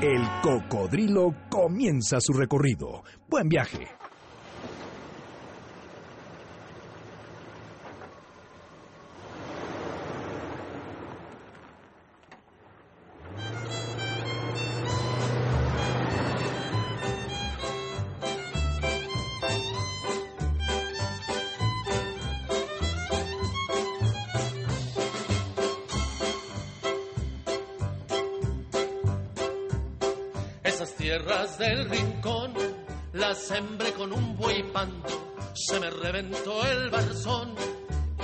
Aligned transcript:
El 0.00 0.22
Cocodrilo 0.42 1.34
comienza 1.48 2.18
su 2.20 2.32
recorrido. 2.32 3.02
Buen 3.28 3.48
viaje. 3.48 3.99
Sembré 33.50 33.92
con 33.94 34.12
un 34.12 34.36
buey 34.36 34.62
pando. 34.72 35.08
Se 35.54 35.80
me 35.80 35.90
reventó 35.90 36.64
el 36.66 36.88
barzón 36.88 37.50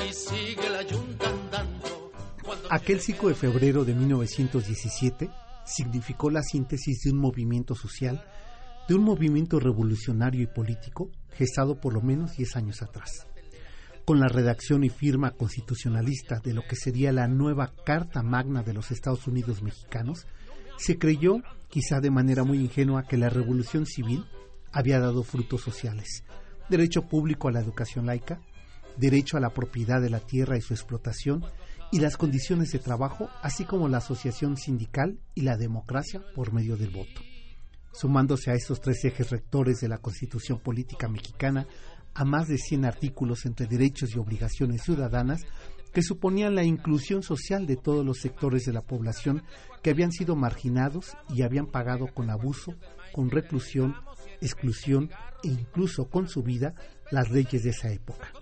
y 0.08 0.12
sigue 0.12 0.68
la 0.70 0.82
yunta 0.82 1.28
andando. 1.28 2.12
Cuando 2.44 2.68
Aquel 2.70 3.00
5 3.00 3.28
de 3.28 3.34
febrero 3.34 3.84
de 3.84 3.94
1917 3.94 5.28
significó 5.64 6.30
la 6.30 6.42
síntesis 6.42 7.02
de 7.02 7.10
un 7.10 7.18
movimiento 7.18 7.74
social, 7.74 8.24
de 8.88 8.94
un 8.94 9.02
movimiento 9.02 9.58
revolucionario 9.58 10.42
y 10.42 10.46
político 10.46 11.10
gestado 11.32 11.80
por 11.80 11.92
lo 11.92 12.02
menos 12.02 12.36
10 12.36 12.56
años 12.56 12.82
atrás. 12.82 13.26
Con 14.04 14.20
la 14.20 14.28
redacción 14.28 14.84
y 14.84 14.90
firma 14.90 15.32
constitucionalista 15.32 16.38
de 16.38 16.54
lo 16.54 16.62
que 16.62 16.76
sería 16.76 17.10
la 17.10 17.26
nueva 17.26 17.72
Carta 17.84 18.22
Magna 18.22 18.62
de 18.62 18.74
los 18.74 18.92
Estados 18.92 19.26
Unidos 19.26 19.60
mexicanos, 19.60 20.28
se 20.78 20.98
creyó, 20.98 21.42
quizá 21.68 22.00
de 22.00 22.12
manera 22.12 22.44
muy 22.44 22.58
ingenua, 22.58 23.08
que 23.08 23.16
la 23.16 23.28
revolución 23.28 23.86
civil 23.86 24.24
había 24.76 25.00
dado 25.00 25.22
frutos 25.22 25.62
sociales. 25.62 26.22
Derecho 26.68 27.08
público 27.08 27.48
a 27.48 27.52
la 27.52 27.60
educación 27.60 28.04
laica, 28.04 28.42
derecho 28.98 29.38
a 29.38 29.40
la 29.40 29.48
propiedad 29.48 30.02
de 30.02 30.10
la 30.10 30.20
tierra 30.20 30.58
y 30.58 30.60
su 30.60 30.74
explotación, 30.74 31.46
y 31.90 32.00
las 32.00 32.18
condiciones 32.18 32.72
de 32.72 32.78
trabajo, 32.78 33.30
así 33.42 33.64
como 33.64 33.88
la 33.88 33.98
asociación 33.98 34.58
sindical 34.58 35.18
y 35.34 35.42
la 35.42 35.56
democracia 35.56 36.20
por 36.34 36.52
medio 36.52 36.76
del 36.76 36.90
voto. 36.90 37.22
Sumándose 37.90 38.50
a 38.50 38.54
estos 38.54 38.82
tres 38.82 39.02
ejes 39.06 39.30
rectores 39.30 39.80
de 39.80 39.88
la 39.88 39.96
Constitución 39.96 40.58
Política 40.58 41.08
Mexicana, 41.08 41.66
a 42.12 42.26
más 42.26 42.46
de 42.46 42.58
100 42.58 42.84
artículos 42.84 43.46
entre 43.46 43.66
derechos 43.66 44.14
y 44.14 44.18
obligaciones 44.18 44.82
ciudadanas 44.82 45.40
que 45.94 46.02
suponían 46.02 46.54
la 46.54 46.64
inclusión 46.64 47.22
social 47.22 47.66
de 47.66 47.76
todos 47.76 48.04
los 48.04 48.18
sectores 48.18 48.64
de 48.66 48.74
la 48.74 48.82
población 48.82 49.42
que 49.82 49.88
habían 49.88 50.12
sido 50.12 50.36
marginados 50.36 51.16
y 51.30 51.40
habían 51.40 51.66
pagado 51.66 52.08
con 52.12 52.28
abuso, 52.28 52.74
con 53.14 53.30
reclusión, 53.30 53.94
exclusión 54.40 55.10
e 55.42 55.48
incluso 55.48 56.08
con 56.08 56.28
su 56.28 56.42
vida 56.42 56.74
las 57.10 57.30
leyes 57.30 57.62
de 57.62 57.70
esa 57.70 57.90
época. 57.90 58.32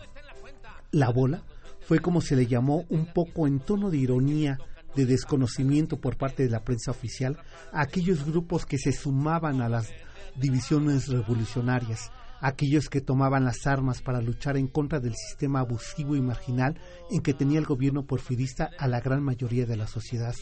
La 0.91 1.11
bola 1.11 1.45
fue 1.81 1.99
como 1.99 2.21
se 2.21 2.37
le 2.37 2.47
llamó 2.47 2.85
un 2.89 3.07
poco 3.13 3.47
en 3.47 3.61
tono 3.61 3.91
de 3.91 3.99
ironía, 3.99 4.59
de 4.95 5.07
desconocimiento 5.07 6.01
por 6.01 6.17
parte 6.17 6.45
de 6.45 6.51
la 6.51 6.65
prensa 6.65 6.91
oficial 6.91 7.39
a 7.73 7.83
aquellos 7.83 8.25
grupos 8.25 8.65
que 8.65 8.79
se 8.79 8.93
sumaban 8.93 9.61
a 9.61 9.69
las 9.69 9.91
divisiones 10.37 11.09
revolucionarias, 11.09 12.11
aquellos 12.41 12.89
que 12.89 13.01
tomaban 13.01 13.45
las 13.45 13.67
armas 13.67 14.03
para 14.03 14.21
luchar 14.21 14.57
en 14.57 14.69
contra 14.69 15.01
del 15.01 15.15
sistema 15.15 15.61
abusivo 15.61 16.17
y 16.17 16.21
marginal 16.21 16.79
en 17.11 17.21
que 17.23 17.35
tenía 17.35 17.59
el 17.59 17.67
gobierno 17.67 18.07
porfirista 18.07 18.71
a 18.79 18.87
la 18.87 19.01
gran 19.01 19.23
mayoría 19.23 19.67
de 19.67 19.77
la 19.77 19.87
sociedad. 19.87 20.35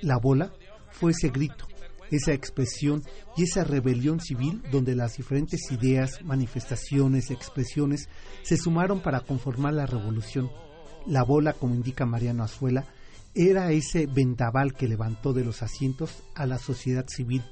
La 0.00 0.18
bola 0.18 0.52
fue 0.90 1.12
ese 1.12 1.28
grito, 1.28 1.66
esa 2.12 2.32
expresión 2.32 3.02
y 3.36 3.44
esa 3.44 3.64
rebelión 3.64 4.20
civil 4.20 4.62
donde 4.70 4.94
las 4.94 5.16
diferentes 5.16 5.70
ideas, 5.72 6.22
manifestaciones, 6.22 7.30
expresiones 7.30 8.08
se 8.42 8.56
sumaron 8.56 9.00
para 9.00 9.20
conformar 9.20 9.74
la 9.74 9.86
revolución. 9.86 10.50
La 11.06 11.24
bola, 11.24 11.54
como 11.54 11.74
indica 11.74 12.06
Mariano 12.06 12.44
Azuela, 12.44 12.86
era 13.34 13.72
ese 13.72 14.06
vendaval 14.06 14.74
que 14.74 14.88
levantó 14.88 15.32
de 15.32 15.44
los 15.44 15.62
asientos 15.62 16.22
a 16.34 16.46
la 16.46 16.58
sociedad 16.58 17.06
civil. 17.08 17.42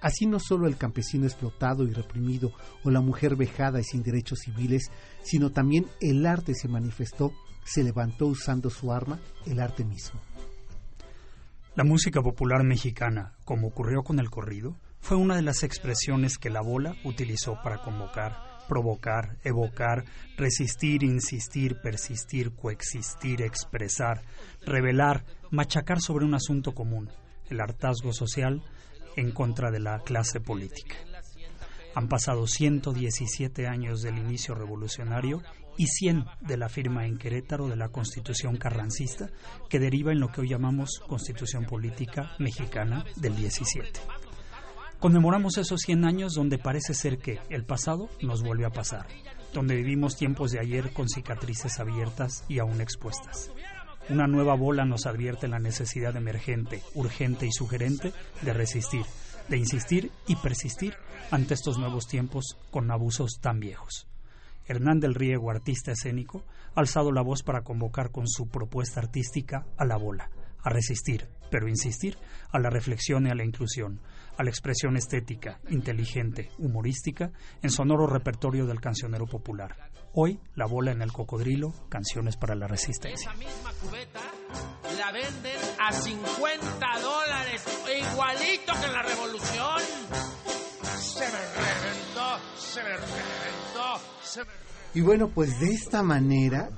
Así 0.00 0.26
no 0.26 0.38
solo 0.38 0.66
el 0.66 0.76
campesino 0.76 1.26
explotado 1.26 1.84
y 1.84 1.92
reprimido 1.92 2.52
o 2.84 2.90
la 2.90 3.00
mujer 3.00 3.36
vejada 3.36 3.80
y 3.80 3.84
sin 3.84 4.02
derechos 4.02 4.40
civiles, 4.44 4.90
sino 5.22 5.50
también 5.50 5.86
el 6.00 6.24
arte 6.26 6.54
se 6.54 6.68
manifestó, 6.68 7.32
se 7.64 7.82
levantó 7.82 8.26
usando 8.26 8.70
su 8.70 8.92
arma, 8.92 9.20
el 9.46 9.60
arte 9.60 9.84
mismo. 9.84 10.20
La 11.76 11.84
música 11.84 12.22
popular 12.22 12.64
mexicana, 12.64 13.34
como 13.44 13.68
ocurrió 13.68 14.02
con 14.02 14.18
el 14.18 14.30
corrido, 14.30 14.78
fue 14.98 15.18
una 15.18 15.36
de 15.36 15.42
las 15.42 15.62
expresiones 15.62 16.38
que 16.38 16.48
la 16.48 16.62
bola 16.62 16.96
utilizó 17.04 17.60
para 17.62 17.82
convocar, 17.82 18.32
provocar, 18.66 19.36
evocar, 19.44 20.06
resistir, 20.38 21.02
insistir, 21.02 21.76
persistir, 21.82 22.54
coexistir, 22.54 23.42
expresar, 23.42 24.22
revelar, 24.64 25.26
machacar 25.50 26.00
sobre 26.00 26.24
un 26.24 26.32
asunto 26.32 26.72
común, 26.72 27.10
el 27.50 27.60
hartazgo 27.60 28.14
social 28.14 28.62
en 29.14 29.32
contra 29.32 29.70
de 29.70 29.80
la 29.80 29.98
clase 29.98 30.40
política. 30.40 30.96
Han 31.94 32.08
pasado 32.08 32.46
117 32.46 33.66
años 33.66 34.00
del 34.00 34.16
inicio 34.16 34.54
revolucionario 34.54 35.42
y 35.76 35.86
100 35.86 36.24
de 36.40 36.56
la 36.56 36.68
firma 36.68 37.06
en 37.06 37.18
Querétaro 37.18 37.68
de 37.68 37.76
la 37.76 37.88
Constitución 37.88 38.56
carrancista 38.56 39.30
que 39.68 39.78
deriva 39.78 40.12
en 40.12 40.20
lo 40.20 40.28
que 40.28 40.40
hoy 40.40 40.48
llamamos 40.48 41.00
Constitución 41.06 41.64
Política 41.64 42.32
Mexicana 42.38 43.04
del 43.16 43.36
17. 43.36 44.00
Conmemoramos 44.98 45.58
esos 45.58 45.80
100 45.82 46.04
años 46.06 46.32
donde 46.34 46.58
parece 46.58 46.94
ser 46.94 47.18
que 47.18 47.38
el 47.50 47.64
pasado 47.64 48.08
nos 48.22 48.42
vuelve 48.42 48.64
a 48.64 48.70
pasar, 48.70 49.06
donde 49.52 49.76
vivimos 49.76 50.16
tiempos 50.16 50.52
de 50.52 50.60
ayer 50.60 50.92
con 50.92 51.08
cicatrices 51.08 51.78
abiertas 51.78 52.44
y 52.48 52.58
aún 52.58 52.80
expuestas. 52.80 53.50
Una 54.08 54.26
nueva 54.26 54.54
bola 54.54 54.84
nos 54.84 55.06
advierte 55.06 55.48
la 55.48 55.58
necesidad 55.58 56.16
emergente, 56.16 56.82
urgente 56.94 57.46
y 57.46 57.52
sugerente 57.52 58.12
de 58.40 58.52
resistir, 58.52 59.04
de 59.48 59.58
insistir 59.58 60.10
y 60.26 60.36
persistir 60.36 60.94
ante 61.30 61.54
estos 61.54 61.78
nuevos 61.78 62.06
tiempos 62.06 62.56
con 62.70 62.90
abusos 62.90 63.38
tan 63.40 63.60
viejos. 63.60 64.06
Hernán 64.66 65.00
del 65.00 65.14
Riego, 65.14 65.50
artista 65.50 65.92
escénico, 65.92 66.44
ha 66.74 66.80
alzado 66.80 67.12
la 67.12 67.22
voz 67.22 67.42
para 67.42 67.62
convocar 67.62 68.10
con 68.10 68.26
su 68.26 68.48
propuesta 68.48 69.00
artística 69.00 69.66
a 69.76 69.84
la 69.84 69.96
bola, 69.96 70.30
a 70.62 70.70
resistir, 70.70 71.28
pero 71.50 71.68
insistir, 71.68 72.18
a 72.50 72.58
la 72.58 72.70
reflexión 72.70 73.26
y 73.26 73.30
a 73.30 73.34
la 73.34 73.44
inclusión, 73.44 74.00
a 74.36 74.42
la 74.42 74.50
expresión 74.50 74.96
estética, 74.96 75.60
inteligente, 75.68 76.50
humorística, 76.58 77.30
en 77.62 77.70
sonoro 77.70 78.06
repertorio 78.06 78.66
del 78.66 78.80
cancionero 78.80 79.26
popular. 79.26 79.90
Hoy, 80.18 80.40
La 80.54 80.64
bola 80.66 80.92
en 80.92 81.02
el 81.02 81.12
cocodrilo, 81.12 81.74
canciones 81.90 82.38
para 82.38 82.54
la 82.54 82.66
resistencia. 82.66 83.30
esa 83.30 83.38
misma 83.38 83.70
cubeta 83.82 84.20
la 84.96 85.12
venden 85.12 85.58
a 85.78 85.92
50 85.92 86.86
dólares, 87.02 87.64
igualito 88.12 88.72
que 88.80 88.88
la 88.88 89.02
revolución. 89.02 90.45
Se 91.16 91.24
me 91.24 91.30
reventó, 91.30 92.38
se 92.58 92.82
me 92.82 92.90
reventó, 92.90 94.00
se 94.22 94.40
me 94.40 94.50
Y 94.94 95.00
bueno, 95.00 95.28
pues 95.28 95.58
de 95.60 95.68
esta 95.68 96.02
manera, 96.02 96.68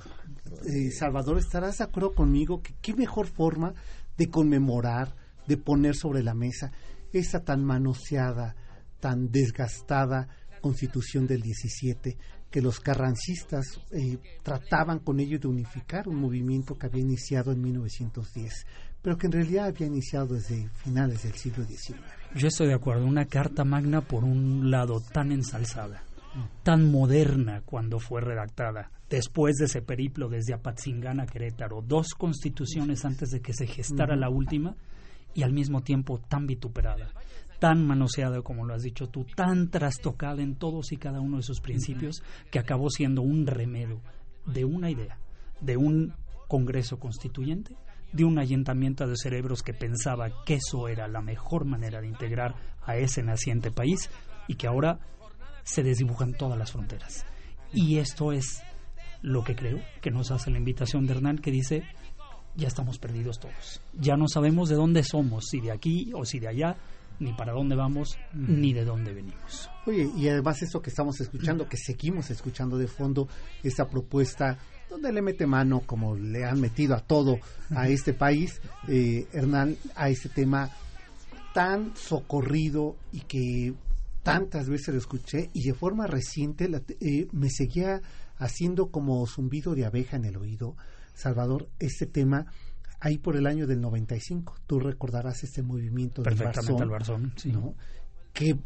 eh, 0.64 0.92
Salvador, 0.92 1.38
estarás 1.38 1.78
de 1.78 1.84
acuerdo 1.84 2.14
conmigo 2.14 2.62
que 2.62 2.72
qué 2.80 2.94
mejor 2.94 3.26
forma 3.26 3.74
de 4.16 4.30
conmemorar, 4.30 5.16
de 5.48 5.56
poner 5.56 5.96
sobre 5.96 6.22
la 6.22 6.34
mesa 6.34 6.70
esa 7.12 7.40
tan 7.40 7.64
manoseada, 7.64 8.54
tan 9.00 9.32
desgastada 9.32 10.28
constitución 10.60 11.26
del 11.26 11.42
17, 11.42 12.16
que 12.48 12.62
los 12.62 12.78
carrancistas 12.78 13.80
eh, 13.90 14.18
trataban 14.44 15.00
con 15.00 15.18
ello 15.18 15.40
de 15.40 15.48
unificar 15.48 16.06
un 16.06 16.14
movimiento 16.14 16.76
que 16.76 16.86
había 16.86 17.02
iniciado 17.02 17.50
en 17.50 17.60
1910, 17.60 18.66
pero 19.02 19.18
que 19.18 19.26
en 19.26 19.32
realidad 19.32 19.66
había 19.66 19.88
iniciado 19.88 20.34
desde 20.34 20.68
finales 20.84 21.24
del 21.24 21.34
siglo 21.34 21.64
XIX. 21.64 22.17
Yo 22.34 22.48
estoy 22.48 22.68
de 22.68 22.74
acuerdo, 22.74 23.06
una 23.06 23.24
carta 23.24 23.64
magna 23.64 24.02
por 24.02 24.22
un 24.22 24.70
lado 24.70 25.00
tan 25.00 25.32
ensalzada, 25.32 26.02
tan 26.62 26.90
moderna 26.90 27.62
cuando 27.64 27.98
fue 27.98 28.20
redactada, 28.20 28.90
después 29.08 29.56
de 29.56 29.64
ese 29.64 29.80
periplo 29.80 30.28
desde 30.28 30.52
Apatzingán 30.52 31.20
a 31.20 31.26
Querétaro, 31.26 31.80
dos 31.80 32.08
constituciones 32.14 33.04
antes 33.04 33.30
de 33.30 33.40
que 33.40 33.54
se 33.54 33.66
gestara 33.66 34.14
la 34.14 34.28
última, 34.28 34.76
y 35.34 35.42
al 35.42 35.52
mismo 35.52 35.82
tiempo 35.82 36.18
tan 36.18 36.46
vituperada, 36.46 37.08
tan 37.58 37.86
manoseada 37.86 38.42
como 38.42 38.66
lo 38.66 38.74
has 38.74 38.82
dicho 38.82 39.08
tú, 39.08 39.24
tan 39.34 39.70
trastocada 39.70 40.42
en 40.42 40.56
todos 40.56 40.92
y 40.92 40.96
cada 40.98 41.20
uno 41.20 41.38
de 41.38 41.42
sus 41.42 41.60
principios, 41.60 42.22
que 42.50 42.58
acabó 42.58 42.90
siendo 42.90 43.22
un 43.22 43.46
remedio 43.46 44.00
de 44.46 44.64
una 44.64 44.90
idea, 44.90 45.18
de 45.60 45.76
un 45.76 46.12
Congreso 46.46 46.98
Constituyente, 46.98 47.74
de 48.12 48.24
un 48.24 48.38
ayuntamiento 48.38 49.06
de 49.06 49.16
cerebros 49.16 49.62
que 49.62 49.74
pensaba 49.74 50.44
que 50.44 50.54
eso 50.54 50.88
era 50.88 51.08
la 51.08 51.20
mejor 51.20 51.64
manera 51.64 52.00
de 52.00 52.08
integrar 52.08 52.54
a 52.84 52.96
ese 52.96 53.22
naciente 53.22 53.70
país 53.70 54.10
y 54.46 54.54
que 54.54 54.66
ahora 54.66 54.98
se 55.62 55.82
desdibujan 55.82 56.32
todas 56.32 56.58
las 56.58 56.72
fronteras. 56.72 57.24
Y 57.72 57.98
esto 57.98 58.32
es 58.32 58.62
lo 59.20 59.44
que 59.44 59.54
creo 59.54 59.80
que 60.00 60.10
nos 60.10 60.30
hace 60.30 60.50
la 60.50 60.58
invitación 60.58 61.06
de 61.06 61.12
Hernán 61.12 61.38
que 61.38 61.50
dice, 61.50 61.82
ya 62.56 62.68
estamos 62.68 62.98
perdidos 62.98 63.38
todos, 63.38 63.82
ya 63.92 64.16
no 64.16 64.26
sabemos 64.28 64.68
de 64.68 64.76
dónde 64.76 65.02
somos, 65.02 65.44
si 65.50 65.60
de 65.60 65.72
aquí 65.72 66.10
o 66.14 66.24
si 66.24 66.38
de 66.38 66.48
allá, 66.48 66.76
ni 67.20 67.32
para 67.32 67.52
dónde 67.52 67.74
vamos, 67.74 68.16
ni 68.32 68.72
de 68.72 68.84
dónde 68.84 69.12
venimos. 69.12 69.68
Oye, 69.86 70.08
y 70.16 70.28
además 70.28 70.62
esto 70.62 70.80
que 70.80 70.90
estamos 70.90 71.20
escuchando, 71.20 71.68
que 71.68 71.76
seguimos 71.76 72.30
escuchando 72.30 72.78
de 72.78 72.86
fondo, 72.86 73.28
esta 73.62 73.88
propuesta 73.88 74.58
donde 74.88 75.12
le 75.12 75.22
mete 75.22 75.46
mano, 75.46 75.80
como 75.80 76.14
le 76.14 76.44
han 76.44 76.60
metido 76.60 76.94
a 76.94 77.00
todo 77.00 77.38
a 77.74 77.88
este 77.88 78.12
país, 78.14 78.60
eh, 78.88 79.26
Hernán, 79.32 79.76
a 79.94 80.08
este 80.08 80.28
tema 80.28 80.70
tan 81.54 81.96
socorrido 81.96 82.96
y 83.12 83.20
que 83.20 83.74
tantas 84.22 84.68
veces 84.68 84.88
lo 84.88 84.98
escuché 84.98 85.50
y 85.54 85.66
de 85.66 85.74
forma 85.74 86.06
reciente 86.06 86.70
eh, 87.00 87.28
me 87.32 87.50
seguía 87.50 88.02
haciendo 88.36 88.90
como 88.90 89.26
zumbido 89.26 89.74
de 89.74 89.84
abeja 89.84 90.16
en 90.16 90.24
el 90.24 90.36
oído, 90.36 90.76
Salvador, 91.14 91.68
este 91.78 92.06
tema 92.06 92.46
ahí 93.00 93.18
por 93.18 93.36
el 93.36 93.46
año 93.46 93.66
del 93.66 93.80
95. 93.80 94.54
Tú 94.66 94.80
recordarás 94.80 95.42
este 95.44 95.62
movimiento 95.62 96.22
del 96.22 96.36
Barzón, 96.36 97.32
¿no? 97.46 97.74
que 98.32 98.58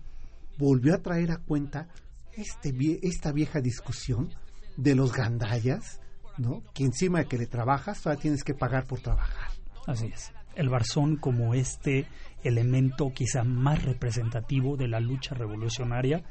volvió 0.59 0.95
a 0.95 0.99
traer 0.99 1.31
a 1.31 1.39
cuenta 1.39 1.89
este, 2.35 2.75
esta 3.03 3.33
vieja 3.33 3.61
discusión 3.61 4.31
de 4.77 4.95
los 4.95 5.13
gandallas, 5.13 6.01
¿no? 6.39 6.63
que 6.75 6.85
encima 6.85 7.21
de 7.21 7.27
que 7.27 7.39
le 7.39 7.47
trabajas, 7.47 8.03
todavía 8.03 8.23
tienes 8.23 8.45
que 8.45 8.55
pagar 8.55 8.87
por 8.87 9.01
trabajar. 9.01 9.51
Así 9.87 10.07
es. 10.07 10.33
El 10.55 10.69
Barzón 10.69 11.17
como 11.17 11.55
este 11.55 12.07
elemento 12.43 13.13
quizá 13.15 13.43
más 13.45 13.83
representativo 13.85 14.77
de 14.77 14.89
la 14.89 15.01
lucha 15.01 15.35
revolucionaria 15.35 16.23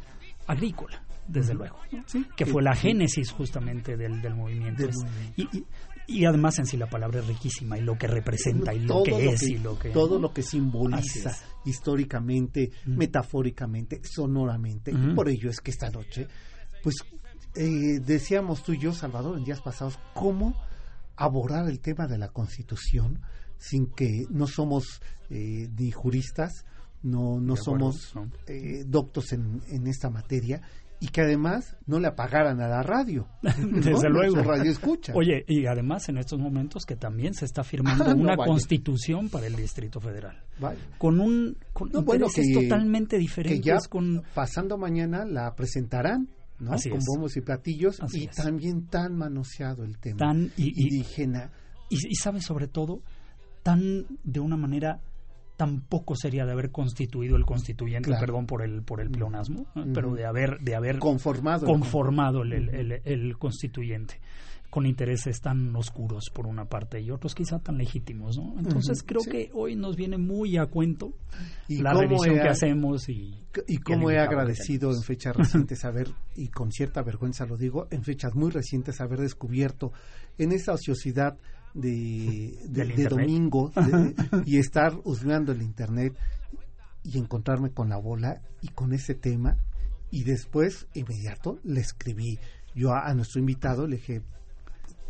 agrícola, 0.47 1.03
desde 1.27 1.53
luego, 1.53 1.77
que 2.35 2.45
fue 2.45 2.61
la 2.61 2.75
génesis 2.75 3.31
justamente 3.31 3.95
del, 3.95 4.21
del 4.21 4.35
movimiento. 4.35 4.83
Y, 5.37 5.47
y, 6.07 6.25
además 6.25 6.59
en 6.59 6.65
sí 6.65 6.77
la 6.77 6.89
palabra 6.89 7.19
es 7.19 7.27
riquísima 7.27 7.77
y 7.77 7.81
lo 7.81 7.97
que 7.97 8.07
representa 8.07 8.73
y 8.73 8.79
lo 8.79 9.03
que 9.03 9.29
es 9.29 9.43
y 9.43 9.57
lo 9.57 9.77
que... 9.79 9.89
Todo 9.89 10.19
lo 10.19 10.33
que 10.33 10.41
simboliza 10.41 11.35
históricamente, 11.63 12.71
metafóricamente, 12.85 14.01
sonoramente. 14.03 14.93
por 15.15 15.29
ello 15.29 15.49
es 15.49 15.61
que 15.61 15.71
esta 15.71 15.89
noche, 15.89 16.27
pues 16.83 16.95
eh, 17.55 17.99
decíamos 17.99 18.63
tú 18.63 18.73
y 18.73 18.79
yo, 18.79 18.93
Salvador, 18.93 19.37
en 19.37 19.43
días 19.43 19.61
pasados, 19.61 19.99
cómo 20.13 20.55
abordar 21.15 21.67
el 21.67 21.79
tema 21.79 22.07
de 22.07 22.17
la 22.17 22.29
Constitución 22.29 23.21
sin 23.57 23.87
que 23.87 24.25
no 24.29 24.47
somos 24.47 25.01
eh, 25.29 25.69
ni 25.77 25.91
juristas, 25.91 26.65
no, 27.03 27.39
no 27.39 27.55
somos 27.55 28.13
eh, 28.47 28.83
doctos 28.85 29.33
en, 29.33 29.61
en, 29.69 29.87
esta 29.87 30.09
materia 30.09 30.61
y 30.99 31.07
que 31.07 31.21
además 31.21 31.75
no 31.87 31.99
le 31.99 32.07
apagaran 32.07 32.61
a 32.61 32.67
la 32.67 32.83
radio. 32.83 33.27
Desde 33.41 34.07
luego. 34.07 34.43
radio 34.43 34.71
escucha. 34.71 35.13
Oye, 35.15 35.43
y 35.47 35.65
además 35.65 36.07
en 36.09 36.19
estos 36.19 36.39
momentos 36.39 36.85
que 36.85 36.95
también 36.95 37.33
se 37.33 37.45
está 37.45 37.63
firmando 37.63 38.05
ah, 38.07 38.13
una 38.13 38.37
constitución 38.37 39.27
para 39.29 39.47
el 39.47 39.55
Distrito 39.55 39.99
Federal. 39.99 40.43
Con 40.99 41.19
un 41.19 41.57
con 41.73 41.89
bueno, 42.05 42.27
que, 42.33 42.43
totalmente 42.53 43.17
diferentes. 43.17 43.61
Que 43.61 43.65
ya 43.65 43.77
con... 43.89 44.21
pasando 44.35 44.77
mañana 44.77 45.25
la 45.25 45.55
presentarán. 45.55 46.29
¿No? 46.61 46.71
con 46.71 46.99
bombos 47.05 47.35
y 47.37 47.41
platillos 47.41 47.99
y 48.13 48.27
también 48.27 48.87
tan 48.87 49.17
manoseado 49.17 49.83
el 49.83 49.97
tema 49.97 50.17
tan 50.17 50.51
indígena 50.57 51.51
y, 51.89 51.95
y, 51.95 52.11
y 52.11 52.15
sabe 52.15 52.41
sobre 52.41 52.67
todo 52.67 53.01
tan 53.63 54.05
de 54.23 54.39
una 54.39 54.57
manera 54.57 55.01
tampoco 55.61 56.15
sería 56.15 56.43
de 56.43 56.53
haber 56.53 56.71
constituido 56.71 57.35
el 57.35 57.45
constituyente, 57.45 58.09
perdón 58.19 58.47
por 58.47 58.63
el 58.63 58.81
por 58.81 58.99
el 58.99 59.09
mm. 59.09 59.11
pleonasmo, 59.11 59.67
pero 59.93 60.15
de 60.15 60.25
haber 60.25 60.57
de 60.59 60.73
haber 60.73 60.97
conformado, 60.97 61.67
conformado 61.67 62.41
el, 62.41 62.53
el, 62.53 63.01
el, 63.05 63.37
constituyente 63.37 64.19
con 64.71 64.85
intereses 64.85 65.41
tan 65.41 65.75
oscuros 65.75 66.31
por 66.33 66.47
una 66.47 66.65
parte 66.65 66.99
y 67.01 67.11
otros 67.11 67.35
quizá 67.35 67.59
tan 67.59 67.77
legítimos, 67.77 68.37
¿no? 68.37 68.55
Entonces 68.57 69.03
creo 69.03 69.21
que 69.21 69.51
hoy 69.53 69.75
nos 69.75 69.97
viene 69.97 70.17
muy 70.17 70.57
a 70.57 70.65
cuento 70.65 71.13
la 71.67 71.93
revisión 71.93 72.35
que 72.35 72.47
hacemos 72.47 73.07
y 73.09 73.35
y 73.67 73.77
cómo 73.79 74.09
he 74.09 74.17
agradecido 74.17 74.91
en 74.91 75.03
fechas 75.03 75.35
recientes 75.35 75.83
haber 75.83 76.07
y 76.37 76.47
con 76.47 76.71
cierta 76.71 77.03
vergüenza 77.03 77.45
lo 77.45 77.57
digo 77.57 77.87
en 77.91 78.03
fechas 78.03 78.33
muy 78.33 78.49
recientes 78.49 79.01
haber 79.01 79.19
descubierto 79.19 79.91
en 80.37 80.53
esa 80.53 80.71
ociosidad 80.71 81.37
de, 81.73 82.57
de, 82.69 83.05
domingo 83.07 83.71
y 84.45 84.57
estar 84.57 84.93
husmeando 85.03 85.51
el 85.51 85.61
internet 85.61 86.17
y 87.03 87.17
encontrarme 87.17 87.71
con 87.71 87.89
la 87.89 87.97
bola 87.97 88.41
y 88.61 88.69
con 88.69 88.93
ese 88.93 89.15
tema 89.15 89.57
y 90.11 90.23
después 90.23 90.87
inmediato 90.93 91.59
le 91.63 91.81
escribí 91.81 92.39
yo 92.73 92.93
a, 92.93 93.13
nuestro 93.13 93.39
invitado 93.41 93.85
le 93.85 93.97
dije 93.97 94.21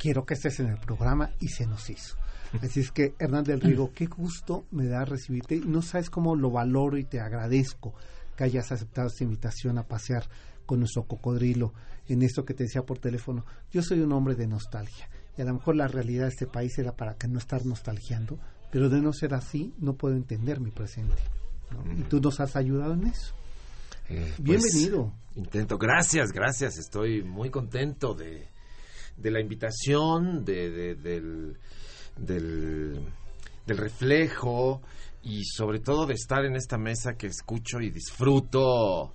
quiero 0.01 0.25
que 0.25 0.33
estés 0.33 0.59
en 0.59 0.67
el 0.67 0.77
programa 0.77 1.31
y 1.39 1.49
se 1.49 1.67
nos 1.67 1.89
hizo 1.89 2.15
así 2.61 2.79
es 2.79 2.91
que 2.91 3.13
Hernán 3.19 3.43
del 3.43 3.61
Rigo 3.61 3.91
qué 3.93 4.07
gusto 4.07 4.65
me 4.71 4.87
da 4.87 5.05
recibirte 5.05 5.59
no 5.59 5.81
sabes 5.81 6.09
cómo 6.09 6.35
lo 6.35 6.49
valoro 6.49 6.97
y 6.97 7.03
te 7.03 7.19
agradezco 7.19 7.93
que 8.35 8.45
hayas 8.45 8.71
aceptado 8.71 9.07
esta 9.07 9.23
invitación 9.23 9.77
a 9.77 9.83
pasear 9.83 10.27
con 10.65 10.79
nuestro 10.79 11.03
cocodrilo 11.03 11.73
en 12.07 12.23
esto 12.23 12.45
que 12.45 12.53
te 12.53 12.63
decía 12.63 12.81
por 12.81 12.97
teléfono 12.97 13.45
yo 13.71 13.83
soy 13.83 13.99
un 13.99 14.11
hombre 14.13 14.35
de 14.35 14.47
nostalgia 14.47 15.07
y 15.37 15.41
a 15.41 15.45
lo 15.45 15.53
mejor 15.53 15.75
la 15.75 15.87
realidad 15.87 16.23
de 16.23 16.29
este 16.29 16.47
país 16.47 16.77
era 16.77 16.91
para 16.95 17.15
que 17.15 17.27
no 17.27 17.39
estar 17.39 17.65
nostalgiando, 17.65 18.37
pero 18.71 18.89
de 18.89 19.01
no 19.01 19.13
ser 19.13 19.33
así 19.33 19.73
no 19.79 19.93
puedo 19.93 20.15
entender 20.15 20.59
mi 20.59 20.71
presente. 20.71 21.21
Y 21.97 22.01
tú 22.03 22.19
nos 22.19 22.39
has 22.41 22.55
ayudado 22.55 22.93
en 22.93 23.07
eso. 23.07 23.33
Eh, 24.09 24.33
pues, 24.35 24.61
Bienvenido. 24.61 25.13
intento, 25.35 25.77
gracias, 25.77 26.31
gracias, 26.33 26.77
estoy 26.77 27.23
muy 27.23 27.49
contento 27.49 28.13
de, 28.13 28.49
de 29.17 29.31
la 29.31 29.39
invitación, 29.39 30.43
de, 30.45 30.95
del, 30.95 31.57
del, 32.17 32.99
del 33.65 33.77
reflejo 33.77 34.81
y 35.23 35.43
sobre 35.45 35.79
todo 35.79 36.05
de 36.05 36.15
estar 36.15 36.45
en 36.45 36.55
esta 36.55 36.77
mesa 36.77 37.13
que 37.13 37.27
escucho 37.27 37.79
y 37.79 37.91
disfruto 37.91 39.13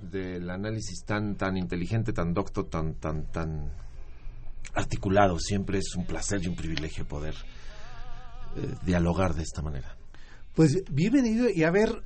del 0.00 0.50
análisis 0.50 1.04
tan 1.04 1.36
tan 1.36 1.56
inteligente, 1.56 2.12
tan 2.12 2.32
docto, 2.32 2.64
tan 2.64 2.94
tan 2.94 3.30
tan 3.30 3.72
articulado. 4.74 5.38
Siempre 5.38 5.78
es 5.78 5.94
un 5.96 6.06
placer 6.06 6.42
y 6.42 6.48
un 6.48 6.56
privilegio 6.56 7.06
poder 7.06 7.34
eh, 8.56 8.74
dialogar 8.84 9.34
de 9.34 9.42
esta 9.42 9.62
manera. 9.62 9.96
Pues 10.54 10.82
bienvenido 10.90 11.48
y 11.50 11.64
a 11.64 11.70
ver, 11.70 12.02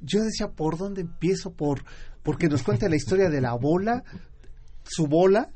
yo 0.00 0.22
decía, 0.22 0.48
¿por 0.48 0.76
dónde 0.76 1.02
empiezo? 1.02 1.52
Por 1.52 1.84
porque 2.22 2.48
nos 2.48 2.62
cuenta 2.62 2.88
la 2.88 2.96
historia 2.96 3.28
de 3.30 3.40
la 3.40 3.54
bola, 3.54 4.04
su 4.84 5.06
bola, 5.06 5.50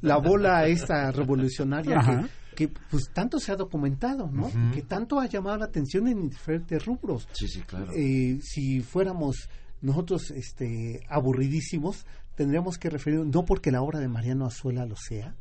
la 0.00 0.16
bola 0.18 0.66
esta 0.66 1.10
revolucionaria 1.10 2.28
que, 2.54 2.68
pues 2.68 3.10
tanto 3.12 3.38
se 3.38 3.52
ha 3.52 3.56
documentado, 3.56 4.28
¿no? 4.30 4.50
Que 4.72 4.82
tanto 4.82 5.20
ha 5.20 5.26
llamado 5.26 5.58
la 5.58 5.64
atención 5.66 6.08
en 6.08 6.28
diferentes 6.28 6.84
rubros. 6.84 7.28
Sí, 7.32 7.48
sí, 7.48 7.62
claro. 7.62 7.92
Eh, 7.92 8.38
si 8.42 8.80
fuéramos 8.80 9.48
nosotros 9.80 10.30
este 10.30 11.00
aburridísimos, 11.08 12.06
tendríamos 12.34 12.78
que 12.78 12.90
referir 12.90 13.20
no 13.20 13.44
porque 13.44 13.70
la 13.70 13.82
obra 13.82 13.98
de 13.98 14.08
Mariano 14.08 14.46
Azuela 14.46 14.86
lo 14.86 14.96
sea, 14.96 15.34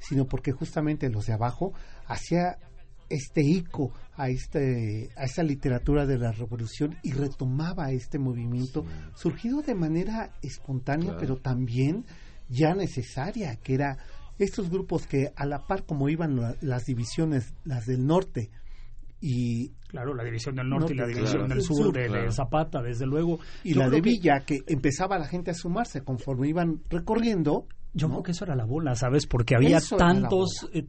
sino 0.00 0.26
porque 0.26 0.52
justamente 0.52 1.08
los 1.10 1.26
de 1.26 1.34
abajo 1.34 1.72
hacía 2.06 2.58
este 3.10 3.42
eco 3.56 3.92
a 4.16 4.28
este 4.28 5.10
a 5.16 5.24
esta 5.24 5.42
literatura 5.42 6.06
de 6.06 6.18
la 6.18 6.32
revolución 6.32 6.96
y 7.02 7.12
retomaba 7.12 7.90
este 7.92 8.18
movimiento 8.18 8.84
surgido 9.14 9.60
de 9.60 9.74
manera 9.74 10.32
espontánea 10.42 11.16
pero 11.18 11.36
también 11.36 12.06
ya 12.48 12.74
necesaria 12.74 13.56
que 13.56 13.74
era 13.74 13.98
estos 14.38 14.70
grupos 14.70 15.06
que 15.06 15.32
a 15.36 15.46
la 15.46 15.66
par 15.66 15.84
como 15.84 16.08
iban 16.08 16.56
las 16.60 16.84
divisiones 16.84 17.54
las 17.64 17.86
del 17.86 18.06
norte 18.06 18.50
y 19.20 19.70
claro 19.88 20.14
la 20.14 20.24
división 20.24 20.56
del 20.56 20.68
norte 20.68 20.92
y 20.92 20.96
la 20.96 21.06
división 21.06 21.48
del 21.48 21.62
sur, 21.62 21.92
de, 21.92 22.30
Zapata 22.30 22.82
desde 22.82 23.06
luego. 23.06 23.38
Y 23.62 23.74
la 23.74 23.88
de 23.88 24.00
Villa 24.00 24.44
que 24.44 24.62
empezaba 24.66 25.18
la 25.18 25.26
gente 25.26 25.52
a 25.52 25.54
sumarse 25.54 26.02
conforme 26.02 26.48
iban 26.48 26.82
recorriendo 26.90 27.66
yo 27.94 28.08
creo 28.08 28.22
que 28.24 28.32
eso 28.32 28.44
era 28.44 28.56
la 28.56 28.64
bola, 28.64 28.96
¿sabes? 28.96 29.26
Porque 29.26 29.54
había 29.54 29.78
tantos... 29.96 30.68
Eh, 30.72 30.84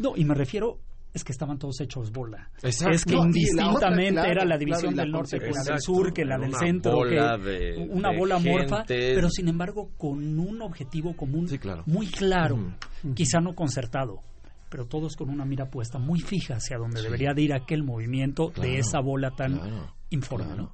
no, 0.00 0.14
y 0.16 0.24
me 0.24 0.34
refiero 0.34 0.80
es 1.14 1.24
que 1.24 1.32
estaban 1.32 1.58
todos 1.58 1.80
hechos 1.80 2.10
bola. 2.10 2.50
Es 2.62 3.04
que 3.04 3.14
indistintamente 3.14 4.20
era 4.20 4.44
la 4.44 4.56
división 4.56 4.94
del 4.94 5.10
norte 5.10 5.38
que 5.38 5.50
la 5.50 5.62
del 5.62 5.80
sur, 5.80 6.12
que 6.12 6.24
la 6.24 6.38
del 6.38 6.54
centro, 6.54 7.02
que 7.02 7.86
una 7.90 8.16
bola 8.16 8.38
morfa, 8.38 8.84
pero 8.86 9.28
sin 9.30 9.48
embargo 9.48 9.90
con 9.96 10.38
un 10.38 10.62
objetivo 10.62 11.14
común 11.16 11.48
muy 11.86 12.06
claro, 12.06 12.74
quizá 13.14 13.40
no 13.40 13.54
concertado, 13.54 14.20
pero 14.68 14.86
todos 14.86 15.16
con 15.16 15.28
una 15.28 15.44
mira 15.44 15.68
puesta 15.70 15.98
muy 15.98 16.20
fija 16.20 16.56
hacia 16.56 16.78
donde 16.78 17.02
debería 17.02 17.32
de 17.34 17.42
ir 17.42 17.52
aquel 17.52 17.82
movimiento 17.82 18.50
de 18.50 18.78
esa 18.78 19.00
bola 19.00 19.30
tan 19.30 19.60
informe. 20.10 20.68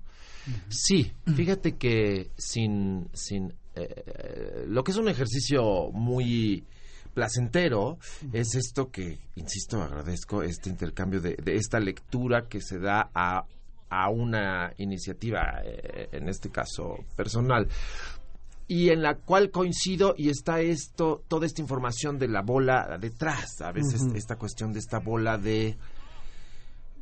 Sí, 0.69 1.13
fíjate 1.35 1.77
que 1.77 2.31
sin, 2.37 3.09
sin 3.13 3.53
eh, 3.75 4.65
lo 4.67 4.83
que 4.83 4.93
es 4.93 4.97
un 4.97 5.09
ejercicio 5.09 5.91
muy 5.93 6.65
placentero 7.19 7.99
es 8.33 8.55
esto 8.55 8.93
que, 8.93 9.19
insisto, 9.35 9.83
agradezco 9.83 10.45
este 10.45 10.71
intercambio 10.71 11.21
de, 11.21 11.35
de 11.35 11.57
esta 11.57 11.81
lectura 11.81 12.47
que 12.49 12.61
se 12.61 12.79
da 12.79 13.11
a, 13.13 13.45
a 13.91 14.09
una 14.09 14.73
iniciativa, 14.79 15.61
eh, 15.65 16.11
en 16.13 16.29
este 16.29 16.51
caso 16.51 17.05
personal, 17.17 17.67
y 18.69 18.91
en 18.91 19.03
la 19.03 19.17
cual 19.17 19.51
coincido 19.51 20.15
y 20.17 20.29
está 20.29 20.61
esto, 20.61 21.25
toda 21.27 21.47
esta 21.47 21.61
información 21.61 22.21
de 22.21 22.29
la 22.29 22.43
bola 22.43 22.97
detrás, 23.01 23.61
a 23.63 23.73
veces 23.73 24.01
esta 24.15 24.37
cuestión 24.37 24.73
de 24.73 24.79
esta 24.79 25.01
bola 25.01 25.39
de 25.39 25.77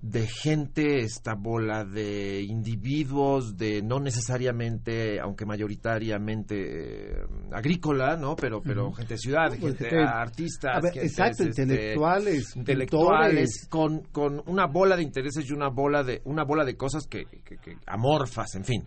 de 0.09 0.27
gente, 0.29 1.01
esta 1.01 1.35
bola 1.35 1.85
de 1.85 2.41
individuos, 2.43 3.57
de 3.57 3.83
no 3.83 3.99
necesariamente, 3.99 5.19
aunque 5.19 5.45
mayoritariamente 5.45 7.13
eh, 7.13 7.27
agrícola, 7.53 8.17
¿no? 8.17 8.37
Pero, 8.37 8.63
pero 8.63 8.93
gente 8.93 9.15
de 9.15 9.19
ciudad, 9.19 9.49
Pues, 9.49 9.61
gente, 9.61 9.89
gente- 9.91 9.99
artistas, 9.99 10.77
a 10.77 10.81
ver, 10.81 10.93
gentes, 10.93 11.11
exacto, 11.13 11.43
este, 11.43 11.63
intelectuales, 11.63 12.55
intelectuales, 12.57 13.67
con, 13.69 14.01
con 14.13 14.43
una 14.47 14.67
bola 14.67 14.97
de 14.97 15.03
intereses 15.03 15.45
y 15.49 15.53
una 15.53 15.71
bola 15.71 16.05
de, 16.05 16.23
una 16.25 16.45
bola 16.45 16.65
de 16.65 16.77
cosas 16.77 17.07
que, 17.09 17.25
que- 17.25 17.57
que- 17.59 17.77
amorfas, 17.87 18.55
en 18.55 18.65
fin. 18.65 18.85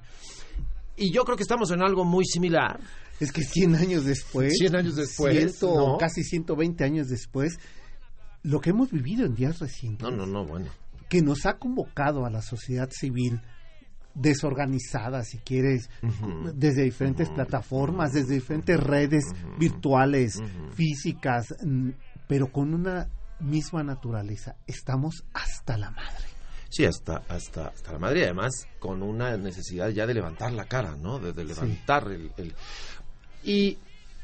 Y 0.96 1.12
yo 1.14 1.24
creo 1.24 1.36
que 1.36 1.44
estamos 1.44 1.70
en 1.72 1.82
algo 1.82 2.06
muy 2.06 2.24
similar. 2.26 2.80
Es 3.20 3.34
que 3.34 3.42
100 3.44 3.76
años 3.76 4.06
después, 4.06 4.54
100 4.58 4.76
años 4.78 4.96
después, 4.96 5.36
ciento- 5.36 5.76
¿no? 5.94 5.98
casi 5.98 6.24
120 6.24 6.84
años 6.86 7.10
después, 7.10 7.60
lo 8.44 8.62
que 8.62 8.70
hemos 8.70 8.90
vivido 8.92 9.26
en 9.26 9.36
días 9.36 9.60
recientes, 9.60 10.02
No, 10.10 10.16
no, 10.16 10.26
no, 10.26 10.46
bueno. 10.46 10.68
Que 11.10 11.22
nos 11.22 11.46
ha 11.46 11.58
convocado 11.58 12.26
a 12.26 12.30
la 12.30 12.42
sociedad 12.42 12.90
civil 12.92 13.42
desorganizada, 14.16 15.24
si 15.24 15.38
quieres, 15.40 15.90
desde 16.54 16.84
diferentes 16.84 17.30
plataformas, 17.30 18.12
desde 18.14 18.36
diferentes 18.36 18.80
redes 18.80 19.24
virtuales, 19.58 20.42
físicas, 20.74 21.48
pero 22.28 22.52
con 22.52 22.74
una 22.74 23.08
misma 23.40 23.84
naturaleza. 23.84 24.56
Estamos 24.68 25.24
hasta 25.34 25.78
la 25.78 25.92
madre. 25.92 26.26
Sí, 26.70 26.86
hasta, 26.86 27.24
hasta, 27.30 27.68
hasta 27.70 27.94
la 27.94 28.00
madre, 28.00 28.20
y 28.20 28.24
además 28.24 28.68
con 28.80 29.02
una 29.02 29.36
necesidad 29.38 29.90
ya 29.90 30.06
de 30.06 30.14
levantar 30.14 30.52
la 30.52 30.66
cara, 30.66 30.96
¿no? 30.96 31.18
De, 31.20 31.34
de 31.34 31.46
levantar 31.46 32.12
el, 32.12 32.32
el- 32.38 32.54
Y 33.44 33.78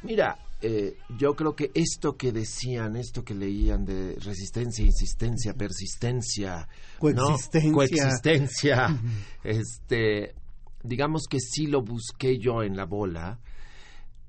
mira, 0.03 0.37
eh, 0.67 0.97
yo 1.19 1.35
creo 1.35 1.55
que 1.55 1.69
esto 1.75 2.17
que 2.17 2.31
decían, 2.31 2.95
esto 2.95 3.23
que 3.23 3.35
leían 3.35 3.85
de 3.85 4.15
resistencia, 4.15 4.83
insistencia, 4.83 5.53
persistencia, 5.53 6.67
¿no? 7.03 7.27
Coexistencia. 7.27 7.71
coexistencia, 7.71 8.99
este, 9.43 10.33
digamos 10.81 11.27
que 11.29 11.39
sí 11.39 11.67
lo 11.67 11.83
busqué 11.83 12.39
yo 12.39 12.63
en 12.63 12.75
la 12.75 12.85
bola 12.85 13.39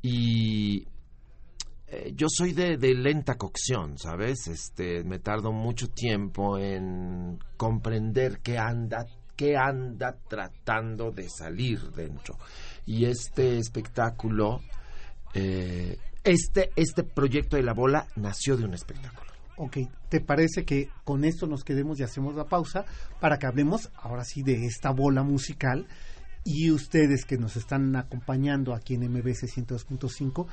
y 0.03 0.87
eh, 1.87 2.13
yo 2.15 2.27
soy 2.29 2.53
de, 2.53 2.77
de 2.77 2.93
lenta 2.93 3.37
cocción, 3.37 3.97
¿sabes? 3.97 4.47
Este, 4.49 5.05
me 5.05 5.21
tardo 5.21 5.53
mucho 5.53 5.89
tiempo 5.89 6.59
en 6.59 7.39
comprender 7.57 8.41
qué 8.41 8.59
anda, 8.59 9.07
qué 9.37 9.57
anda 9.57 10.19
tratando 10.29 11.13
de 11.13 11.31
salir 11.31 11.81
dentro. 11.93 12.37
Y 12.85 13.07
este 13.07 13.57
espectáculo, 13.57 14.61
eh, 15.33 15.97
este, 16.27 16.71
este 16.75 17.05
proyecto 17.05 17.57
de 17.57 17.63
la 17.63 17.73
bola 17.73 18.09
nació 18.17 18.57
de 18.57 18.65
un 18.65 18.75
espectáculo. 18.75 19.31
Ok, 19.57 19.79
¿te 20.11 20.21
parece 20.21 20.65
que 20.65 20.91
con 21.05 21.25
esto 21.25 21.47
nos 21.47 21.63
quedemos 21.65 21.99
y 21.99 22.03
hacemos 22.03 22.35
la 22.35 22.45
pausa 22.45 22.85
para 23.21 23.39
que 23.39 23.47
hablemos 23.47 23.91
ahora 23.97 24.25
sí 24.25 24.43
de 24.43 24.67
esta 24.67 24.91
bola 24.91 25.23
musical? 25.23 25.87
Y 26.45 26.71
ustedes 26.71 27.25
que 27.25 27.39
nos 27.39 27.57
están 27.57 27.95
acompañando 27.97 28.75
aquí 28.75 28.95
en 28.95 29.11
MBC 29.11 29.47
102.5 29.47 30.47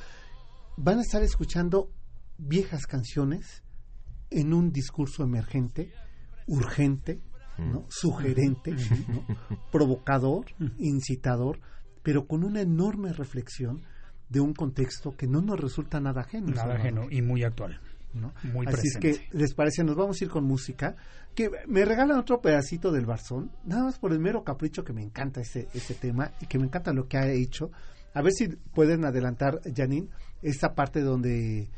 van 0.77 0.99
a 0.99 1.01
estar 1.01 1.23
escuchando 1.23 1.89
viejas 2.37 2.85
canciones 2.85 3.63
en 4.29 4.53
un 4.53 4.71
discurso 4.71 5.23
emergente, 5.23 5.91
urgente, 6.47 7.19
¿no? 7.57 7.85
sugerente, 7.89 8.71
¿no? 9.07 9.25
provocador, 9.71 10.45
incitador, 10.77 11.59
pero 12.03 12.25
con 12.27 12.43
una 12.43 12.61
enorme 12.61 13.11
reflexión 13.11 13.83
de 14.29 14.39
un 14.39 14.53
contexto 14.53 15.15
que 15.15 15.27
no 15.27 15.41
nos 15.41 15.59
resulta 15.59 15.99
nada 15.99 16.21
ajeno. 16.21 16.47
Nada 16.47 16.61
Salvador. 16.61 16.79
ajeno 16.81 17.07
y 17.11 17.21
muy 17.21 17.43
actual. 17.43 17.79
¿no? 18.13 18.31
Muy 18.53 18.67
Así 18.67 18.75
presente. 18.75 19.09
es 19.09 19.19
que, 19.19 19.37
¿les 19.37 19.53
parece? 19.55 19.83
Nos 19.83 19.95
vamos 19.95 20.21
a 20.21 20.23
ir 20.23 20.29
con 20.29 20.43
música. 20.43 20.95
Que 21.33 21.49
me 21.67 21.83
regalan 21.83 22.19
otro 22.19 22.41
pedacito 22.41 22.91
del 22.91 23.07
Barzón, 23.07 23.51
nada 23.65 23.85
más 23.85 23.97
por 23.97 24.11
el 24.13 24.19
mero 24.19 24.43
capricho 24.43 24.83
que 24.83 24.93
me 24.93 25.01
encanta 25.01 25.41
ese, 25.41 25.67
ese 25.73 25.95
tema 25.95 26.31
y 26.39 26.45
que 26.45 26.59
me 26.59 26.65
encanta 26.65 26.93
lo 26.93 27.07
que 27.07 27.17
ha 27.17 27.27
hecho. 27.31 27.71
A 28.13 28.21
ver 28.21 28.31
si 28.33 28.49
pueden 28.49 29.03
adelantar, 29.03 29.59
Janine, 29.75 30.09
esta 30.43 30.75
parte 30.75 31.01
donde, 31.01 31.69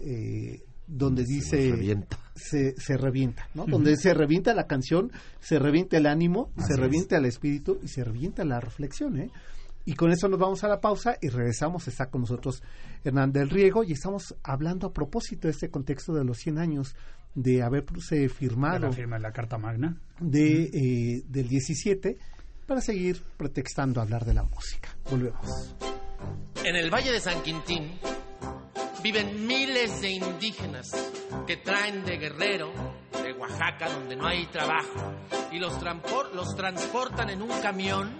eh, 0.00 0.64
donde 0.88 1.24
Se 1.24 1.32
dice... 1.32 1.70
revienta. 1.70 2.18
Se, 2.34 2.74
se 2.78 2.96
revienta, 2.96 3.48
¿no? 3.54 3.64
Donde 3.66 3.96
se 3.96 4.12
revienta 4.12 4.52
la 4.54 4.66
canción, 4.66 5.10
se 5.40 5.58
revienta 5.60 5.96
el 5.96 6.06
ánimo, 6.06 6.50
Así 6.56 6.66
se 6.66 6.72
es. 6.74 6.80
revienta 6.80 7.16
el 7.16 7.24
espíritu 7.26 7.78
y 7.82 7.88
se 7.88 8.02
revienta 8.04 8.44
la 8.44 8.58
reflexión, 8.60 9.18
¿eh? 9.20 9.30
Y 9.86 9.94
con 9.94 10.10
eso 10.10 10.28
nos 10.28 10.40
vamos 10.40 10.64
a 10.64 10.68
la 10.68 10.80
pausa 10.80 11.16
y 11.22 11.28
regresamos. 11.28 11.86
Está 11.86 12.10
con 12.10 12.22
nosotros 12.22 12.60
Hernán 13.04 13.32
del 13.32 13.48
Riego 13.48 13.84
y 13.84 13.92
estamos 13.92 14.34
hablando 14.42 14.88
a 14.88 14.92
propósito 14.92 15.46
de 15.46 15.52
este 15.52 15.70
contexto 15.70 16.12
de 16.12 16.24
los 16.24 16.38
100 16.38 16.58
años 16.58 16.96
de 17.34 17.62
haberse 17.62 18.16
De 18.16 18.28
firmado 18.28 18.88
la 18.88 18.92
firma 18.92 19.16
de 19.16 19.22
la 19.22 19.32
Carta 19.32 19.58
Magna. 19.58 19.96
de, 20.18 20.64
eh, 20.64 21.22
del 21.28 21.48
17 21.48 22.18
para 22.66 22.80
seguir 22.80 23.22
pretextando 23.36 24.00
hablar 24.00 24.24
de 24.24 24.34
la 24.34 24.42
música. 24.42 24.88
Volvemos. 25.08 25.76
En 26.64 26.74
el 26.74 26.90
Valle 26.92 27.12
de 27.12 27.20
San 27.20 27.40
Quintín 27.42 27.92
viven 29.04 29.46
miles 29.46 30.00
de 30.00 30.10
indígenas 30.10 30.90
que 31.46 31.58
traen 31.58 32.04
de 32.04 32.18
Guerrero, 32.18 32.72
de 33.22 33.32
Oaxaca, 33.34 33.88
donde 33.88 34.16
no 34.16 34.26
hay 34.26 34.46
trabajo, 34.46 35.12
y 35.52 35.60
los, 35.60 35.80
los 36.34 36.56
transportan 36.56 37.30
en 37.30 37.42
un 37.42 37.50
camión 37.60 38.10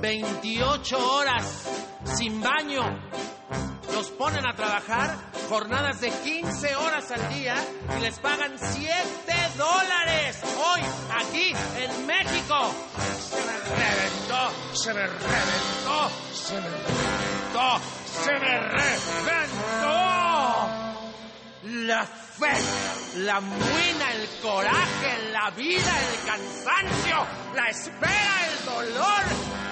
28 0.00 1.14
horas 1.14 1.68
sin 2.04 2.40
baño. 2.40 2.82
Los 3.94 4.10
ponen 4.12 4.46
a 4.46 4.54
trabajar 4.54 5.16
jornadas 5.48 6.00
de 6.00 6.10
15 6.10 6.76
horas 6.76 7.10
al 7.10 7.28
día 7.34 7.56
y 7.96 8.00
les 8.00 8.18
pagan 8.18 8.52
7 8.56 8.92
dólares 9.56 10.40
hoy 10.56 10.80
aquí 11.20 11.52
en 11.76 12.06
México. 12.06 12.72
Se 13.18 13.36
me 13.44 13.58
reventó, 13.76 14.50
se 14.74 14.94
me 14.94 15.06
reventó, 15.06 16.10
se 16.32 16.54
me 16.54 16.68
reventó, 16.68 17.80
se 18.24 18.32
me 18.32 18.58
reventó. 18.60 19.90
La 21.62 22.06
la 22.40 23.40
muina, 23.40 24.12
el 24.14 24.26
coraje, 24.40 25.30
la 25.30 25.50
vida, 25.50 25.92
el 26.00 26.16
cansancio, 26.26 27.26
la 27.54 27.68
espera, 27.68 28.48
el 28.48 28.64
dolor 28.64 29.24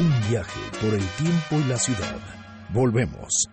un 0.00 0.28
viaje 0.28 0.60
por 0.80 0.92
el 0.94 1.06
tiempo 1.06 1.56
y 1.64 1.64
la 1.68 1.78
ciudad. 1.78 2.18
Volvemos. 2.70 3.48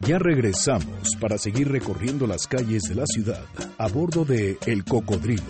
Ya 0.00 0.18
regresamos 0.18 1.14
para 1.20 1.38
seguir 1.38 1.70
recorriendo 1.70 2.26
las 2.26 2.48
calles 2.48 2.82
de 2.84 2.96
la 2.96 3.06
ciudad 3.06 3.44
a 3.78 3.86
bordo 3.86 4.24
de 4.24 4.58
El 4.66 4.84
Cocodrilo. 4.84 5.44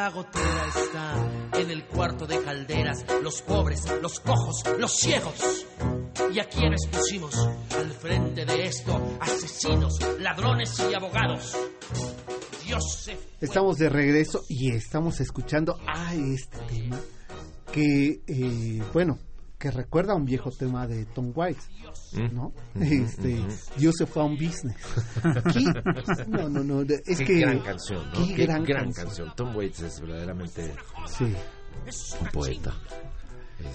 La 0.00 0.08
gotera 0.08 0.66
está 0.66 1.60
en 1.60 1.70
el 1.70 1.84
cuarto 1.84 2.26
de 2.26 2.42
calderas, 2.42 3.04
los 3.22 3.42
pobres, 3.42 3.84
los 4.00 4.18
cojos, 4.20 4.62
los 4.78 4.96
ciegos. 4.96 5.66
¿Y 6.32 6.40
a 6.40 6.48
quienes 6.48 6.86
pusimos 6.86 7.36
al 7.76 7.90
frente 7.90 8.46
de 8.46 8.64
esto? 8.64 9.18
Asesinos, 9.20 9.98
ladrones 10.18 10.82
y 10.90 10.94
abogados. 10.94 11.54
Dios 12.64 12.82
se. 12.94 13.18
Estamos 13.42 13.76
de 13.76 13.90
regreso 13.90 14.40
y 14.48 14.72
estamos 14.72 15.20
escuchando 15.20 15.78
a 15.86 16.14
este 16.14 16.56
tema 16.60 16.98
que, 17.70 18.22
eh, 18.26 18.82
bueno, 18.94 19.18
que 19.60 19.70
recuerda 19.70 20.14
a 20.14 20.16
un 20.16 20.24
viejo 20.24 20.50
tema 20.50 20.86
de 20.86 21.04
Tom 21.04 21.32
White, 21.34 21.60
¿no? 22.32 22.52
Este, 22.80 23.44
Dios 23.76 23.94
se 23.98 24.06
fue 24.06 24.22
a 24.22 24.24
un 24.24 24.34
business. 24.36 24.74
¿Qué? 25.52 26.24
No, 26.26 26.48
no, 26.48 26.64
no, 26.64 26.80
es 26.80 27.18
qué 27.18 27.24
que... 27.26 27.40
gran 27.40 27.60
canción, 27.60 28.10
¿no? 28.10 28.26
Qué, 28.26 28.34
Qué 28.34 28.46
gran, 28.46 28.64
gran 28.64 28.84
canción. 28.92 29.06
canción. 29.28 29.32
Tom 29.36 29.54
Waits 29.54 29.80
es 29.82 30.00
verdaderamente 30.00 30.74
Sí. 31.06 31.32
un 32.20 32.26
poeta. 32.32 32.74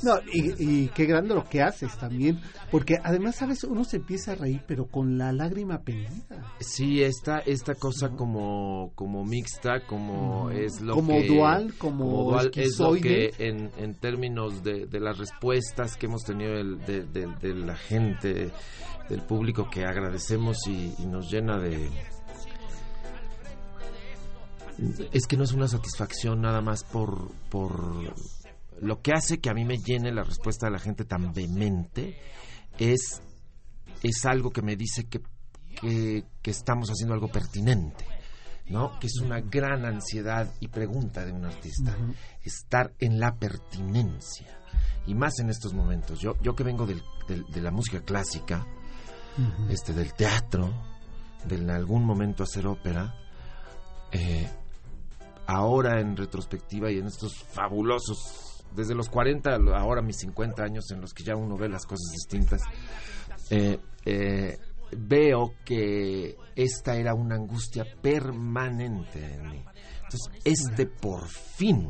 No, 0.03 0.19
y, 0.31 0.87
qué 0.89 1.05
grande 1.05 1.33
lo 1.33 1.47
que 1.47 1.61
haces 1.61 1.97
también, 1.97 2.39
porque 2.71 2.95
además, 3.03 3.35
¿sabes? 3.35 3.63
Uno 3.63 3.83
se 3.83 3.97
empieza 3.97 4.33
a 4.33 4.35
reír, 4.35 4.61
pero 4.67 4.85
con 4.85 5.17
la 5.17 5.31
lágrima 5.31 5.79
pendida. 5.81 6.11
Sí, 6.59 7.01
esta, 7.01 7.39
esta 7.39 7.75
cosa 7.75 8.09
como, 8.09 8.91
como 8.95 9.23
mixta, 9.23 9.85
como 9.85 10.49
es 10.51 10.81
lo 10.81 10.95
como 10.95 11.13
que... 11.13 11.27
Dual, 11.27 11.73
como, 11.77 12.23
dual, 12.23 12.51
es 12.55 12.79
lo 12.79 12.93
que 12.93 13.31
en, 13.39 13.71
en 13.77 13.95
términos 13.95 14.63
de, 14.63 14.85
de, 14.85 14.99
las 14.99 15.17
respuestas 15.17 15.97
que 15.97 16.05
hemos 16.05 16.23
tenido 16.23 16.53
el, 16.53 16.79
de, 16.85 17.03
de, 17.03 17.55
la 17.55 17.75
gente, 17.75 18.51
del 19.09 19.21
público 19.21 19.69
que 19.71 19.85
agradecemos 19.85 20.57
y, 20.67 20.93
y 20.99 21.05
nos 21.05 21.31
llena 21.31 21.57
de 21.59 21.89
es 25.13 25.25
que 25.27 25.37
no 25.37 25.43
es 25.43 25.53
una 25.53 25.67
satisfacción 25.67 26.41
nada 26.41 26.61
más 26.61 26.83
por, 26.83 27.31
por 27.49 28.13
lo 28.81 29.01
que 29.01 29.13
hace 29.13 29.39
que 29.39 29.49
a 29.49 29.53
mí 29.53 29.65
me 29.65 29.77
llene 29.77 30.11
la 30.11 30.23
respuesta 30.23 30.67
de 30.67 30.73
la 30.73 30.79
gente 30.79 31.05
tan 31.05 31.33
vehemente 31.33 32.17
es, 32.77 33.21
es 34.03 34.25
algo 34.25 34.51
que 34.51 34.61
me 34.61 34.75
dice 34.75 35.07
que, 35.07 35.21
que, 35.79 36.51
estamos 36.51 36.89
haciendo 36.89 37.13
algo 37.13 37.27
pertinente. 37.27 38.05
¿no? 38.67 38.97
que 38.99 39.05
es 39.05 39.19
una 39.21 39.41
gran 39.41 39.85
ansiedad 39.85 40.51
y 40.59 40.69
pregunta 40.69 41.23
de 41.23 41.31
un 41.31 41.45
artista, 41.45 41.95
estar 42.41 42.93
en 42.97 43.19
la 43.19 43.35
pertinencia, 43.35 44.59
y 45.05 45.13
más 45.13 45.37
en 45.37 45.51
estos 45.51 45.75
momentos. 45.75 46.19
Yo, 46.19 46.33
yo 46.41 46.55
que 46.55 46.63
vengo 46.63 46.87
del, 46.87 47.03
de 47.27 47.61
la 47.61 47.69
música 47.69 48.01
clásica, 48.01 48.65
este, 49.69 49.93
del 49.93 50.13
teatro, 50.13 50.73
de 51.45 51.55
en 51.57 51.69
algún 51.69 52.03
momento 52.03 52.43
hacer 52.43 52.65
ópera, 52.67 53.13
eh, 54.11 54.49
ahora 55.47 55.99
en 55.99 56.15
retrospectiva 56.15 56.91
y 56.91 56.99
en 56.99 57.07
estos 57.07 57.43
fabulosos, 57.43 58.54
desde 58.75 58.95
los 58.95 59.09
40 59.09 59.55
ahora 59.75 60.01
mis 60.01 60.17
50 60.17 60.63
años 60.63 60.91
en 60.91 61.01
los 61.01 61.13
que 61.13 61.23
ya 61.23 61.35
uno 61.35 61.57
ve 61.57 61.69
las 61.69 61.85
cosas 61.85 62.11
distintas, 62.11 62.61
eh, 63.49 63.79
eh, 64.05 64.57
veo 64.97 65.53
que 65.63 66.35
esta 66.55 66.95
era 66.95 67.13
una 67.13 67.35
angustia 67.35 67.85
permanente 68.01 69.33
en 69.33 69.49
mí. 69.49 69.65
Entonces, 70.03 70.41
este 70.43 70.85
por 70.85 71.27
fin 71.27 71.89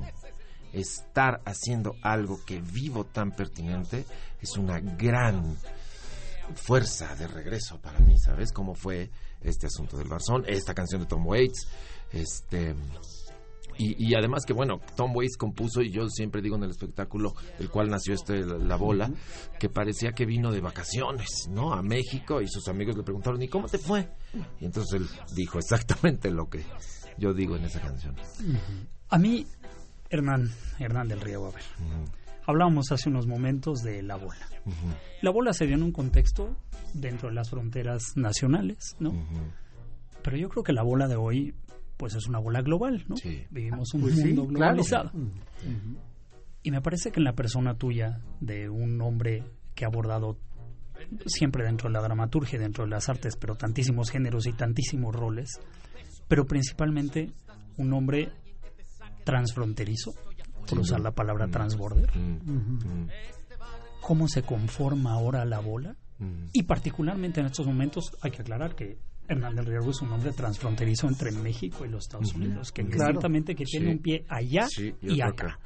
estar 0.74 1.42
haciendo 1.46 1.94
algo 2.02 2.40
que 2.46 2.62
vivo 2.62 3.06
tan 3.06 3.32
pertinente 3.32 4.06
es 4.42 4.58
una 4.58 4.80
gran 4.80 5.58
fuerza 6.54 7.16
de 7.16 7.28
regreso 7.28 7.80
para 7.80 8.00
mí, 8.00 8.18
¿sabes? 8.20 8.52
Cómo 8.52 8.76
fue 8.76 9.10
este 9.42 9.68
asunto 9.68 9.98
del 9.98 10.08
Barzón, 10.08 10.44
esta 10.48 10.74
canción 10.74 11.02
de 11.02 11.08
Tom 11.08 11.26
Waits, 11.26 11.68
este 12.12 12.76
y, 13.78 14.16
además 14.16 14.46
que, 14.46 14.54
bueno, 14.54 14.80
Tom 14.96 15.16
Waits 15.16 15.38
compuso, 15.38 15.82
y 15.82 15.92
yo 15.92 16.08
siempre 16.10 16.42
digo 16.42 16.56
en 16.56 16.64
el 16.64 16.72
espectáculo 16.72 17.34
del 17.60 17.70
cual 17.70 17.90
nació 17.90 18.14
este 18.14 18.46
La 18.46 18.76
Bola, 18.76 19.12
que 19.60 19.70
parecía 19.70 20.12
que 20.14 20.26
vino 20.26 20.52
de 20.52 20.62
vacaciones, 20.62 21.48
¿no? 21.50 21.74
A 21.74 21.82
México 21.82 22.42
y 22.42 22.48
sus 22.48 22.68
amigos 22.68 22.96
le 22.96 23.04
preguntaron, 23.04 23.42
¿y 23.42 23.48
cómo 23.48 23.68
te 23.68 23.78
fue? 23.78 24.10
Y 24.60 24.66
entonces 24.66 25.02
él 25.02 25.08
dijo 25.36 25.60
exactamente 25.60 26.32
lo 26.32 26.50
que 26.50 26.64
yo 27.18 27.34
digo 27.34 27.56
en 27.56 27.66
esa 27.66 27.82
canción. 27.82 28.16
A 29.10 29.18
mí, 29.18 29.46
Hernán, 30.10 30.52
Hernán 30.80 31.08
del 31.08 31.22
Río, 31.22 31.46
a 31.46 31.52
ver. 31.52 31.64
Hablábamos 32.48 32.92
hace 32.92 33.10
unos 33.10 33.28
momentos 33.28 33.80
de 33.80 34.04
la 34.04 34.16
bola. 34.16 34.48
La 35.22 35.32
bola 35.32 35.54
se 35.54 35.66
dio 35.66 35.76
en 35.76 35.84
un 35.84 35.92
contexto 35.92 36.56
dentro 36.94 37.30
de 37.30 37.36
las 37.36 37.50
fronteras 37.50 38.04
nacionales, 38.16 38.96
¿no? 39.00 39.14
Pero 40.22 40.38
yo 40.38 40.50
creo 40.50 40.64
que 40.64 40.74
la 40.74 40.84
bola 40.84 41.08
de 41.08 41.16
hoy 41.16 41.54
pues 41.98 42.16
es 42.16 42.28
una 42.28 42.40
bola 42.40 42.62
global, 42.62 43.04
¿no? 43.08 43.16
Vivimos 43.50 43.94
un 43.94 44.02
pues 44.02 44.18
mundo 44.18 44.48
globalizado. 44.48 45.12
Y 46.64 46.72
me 46.72 46.82
parece 46.82 47.12
que 47.12 47.20
en 47.20 47.26
la 47.26 47.34
persona 47.34 47.76
tuya, 47.76 48.22
de 48.40 48.70
un 48.70 49.00
hombre 49.02 49.44
que 49.76 49.86
ha 49.86 49.88
abordado 49.88 50.38
siempre 51.26 51.64
dentro 51.64 51.90
de 51.90 51.94
la 51.94 52.02
dramaturgia, 52.02 52.58
dentro 52.58 52.86
de 52.86 52.90
las 52.90 53.10
artes, 53.10 53.36
pero 53.38 53.56
tantísimos 53.56 54.10
géneros 54.10 54.48
y 54.48 54.54
tantísimos 54.54 55.14
roles, 55.16 55.60
pero 56.28 56.46
principalmente 56.46 57.32
un 57.78 57.94
hombre 57.94 58.32
transfronterizo, 59.24 60.14
por 60.68 60.80
usar 60.80 61.00
la 61.02 61.12
palabra 61.12 61.48
mm. 61.48 61.52
transborder. 61.52 62.18
Mm. 62.18 63.08
¿Cómo 64.02 64.28
se 64.28 64.44
conforma 64.44 65.14
ahora 65.14 65.46
la 65.46 65.60
bola? 65.60 65.96
Mm. 66.20 66.46
Y 66.54 66.64
particularmente 66.64 67.40
en 67.40 67.48
estos 67.48 67.66
momentos 67.66 68.16
hay 68.22 68.32
que 68.32 68.42
aclarar 68.42 68.76
que 68.76 68.98
Hernán 69.28 69.56
del 69.56 69.66
Riego 69.66 69.92
es 69.92 70.02
un 70.02 70.12
hombre 70.12 70.32
transfronterizo 70.32 71.08
entre 71.08 71.32
México 71.32 71.86
y 71.86 71.90
los 71.90 72.04
Estados 72.06 72.34
Unidos, 72.34 72.72
que 72.72 72.82
exactamente 72.82 73.56
que 73.56 73.66
tiene 73.66 73.92
un 73.92 74.00
pie 74.00 74.26
allá 74.30 74.68
y, 75.02 75.22
acá. 75.22 75.60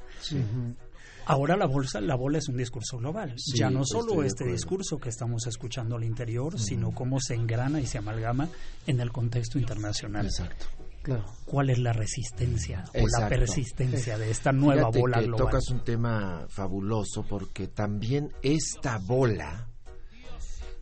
Ahora 1.26 1.56
la 1.56 1.66
bolsa, 1.66 2.00
la 2.00 2.16
bola 2.16 2.38
es 2.38 2.48
un 2.48 2.56
discurso 2.56 2.98
global. 2.98 3.34
ya 3.54 3.70
no 3.70 3.84
solo 3.84 4.22
este 4.22 4.44
discurso 4.44 4.98
que 4.98 5.10
estamos 5.10 5.46
escuchando 5.46 5.96
al 5.96 6.04
interior, 6.04 6.58
sino 6.58 6.92
cómo 6.92 7.20
se 7.20 7.34
engrana 7.34 7.80
y 7.80 7.86
se 7.86 7.98
amalgama 7.98 8.48
en 8.86 9.00
el 9.00 9.12
contexto 9.12 9.58
internacional. 9.58 10.26
Exacto. 10.26 10.66
Claro. 11.02 11.24
¿Cuál 11.46 11.70
es 11.70 11.78
la 11.78 11.94
resistencia 11.94 12.84
o 12.94 13.06
la 13.18 13.28
persistencia 13.28 14.18
de 14.18 14.30
esta 14.30 14.52
nueva 14.52 14.90
bola 14.90 15.22
global? 15.22 15.46
Tocas 15.46 15.70
un 15.70 15.82
tema 15.82 16.46
fabuloso 16.48 17.24
porque 17.26 17.68
también 17.68 18.30
esta 18.42 18.98
bola 18.98 19.66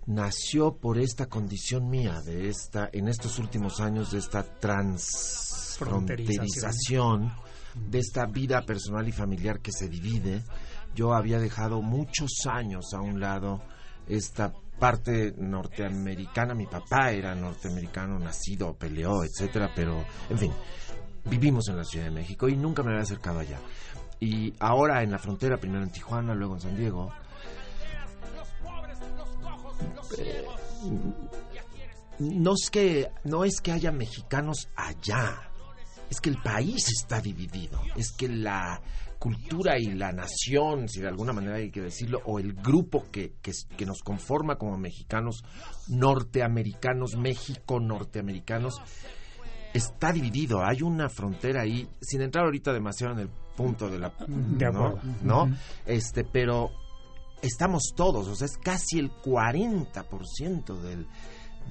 nació 0.08 0.76
por 0.78 0.98
esta 0.98 1.26
condición 1.26 1.88
mía, 1.90 2.22
de 2.22 2.48
esta, 2.48 2.88
en 2.92 3.06
estos 3.08 3.38
últimos 3.38 3.78
años, 3.78 4.10
de 4.10 4.18
esta 4.18 4.42
transfronterización, 4.42 7.30
de 7.90 7.98
esta 7.98 8.24
vida 8.24 8.62
personal 8.62 9.06
y 9.06 9.12
familiar 9.12 9.60
que 9.60 9.70
se 9.70 9.86
divide. 9.86 10.42
Yo 10.94 11.12
había 11.12 11.38
dejado 11.38 11.82
muchos 11.82 12.46
años 12.50 12.94
a 12.94 13.02
un 13.02 13.20
lado 13.20 13.60
esta 14.06 14.54
parte 14.78 15.34
norteamericana. 15.36 16.54
Mi 16.54 16.64
papá 16.66 17.12
era 17.12 17.34
norteamericano, 17.34 18.18
nacido, 18.18 18.78
peleó, 18.78 19.24
etcétera, 19.24 19.72
pero, 19.76 20.06
en 20.30 20.38
fin, 20.38 20.52
vivimos 21.26 21.68
en 21.68 21.76
la 21.76 21.84
Ciudad 21.84 22.06
de 22.06 22.12
México 22.12 22.48
y 22.48 22.56
nunca 22.56 22.82
me 22.82 22.92
había 22.92 23.02
acercado 23.02 23.40
allá. 23.40 23.58
Y 24.20 24.54
ahora 24.58 25.02
en 25.02 25.10
la 25.10 25.18
frontera, 25.18 25.58
primero 25.58 25.82
en 25.82 25.90
Tijuana, 25.90 26.34
luego 26.34 26.54
en 26.54 26.60
San 26.60 26.78
Diego, 26.78 27.12
eh, 30.18 30.44
no 32.18 32.52
es 32.52 32.70
que 32.70 33.08
no 33.24 33.44
es 33.44 33.60
que 33.60 33.72
haya 33.72 33.92
mexicanos 33.92 34.68
allá, 34.74 35.50
es 36.10 36.20
que 36.20 36.30
el 36.30 36.40
país 36.42 36.88
está 36.88 37.20
dividido, 37.20 37.80
es 37.96 38.12
que 38.12 38.28
la 38.28 38.80
cultura 39.18 39.78
y 39.78 39.86
la 39.94 40.12
nación, 40.12 40.88
si 40.88 41.00
de 41.00 41.08
alguna 41.08 41.32
manera 41.32 41.56
hay 41.56 41.70
que 41.70 41.82
decirlo, 41.82 42.20
o 42.24 42.38
el 42.38 42.54
grupo 42.54 43.06
que, 43.10 43.34
que, 43.42 43.86
nos 43.86 44.00
conforma 44.02 44.56
como 44.56 44.78
mexicanos, 44.78 45.42
norteamericanos, 45.88 47.16
México 47.16 47.80
norteamericanos, 47.80 48.80
está 49.74 50.12
dividido. 50.12 50.64
Hay 50.64 50.82
una 50.82 51.08
frontera 51.08 51.62
ahí, 51.62 51.88
sin 52.00 52.22
entrar 52.22 52.44
ahorita 52.44 52.72
demasiado 52.72 53.14
en 53.14 53.20
el 53.20 53.28
punto 53.56 53.88
de 53.88 53.98
la... 53.98 54.12
¿no? 54.28 54.98
¿no? 55.22 55.56
Este, 55.84 56.24
pero 56.24 56.70
estamos 57.42 57.92
todos, 57.94 58.28
o 58.28 58.34
sea, 58.34 58.46
es 58.46 58.56
casi 58.56 58.98
el 58.98 59.10
40% 59.10 60.80
del, 60.80 61.06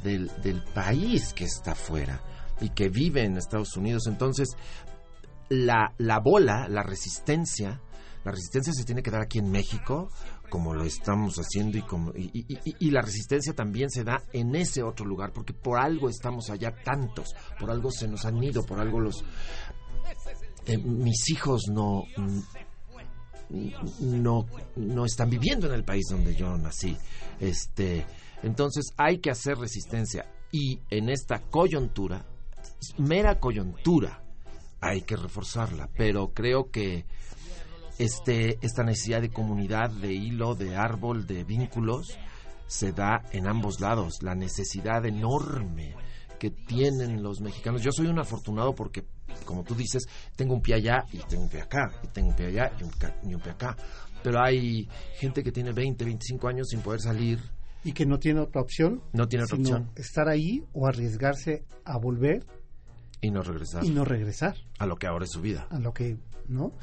del, 0.03 0.31
del 0.41 0.63
país 0.73 1.33
que 1.33 1.45
está 1.45 1.71
afuera 1.71 2.21
y 2.61 2.69
que 2.69 2.89
vive 2.89 3.23
en 3.23 3.37
Estados 3.37 3.75
Unidos. 3.77 4.07
Entonces, 4.07 4.49
la, 5.49 5.93
la 5.97 6.19
bola, 6.19 6.67
la 6.67 6.83
resistencia, 6.83 7.81
la 8.23 8.31
resistencia 8.31 8.73
se 8.73 8.83
tiene 8.83 9.01
que 9.01 9.11
dar 9.11 9.21
aquí 9.21 9.39
en 9.39 9.49
México, 9.49 10.09
como 10.49 10.73
lo 10.73 10.83
estamos 10.83 11.35
haciendo, 11.37 11.77
y, 11.77 11.81
como, 11.81 12.11
y, 12.15 12.45
y, 12.63 12.91
la 12.91 13.01
resistencia 13.01 13.53
también 13.53 13.89
se 13.89 14.03
da 14.03 14.23
en 14.33 14.55
ese 14.55 14.83
otro 14.83 15.05
lugar, 15.05 15.31
porque 15.33 15.53
por 15.53 15.79
algo 15.79 16.09
estamos 16.09 16.49
allá 16.49 16.73
tantos, 16.83 17.33
por 17.59 17.71
algo 17.71 17.91
se 17.91 18.07
nos 18.07 18.25
han 18.25 18.41
ido, 18.43 18.65
por 18.65 18.79
algo 18.79 18.99
los... 18.99 19.23
Eh, 20.65 20.77
mis 20.77 21.29
hijos 21.29 21.63
no, 21.71 22.03
no, 23.49 24.45
no 24.75 25.05
están 25.05 25.29
viviendo 25.29 25.67
en 25.67 25.73
el 25.73 25.83
país 25.83 26.05
donde 26.09 26.35
yo 26.35 26.57
nací. 26.57 26.97
Este, 27.39 28.05
entonces 28.43 28.93
hay 28.97 29.19
que 29.19 29.31
hacer 29.31 29.57
resistencia. 29.57 30.25
Y 30.51 30.79
en 30.89 31.09
esta 31.09 31.41
coyuntura, 31.41 32.25
mera 32.97 33.39
coyuntura, 33.39 34.23
hay 34.79 35.01
que 35.01 35.15
reforzarla, 35.15 35.89
pero 35.95 36.33
creo 36.33 36.69
que 36.71 37.05
este, 37.97 38.57
esta 38.61 38.83
necesidad 38.83 39.21
de 39.21 39.29
comunidad, 39.29 39.89
de 39.89 40.13
hilo, 40.13 40.55
de 40.55 40.75
árbol, 40.75 41.25
de 41.25 41.43
vínculos, 41.43 42.17
se 42.67 42.91
da 42.91 43.23
en 43.31 43.47
ambos 43.47 43.79
lados, 43.79 44.21
la 44.21 44.35
necesidad 44.35 45.05
enorme 45.05 45.95
que 46.39 46.51
tienen 46.51 47.21
los 47.21 47.41
mexicanos. 47.41 47.81
Yo 47.81 47.91
soy 47.91 48.07
un 48.07 48.19
afortunado 48.19 48.73
porque 48.73 49.05
como 49.45 49.63
tú 49.63 49.75
dices, 49.75 50.07
tengo 50.35 50.53
un 50.53 50.61
pie 50.61 50.75
allá 50.75 51.05
y 51.11 51.19
tengo 51.19 51.43
un 51.43 51.49
pie 51.49 51.61
acá, 51.61 51.91
y 52.03 52.07
tengo 52.07 52.29
un 52.29 52.35
pie 52.35 52.47
allá 52.47 52.71
y 52.79 53.33
un, 53.33 53.41
pie 53.41 53.51
acá. 53.51 53.75
Pero 54.23 54.41
hay 54.41 54.87
gente 55.17 55.43
que 55.43 55.51
tiene 55.51 55.71
20, 55.71 56.03
25 56.03 56.47
años 56.47 56.67
sin 56.69 56.81
poder 56.81 57.01
salir. 57.01 57.39
Y 57.83 57.93
que 57.93 58.05
no 58.05 58.17
tiene 58.17 58.41
otra 58.41 58.61
opción. 58.61 59.01
No 59.13 59.27
tiene 59.27 59.45
otra 59.45 59.57
opción. 59.57 59.91
Estar 59.95 60.27
ahí 60.27 60.63
o 60.73 60.87
arriesgarse 60.87 61.65
a 61.85 61.97
volver. 61.97 62.45
Y 63.21 63.31
no 63.31 63.41
regresar. 63.41 63.85
Y 63.85 63.89
no 63.89 64.03
regresar. 64.03 64.55
A 64.79 64.85
lo 64.85 64.95
que 64.95 65.07
ahora 65.07 65.25
es 65.25 65.31
su 65.31 65.41
vida. 65.41 65.67
A 65.69 65.79
lo 65.79 65.93
que, 65.93 66.17
¿no? 66.47 66.73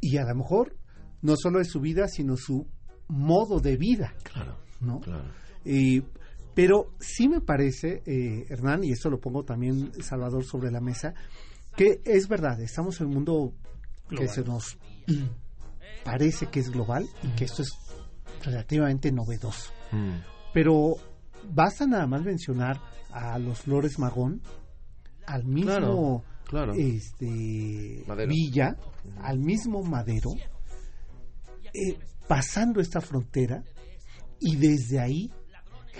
Y 0.00 0.16
a 0.16 0.24
lo 0.24 0.34
mejor 0.34 0.76
no 1.22 1.34
solo 1.36 1.58
de 1.58 1.64
su 1.64 1.80
vida, 1.80 2.08
sino 2.08 2.36
su 2.36 2.66
modo 3.08 3.60
de 3.60 3.76
vida. 3.76 4.14
Claro. 4.24 4.56
¿no? 4.80 5.00
Claro. 5.00 5.24
Eh, 5.64 6.02
pero 6.58 6.90
sí 6.98 7.28
me 7.28 7.40
parece, 7.40 8.02
eh, 8.04 8.46
Hernán, 8.48 8.82
y 8.82 8.90
esto 8.90 9.08
lo 9.08 9.20
pongo 9.20 9.44
también, 9.44 9.92
Salvador, 10.02 10.44
sobre 10.44 10.72
la 10.72 10.80
mesa, 10.80 11.14
que 11.76 12.00
es 12.04 12.26
verdad, 12.26 12.60
estamos 12.60 13.00
en 13.00 13.06
un 13.06 13.14
mundo 13.14 13.52
que 14.08 14.16
Global. 14.16 14.28
se 14.34 14.42
nos 14.42 14.76
parece 16.04 16.46
que 16.46 16.58
es 16.58 16.70
global 16.70 17.06
y 17.22 17.28
que 17.36 17.44
esto 17.44 17.62
es 17.62 17.68
relativamente 18.42 19.12
novedoso. 19.12 19.70
Mm. 19.92 20.16
Pero 20.52 20.96
basta 21.48 21.86
nada 21.86 22.08
más 22.08 22.24
mencionar 22.24 22.80
a 23.12 23.38
los 23.38 23.60
Flores 23.60 23.96
Magón, 24.00 24.42
al 25.26 25.44
mismo 25.44 25.64
Claro, 25.70 26.24
claro. 26.44 26.72
este, 26.74 28.02
Madero. 28.08 28.32
Villa, 28.32 28.76
al 29.22 29.38
mismo 29.38 29.84
Madero, 29.84 30.30
eh, 31.72 31.96
pasando 32.26 32.80
esta 32.80 33.00
frontera 33.00 33.62
y 34.40 34.56
desde 34.56 34.98
ahí 34.98 35.30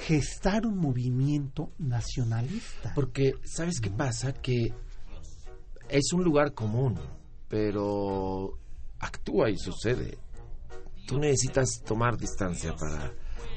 gestar 0.07 0.67
un 0.67 0.79
movimiento 0.79 1.73
nacionalista. 1.79 2.93
Porque, 2.95 3.35
¿sabes 3.45 3.81
qué 3.81 3.91
pasa? 3.91 4.33
Que 4.33 4.73
es 5.89 6.13
un 6.13 6.25
lugar 6.25 6.55
común, 6.55 6.99
pero 7.49 8.59
actúa 8.99 9.51
y 9.51 9.57
sucede. 9.57 10.19
Tú 11.07 11.19
necesitas 11.19 11.83
tomar 11.85 12.17
distancia 12.17 12.75
para, 12.77 13.13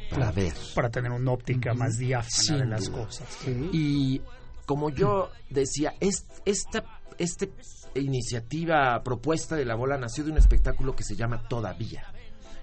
para 0.09 0.31
ver. 0.31 0.53
Para 0.73 0.89
tener 0.89 1.11
una 1.11 1.31
óptica 1.31 1.73
más 1.73 1.97
diáfana 1.97 2.59
de 2.59 2.65
las 2.65 2.85
duda. 2.85 3.05
cosas. 3.05 3.27
Sí. 3.43 3.69
Y 3.73 4.21
como 4.65 4.89
yo 4.89 5.29
decía, 5.49 5.93
es, 5.99 6.25
esta 6.45 6.85
este 7.17 7.51
iniciativa 7.93 9.01
propuesta 9.03 9.55
de 9.55 9.65
la 9.65 9.75
bola 9.75 9.97
nació 9.97 10.23
de 10.23 10.31
un 10.31 10.37
espectáculo 10.37 10.95
que 10.95 11.03
se 11.03 11.15
llama 11.15 11.47
Todavía. 11.47 12.05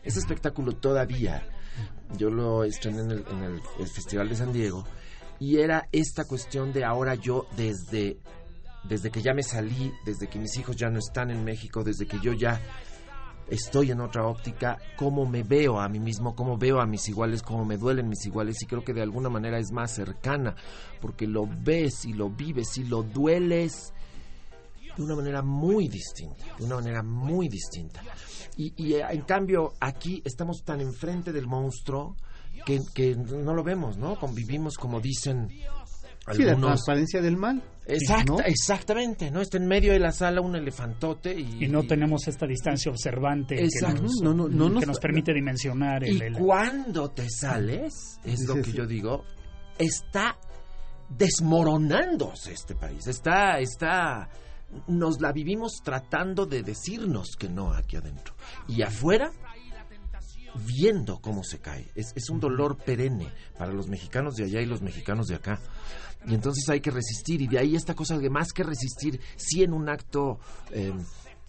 Ese 0.03 0.19
espectáculo 0.21 0.73
Todavía, 0.73 1.47
yo 2.17 2.31
lo 2.31 2.65
estrené 2.65 3.01
en 3.03 3.11
el, 3.11 3.25
en 3.31 3.43
el- 3.43 3.61
Festival 3.89 4.29
de 4.29 4.37
San 4.37 4.53
Diego, 4.53 4.85
y 5.41 5.59
era 5.59 5.89
esta 5.93 6.25
cuestión 6.25 6.73
de 6.73 6.85
ahora 6.85 7.15
yo 7.15 7.47
desde, 7.57 8.19
desde 8.85 9.11
que 9.11 9.23
ya 9.23 9.35
me 9.35 9.43
salí, 9.43 9.93
desde 10.05 10.29
que 10.29 10.39
mis 10.39 10.57
hijos 10.57 10.77
ya 10.77 10.89
no 10.91 10.99
están 10.99 11.31
en 11.31 11.45
México, 11.45 11.85
desde 11.85 12.07
que 12.07 12.19
yo 12.21 12.33
ya 12.33 12.61
estoy 13.49 13.91
en 13.93 14.01
otra 14.01 14.27
óptica, 14.27 14.77
cómo 14.97 15.25
me 15.27 15.43
veo 15.43 15.81
a 15.81 15.89
mí 15.89 15.99
mismo, 16.01 16.35
cómo 16.35 16.59
veo 16.59 16.81
a 16.81 16.87
mis 16.87 17.09
iguales, 17.09 17.43
cómo 17.43 17.65
me 17.65 17.77
duelen 17.79 18.09
mis 18.09 18.27
iguales 18.27 18.61
y 18.63 18.67
creo 18.67 18.85
que 18.85 18.93
de 18.93 19.01
alguna 19.03 19.31
manera 19.31 19.59
es 19.59 19.73
más 19.73 19.91
cercana 19.95 20.55
porque 21.01 21.27
lo 21.27 21.47
ves 21.47 22.05
y 22.05 22.13
lo 22.13 22.29
vives 22.29 22.77
y 22.77 22.85
lo 22.85 23.03
dueles 23.03 23.95
de 24.97 25.03
una 25.03 25.15
manera 25.17 25.43
muy 25.43 25.89
distinta, 25.89 26.45
de 26.59 26.65
una 26.65 26.75
manera 26.77 27.03
muy 27.03 27.49
distinta. 27.49 28.03
Y, 28.59 28.75
y, 28.77 28.95
eh, 28.95 29.05
en 29.09 29.23
cambio 29.23 29.73
aquí 29.81 30.21
estamos 30.25 30.63
tan 30.65 30.81
enfrente 30.83 31.33
del 31.33 31.47
monstruo 31.47 32.17
que, 32.67 32.79
que 32.93 33.15
no 33.17 33.55
lo 33.55 33.63
vemos, 33.63 33.97
¿no? 33.97 34.19
Convivimos 34.19 34.75
como 34.77 35.01
dicen 35.01 35.49
Sí, 36.33 36.43
la 36.43 36.57
transparencia 36.57 37.23
del 37.23 37.39
mal. 37.39 37.63
Exacta- 37.87 38.25
¿no? 38.33 38.41
Exactamente, 38.41 39.31
¿no? 39.31 39.41
Está 39.41 39.57
en 39.57 39.67
medio 39.67 39.93
de 39.95 39.99
la 39.99 40.13
sala 40.13 40.43
un 40.43 40.55
elefantote 40.57 41.33
y, 41.39 41.65
Y 41.65 41.69
no 41.69 41.85
tenemos 41.85 42.29
esta 42.29 42.47
distancia 42.47 42.91
observante 42.91 43.55
que 43.57 43.63
nos, 43.95 44.21
No, 44.21 44.35
no, 44.35 44.47
no 44.49 44.69
nos- 44.69 44.81
que 44.81 44.87
nos 44.87 44.99
permite 44.99 45.33
dimensionar 45.33 46.05
el, 46.05 46.17
Y 46.19 46.21
el- 46.21 46.33
cuando 46.35 47.11
te 47.13 47.27
sales, 47.31 48.19
es 48.25 48.41
lo 48.47 48.57
que 48.57 48.73
yo 48.73 48.87
digo, 48.87 49.25
está 49.79 50.37
desmoronándose 51.33 52.53
este 52.53 52.75
país. 52.75 53.07
Está, 53.07 53.59
está, 53.61 54.29
nos 54.87 55.21
la 55.21 55.33
vivimos 55.33 55.81
tratando 55.83 56.47
de 56.47 56.63
decirnos 56.63 57.37
que 57.39 57.49
no 57.49 57.73
aquí 57.73 57.97
adentro. 57.97 58.35
Y 58.67 58.83
afuera, 58.83 59.33
viendo 60.67 61.21
cómo 61.21 61.43
se 61.45 61.59
cae. 61.61 61.87
Es, 61.95 62.13
es 62.17 62.31
un 62.31 62.41
dolor 62.41 62.77
perenne 62.79 63.33
para 63.59 63.73
los 63.73 63.89
mexicanos 63.89 64.35
de 64.35 64.45
allá 64.45 64.61
y 64.61 64.67
los 64.67 64.83
mexicanos 64.83 65.27
de 65.29 65.37
acá. 65.37 65.61
Y 66.27 66.35
entonces 66.35 66.69
hay 66.69 66.81
que 66.81 66.91
resistir. 66.91 67.41
Y 67.43 67.47
de 67.47 67.59
ahí 67.59 67.77
esta 67.77 67.95
cosa 67.95 68.19
de 68.19 68.29
más 68.31 68.53
que 68.53 68.63
resistir, 68.65 69.21
sí 69.37 69.63
en 69.63 69.73
un 69.73 69.89
acto 69.89 70.39
eh, 70.73 70.93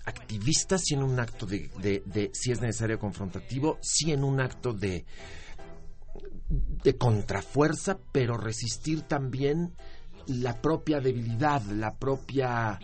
activista, 0.05 0.77
sí 0.77 0.93
en 0.93 1.03
un 1.03 1.19
acto 1.19 1.45
de, 1.45 1.69
de- 1.81 2.03
de, 2.05 2.29
si 2.33 2.51
es 2.51 2.61
necesario, 2.61 2.99
confrontativo, 2.99 3.79
sí 3.81 4.11
en 4.11 4.23
un 4.23 4.39
acto 4.39 4.73
de, 4.73 5.05
de 6.49 6.97
contrafuerza, 6.97 7.97
pero 8.11 8.37
resistir 8.37 9.01
también 9.03 9.73
la 10.27 10.61
propia 10.61 10.99
debilidad, 10.99 11.61
la 11.63 11.95
propia 11.97 12.79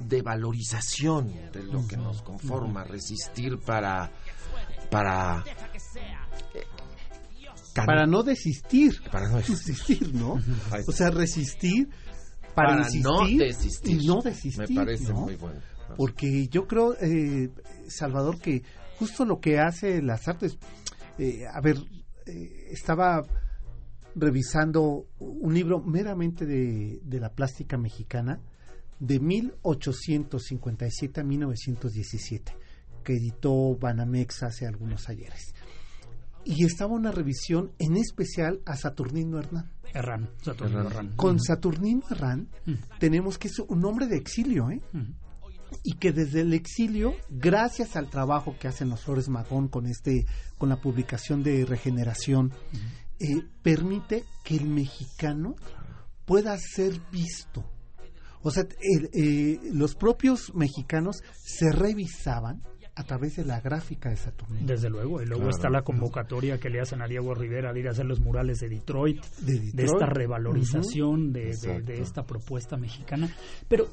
devalorización 0.00 1.32
de 1.52 1.62
lo 1.64 1.86
que 1.86 1.96
nos 1.96 2.22
conforma, 2.22 2.84
resistir 2.84 3.58
para 3.58 4.10
para 4.90 5.44
eh, 6.54 6.60
can- 7.72 7.86
Para 7.86 8.06
no 8.06 8.22
desistir. 8.22 8.92
para 9.10 9.28
no 9.28 9.36
desistir. 9.38 10.14
¿no? 10.14 10.34
O 10.86 10.92
sea, 10.92 11.10
resistir 11.10 11.88
para, 12.54 12.68
Para 12.70 12.80
insistir 12.82 13.02
no 13.02 13.26
desistir. 13.44 14.02
y 14.02 14.06
no 14.06 14.20
desistir. 14.22 14.68
Me 14.68 14.74
parece 14.74 15.12
¿no? 15.12 15.20
muy 15.22 15.36
bueno. 15.36 15.60
Porque 15.96 16.48
yo 16.48 16.66
creo, 16.66 16.94
eh, 17.00 17.50
Salvador, 17.88 18.40
que 18.40 18.62
justo 18.98 19.24
lo 19.24 19.40
que 19.40 19.58
hace 19.58 20.00
las 20.02 20.26
artes, 20.28 20.58
eh, 21.18 21.44
a 21.52 21.60
ver, 21.60 21.76
eh, 22.26 22.68
estaba 22.70 23.22
revisando 24.14 25.06
un 25.18 25.52
libro 25.54 25.80
meramente 25.80 26.46
de, 26.46 27.00
de 27.02 27.20
la 27.20 27.30
plástica 27.30 27.76
mexicana 27.76 28.40
de 29.00 29.20
1857 29.20 31.20
a 31.20 31.24
1917, 31.24 32.56
que 33.02 33.14
editó 33.14 33.76
Banamex 33.76 34.42
hace 34.42 34.66
algunos 34.66 35.08
ayeres. 35.08 35.54
Y 36.44 36.64
estaba 36.64 36.92
una 36.92 37.10
revisión 37.10 37.72
en 37.78 37.96
especial 37.96 38.60
a 38.66 38.76
Saturnino 38.76 39.38
Hernán. 39.38 39.70
Herrán, 39.94 40.30
Saturnino 40.42 40.80
Herrán. 40.80 40.92
Herrán. 40.92 41.16
Con 41.16 41.40
Saturnino 41.40 42.02
Herrán 42.10 42.48
Mm. 42.66 42.72
tenemos 42.98 43.38
que 43.38 43.48
es 43.48 43.58
un 43.60 43.84
hombre 43.84 44.06
de 44.06 44.16
exilio, 44.16 44.70
¿eh? 44.70 44.80
Mm. 44.92 45.12
y 45.82 45.94
que 45.94 46.12
desde 46.12 46.42
el 46.42 46.52
exilio, 46.52 47.14
gracias 47.28 47.96
al 47.96 48.08
trabajo 48.08 48.54
que 48.60 48.68
hacen 48.68 48.90
los 48.90 49.00
Flores 49.00 49.28
Magón 49.28 49.66
con 49.68 49.86
este, 49.86 50.24
con 50.56 50.68
la 50.68 50.76
publicación 50.76 51.42
de 51.42 51.64
Regeneración, 51.64 52.52
eh, 53.18 53.42
permite 53.62 54.24
que 54.44 54.56
el 54.56 54.66
mexicano 54.68 55.56
pueda 56.26 56.56
ser 56.58 57.00
visto. 57.10 57.64
O 58.44 58.50
sea, 58.52 58.62
el- 58.80 59.10
eh, 59.12 59.58
los 59.72 59.96
propios 59.96 60.54
mexicanos 60.54 61.16
se 61.42 61.72
revisaban 61.72 62.62
a 62.96 63.02
través 63.02 63.34
de 63.34 63.44
la 63.44 63.60
gráfica 63.60 64.08
de 64.10 64.14
Saturnino. 64.16 64.64
Desde 64.68 64.88
luego, 64.88 65.20
y 65.20 65.26
luego 65.26 65.40
Claro. 65.42 65.56
está 65.56 65.68
la 65.68 65.82
convocatoria 65.82 66.60
que 66.60 66.70
le 66.70 66.80
hacen 66.80 67.02
a 67.02 67.08
Diego 67.08 67.34
Rivera 67.34 67.72
de 67.72 67.80
ir 67.80 67.88
a 67.88 67.90
hacer 67.90 68.06
los 68.06 68.20
murales 68.20 68.60
de 68.60 68.68
Detroit, 68.68 69.20
de, 69.40 69.54
de 69.54 69.60
Detroit. 69.72 69.90
esta 69.94 70.06
revalorización 70.06 71.32
de, 71.32 71.40
de- 71.40 71.50
Exacto. 71.50 71.84
de 71.92 71.94
esta 72.00 72.22
propuesta 72.24 72.76
mexicana. 72.76 73.28
Pero, 73.66 73.88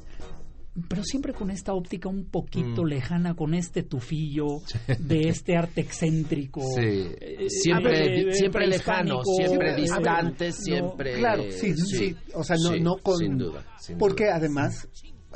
pero 0.88 1.02
siempre 1.04 1.32
con 1.34 1.50
esta 1.50 1.74
óptica 1.74 2.08
un 2.08 2.24
poquito 2.24 2.82
Mm. 2.82 2.86
lejana, 2.86 3.34
con 3.34 3.52
este 3.54 3.82
tufillo 3.82 4.60
de 4.98 5.28
este 5.28 5.56
arte 5.56 5.82
excéntrico. 5.82 6.60
Sí. 6.74 6.80
eh, 7.20 7.46
Siempre, 7.48 8.08
di- 8.24 8.32
siempre 8.32 8.66
lejano, 8.66 9.20
siempre 9.22 9.76
distante, 9.76 10.48
no, 10.48 10.52
siempre. 10.54 11.18
Claro, 11.18 11.42
sí, 11.50 11.74
sí, 11.76 12.16
o 12.34 12.42
sea, 12.42 12.56
no, 12.56 12.72
sí, 12.72 12.80
no 12.80 12.96
con... 12.96 13.18
Sin 13.18 13.36
duda. 13.36 13.64
sin 13.78 13.98
porque 13.98 14.24
duda. 14.24 14.36
además, 14.36 14.88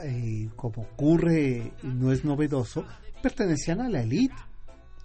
eh, 0.02 0.48
como 0.56 0.82
ocurre 0.82 1.72
y 1.82 1.86
no 1.86 2.12
es 2.12 2.24
novedoso, 2.24 2.84
pertenecían 3.22 3.80
a 3.82 3.88
la 3.90 4.02
élite. 4.02 4.34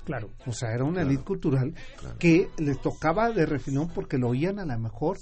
Claro. 0.06 0.30
O 0.48 0.52
sea, 0.52 0.70
era 0.74 0.84
una 0.84 0.94
Claro, 1.02 1.10
élite 1.10 1.24
cultural 1.24 1.74
claro. 2.00 2.18
que 2.18 2.48
les 2.58 2.82
tocaba 2.82 3.30
de 3.32 3.46
refilón 3.46 3.90
porque 3.94 4.18
lo 4.18 4.30
oían 4.30 4.60
a 4.60 4.66
lo 4.66 4.80
mejor 4.80 5.18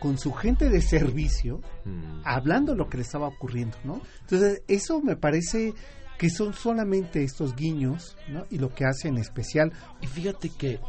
con 0.00 0.18
su 0.18 0.32
gente 0.32 0.68
de 0.68 0.80
servicio 0.82 1.60
Mm. 1.84 2.22
hablando 2.24 2.74
lo 2.74 2.88
que 2.88 2.96
le 2.98 3.02
estaba 3.02 3.28
ocurriendo, 3.28 3.76
¿no? 3.84 4.00
Entonces, 4.22 4.62
eso 4.68 5.00
me 5.00 5.16
parece 5.16 5.74
que 6.18 6.30
son 6.30 6.54
solamente 6.54 7.22
estos 7.24 7.54
guiños, 7.56 8.16
¿no? 8.28 8.46
Y 8.50 8.58
lo 8.58 8.72
que 8.74 8.84
hace 8.84 9.08
en 9.08 9.18
especial, 9.18 9.72
Y 10.00 10.06
fíjate 10.06 10.48
que 10.50 10.80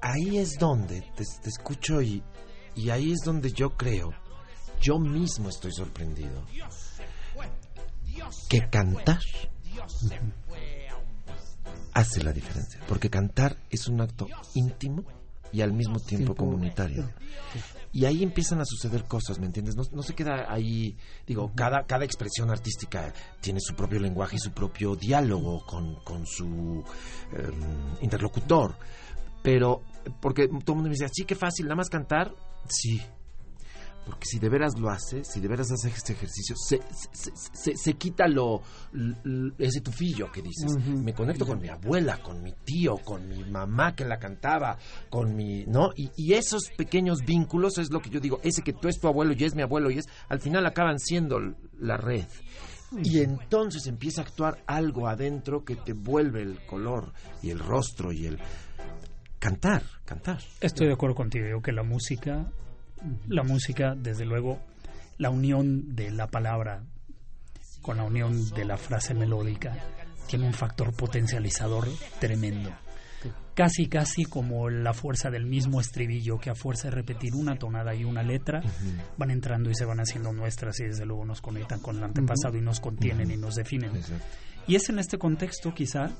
ahí 0.00 0.38
es 0.38 0.58
donde 0.58 1.02
te, 1.16 1.24
te 1.42 1.48
escucho 1.48 2.00
y, 2.02 2.22
y 2.74 2.90
ahí 2.90 3.12
es 3.12 3.20
donde 3.24 3.52
yo 3.52 3.76
creo, 3.76 4.12
yo 4.80 4.98
mismo 4.98 5.48
estoy 5.48 5.72
sorprendido, 5.72 6.44
que 8.48 8.60
cantar 8.70 9.18
hace 11.94 12.22
la 12.22 12.32
diferencia. 12.32 12.80
Porque 12.88 13.10
cantar 13.10 13.56
es 13.70 13.88
un 13.88 14.00
acto 14.00 14.26
íntimo 14.54 15.04
y 15.52 15.60
al 15.62 15.72
mismo 15.72 15.98
tiempo 15.98 16.34
Tiempo- 16.34 16.44
comunitario. 16.44 17.08
Y 17.92 18.04
ahí 18.04 18.22
empiezan 18.22 18.60
a 18.60 18.64
suceder 18.64 19.04
cosas, 19.04 19.38
¿me 19.38 19.46
entiendes? 19.46 19.76
No, 19.76 19.82
no 19.92 20.02
se 20.02 20.14
queda 20.14 20.46
ahí, 20.52 20.96
digo, 21.26 21.52
cada, 21.54 21.84
cada 21.84 22.04
expresión 22.04 22.50
artística 22.50 23.12
tiene 23.40 23.60
su 23.60 23.74
propio 23.74 23.98
lenguaje 23.98 24.36
y 24.36 24.38
su 24.38 24.52
propio 24.52 24.94
diálogo 24.94 25.64
con, 25.64 25.96
con 26.04 26.26
su 26.26 26.84
eh, 27.32 27.50
interlocutor. 28.02 28.76
Pero, 29.42 29.82
porque 30.20 30.48
todo 30.48 30.72
el 30.72 30.74
mundo 30.74 30.84
me 30.84 30.90
dice, 30.90 31.08
sí, 31.12 31.24
qué 31.24 31.34
fácil, 31.34 31.66
nada 31.66 31.76
más 31.76 31.88
cantar, 31.88 32.34
sí. 32.68 33.00
Porque 34.08 34.24
si 34.24 34.38
de 34.38 34.48
veras 34.48 34.78
lo 34.78 34.88
haces, 34.88 35.28
si 35.28 35.38
de 35.38 35.48
veras 35.48 35.70
haces 35.70 35.94
este 35.94 36.14
ejercicio, 36.14 36.56
se, 36.56 36.80
se, 37.12 37.30
se, 37.52 37.76
se 37.76 37.92
quita 37.92 38.26
lo, 38.26 38.62
ese 39.58 39.82
tufillo 39.82 40.32
que 40.32 40.40
dices. 40.40 40.78
Me 40.86 41.12
conecto 41.12 41.44
con 41.44 41.60
mi 41.60 41.68
abuela, 41.68 42.22
con 42.22 42.42
mi 42.42 42.54
tío, 42.64 42.96
con 43.04 43.28
mi 43.28 43.44
mamá 43.44 43.94
que 43.94 44.06
la 44.06 44.18
cantaba, 44.18 44.78
con 45.10 45.36
mi, 45.36 45.66
¿no? 45.66 45.90
Y, 45.94 46.10
y 46.16 46.32
esos 46.32 46.70
pequeños 46.74 47.18
vínculos 47.20 47.76
es 47.76 47.92
lo 47.92 48.00
que 48.00 48.08
yo 48.08 48.18
digo, 48.18 48.40
ese 48.42 48.62
que 48.62 48.72
tú 48.72 48.88
es 48.88 48.98
tu 48.98 49.08
abuelo 49.08 49.34
y 49.36 49.44
es 49.44 49.54
mi 49.54 49.60
abuelo 49.60 49.90
y 49.90 49.98
es, 49.98 50.08
al 50.30 50.40
final 50.40 50.64
acaban 50.64 50.98
siendo 50.98 51.38
la 51.78 51.98
red. 51.98 52.24
Y 53.04 53.20
entonces 53.20 53.86
empieza 53.88 54.22
a 54.22 54.24
actuar 54.24 54.62
algo 54.66 55.06
adentro 55.06 55.66
que 55.66 55.76
te 55.76 55.92
vuelve 55.92 56.40
el 56.40 56.64
color 56.64 57.12
y 57.42 57.50
el 57.50 57.58
rostro 57.58 58.10
y 58.10 58.24
el 58.24 58.38
cantar, 59.38 59.82
cantar. 60.06 60.38
Estoy 60.62 60.86
de 60.86 60.94
acuerdo 60.94 61.14
contigo, 61.14 61.44
digo 61.44 61.60
que 61.60 61.72
la 61.72 61.82
música, 61.82 62.50
la 63.28 63.42
música, 63.42 63.94
desde 63.96 64.24
luego, 64.24 64.58
la 65.18 65.30
unión 65.30 65.94
de 65.94 66.10
la 66.10 66.26
palabra 66.28 66.82
con 67.82 67.96
la 67.96 68.04
unión 68.04 68.50
de 68.50 68.64
la 68.64 68.76
frase 68.76 69.14
melódica 69.14 69.76
tiene 70.26 70.46
un 70.46 70.52
factor 70.52 70.92
potencializador 70.94 71.88
tremendo. 72.20 72.70
Casi, 73.54 73.88
casi 73.88 74.24
como 74.24 74.70
la 74.70 74.94
fuerza 74.94 75.30
del 75.30 75.44
mismo 75.46 75.80
estribillo 75.80 76.38
que 76.38 76.50
a 76.50 76.54
fuerza 76.54 76.88
de 76.88 76.94
repetir 76.94 77.34
una 77.34 77.56
tonada 77.58 77.92
y 77.94 78.04
una 78.04 78.22
letra 78.22 78.62
van 79.16 79.32
entrando 79.32 79.68
y 79.70 79.74
se 79.74 79.84
van 79.84 79.98
haciendo 79.98 80.32
nuestras 80.32 80.78
y 80.78 80.84
desde 80.84 81.04
luego 81.04 81.24
nos 81.24 81.40
conectan 81.40 81.80
con 81.80 81.96
el 81.96 82.04
antepasado 82.04 82.56
y 82.56 82.60
nos 82.60 82.78
contienen 82.78 83.30
y 83.32 83.36
nos 83.36 83.56
definen. 83.56 83.96
Exacto. 83.96 84.24
Y 84.68 84.76
es 84.76 84.88
en 84.90 85.00
este 85.00 85.18
contexto, 85.18 85.74
quizá, 85.74 86.10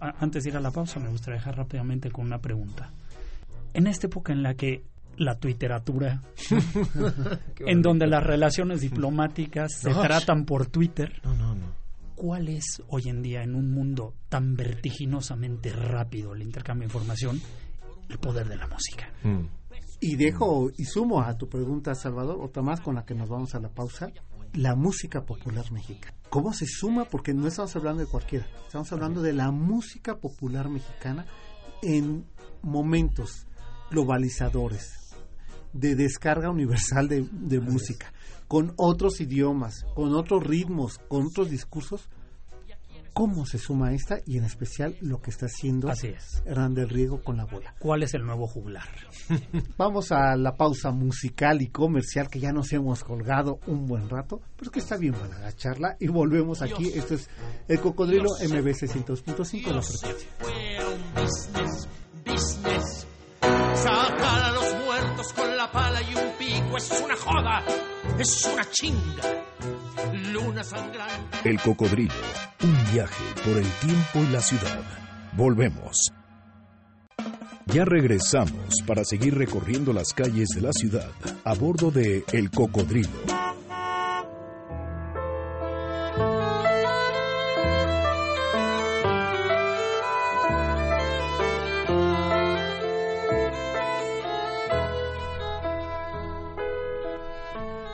a- 0.00 0.14
antes 0.18 0.42
de 0.42 0.50
ir 0.50 0.56
a 0.56 0.60
la 0.60 0.72
pausa, 0.72 0.98
me 0.98 1.10
gustaría 1.10 1.38
dejar 1.38 1.56
rápidamente 1.58 2.10
con 2.10 2.24
una 2.26 2.40
pregunta. 2.40 2.90
En 3.72 3.86
esta 3.86 4.08
época 4.08 4.32
en 4.32 4.42
la 4.42 4.54
que 4.54 4.82
la 5.20 5.38
twitteratura, 5.38 6.22
en 7.66 7.82
donde 7.82 8.06
las 8.06 8.24
relaciones 8.24 8.80
diplomáticas 8.80 9.72
se 9.80 9.90
No. 9.90 10.00
tratan 10.02 10.44
por 10.44 10.66
Twitter, 10.66 11.20
No, 11.24 11.34
no, 11.34 11.54
no. 11.54 11.66
¿cuál 12.14 12.48
es 12.48 12.82
hoy 12.88 13.02
en 13.08 13.22
día 13.22 13.42
en 13.42 13.54
un 13.54 13.70
mundo 13.70 14.14
tan 14.28 14.54
vertiginosamente 14.56 15.72
rápido 15.72 16.34
el 16.34 16.42
intercambio 16.42 16.86
de 16.86 16.92
información 16.92 17.40
el 18.08 18.18
poder 18.18 18.48
de 18.48 18.56
la 18.56 18.66
música? 18.66 19.12
Mm. 19.22 19.46
Y 20.00 20.16
dejo 20.16 20.70
y 20.78 20.84
sumo 20.84 21.20
a 21.20 21.36
tu 21.36 21.48
pregunta, 21.48 21.94
Salvador, 21.94 22.38
otra 22.40 22.62
más 22.62 22.80
con 22.80 22.94
la 22.94 23.04
que 23.04 23.14
nos 23.14 23.28
vamos 23.28 23.54
a 23.54 23.60
la 23.60 23.68
pausa, 23.68 24.08
la 24.54 24.74
música 24.74 25.24
popular 25.26 25.70
mexicana. 25.70 26.16
¿Cómo 26.30 26.54
se 26.54 26.64
suma? 26.66 27.04
Porque 27.04 27.34
no 27.34 27.46
estamos 27.46 27.76
hablando 27.76 28.02
de 28.02 28.08
cualquiera, 28.10 28.46
estamos 28.66 28.90
hablando 28.92 29.20
de 29.20 29.34
la 29.34 29.50
música 29.50 30.16
popular 30.16 30.70
mexicana 30.70 31.26
en 31.82 32.24
momentos 32.62 33.46
globalizadores, 33.90 34.92
de 35.72 35.94
descarga 35.94 36.50
universal 36.50 37.08
de, 37.08 37.26
de 37.30 37.60
música, 37.60 38.12
con 38.48 38.72
otros 38.76 39.20
idiomas, 39.20 39.84
con 39.94 40.14
otros 40.14 40.44
ritmos, 40.44 40.98
con 41.08 41.26
otros 41.26 41.50
discursos. 41.50 42.08
¿Cómo 43.12 43.44
se 43.44 43.58
suma 43.58 43.92
esta 43.92 44.20
y 44.24 44.38
en 44.38 44.44
especial 44.44 44.96
lo 45.00 45.20
que 45.20 45.30
está 45.30 45.46
haciendo 45.46 45.90
Así 45.90 46.08
es. 46.08 46.42
Hernán 46.46 46.74
del 46.74 46.88
Riego 46.88 47.22
con 47.22 47.36
la 47.36 47.44
bola? 47.44 47.74
¿Cuál 47.78 48.04
es 48.04 48.14
el 48.14 48.24
nuevo 48.24 48.46
juglar? 48.46 48.88
Vamos 49.76 50.12
a 50.12 50.36
la 50.36 50.56
pausa 50.56 50.90
musical 50.92 51.60
y 51.60 51.68
comercial 51.68 52.28
que 52.30 52.38
ya 52.38 52.52
nos 52.52 52.72
hemos 52.72 53.02
colgado 53.02 53.58
un 53.66 53.86
buen 53.86 54.08
rato, 54.08 54.40
pero 54.56 54.70
que 54.70 54.78
está 54.78 54.96
bien 54.96 55.14
buena 55.18 55.38
la 55.38 55.52
charla 55.52 55.96
y 55.98 56.06
volvemos 56.06 56.62
aquí. 56.62 56.88
Esto 56.94 57.14
es 57.14 57.28
El 57.66 57.80
Cocodrilo 57.80 58.28
MBC 58.40 58.86
102.5 58.86 59.72
la 59.72 59.82
frecuencia. 59.82 60.28
Business, 61.14 61.88
business. 62.24 63.06
Sacar 63.74 64.42
a 64.42 64.52
los 64.52 64.79
con 65.34 65.56
la 65.56 65.70
pala 65.70 66.00
y 66.02 66.14
un 66.14 66.32
pico 66.38 66.76
es 66.76 67.02
una 67.02 67.16
joda, 67.16 67.62
es 68.18 68.44
una 68.52 68.64
chinga. 68.70 69.22
Luna. 70.32 70.62
El 71.44 71.60
Cocodrilo, 71.60 72.14
un 72.62 72.92
viaje 72.92 73.24
por 73.44 73.56
el 73.56 73.66
tiempo 73.80 74.18
y 74.20 74.32
la 74.32 74.40
ciudad. 74.40 74.82
Volvemos. 75.32 76.12
Ya 77.66 77.84
regresamos 77.84 78.82
para 78.86 79.04
seguir 79.04 79.36
recorriendo 79.36 79.92
las 79.92 80.12
calles 80.12 80.48
de 80.48 80.60
la 80.60 80.72
ciudad 80.72 81.10
a 81.44 81.54
bordo 81.54 81.90
de 81.90 82.24
El 82.32 82.50
Cocodrilo. 82.50 83.49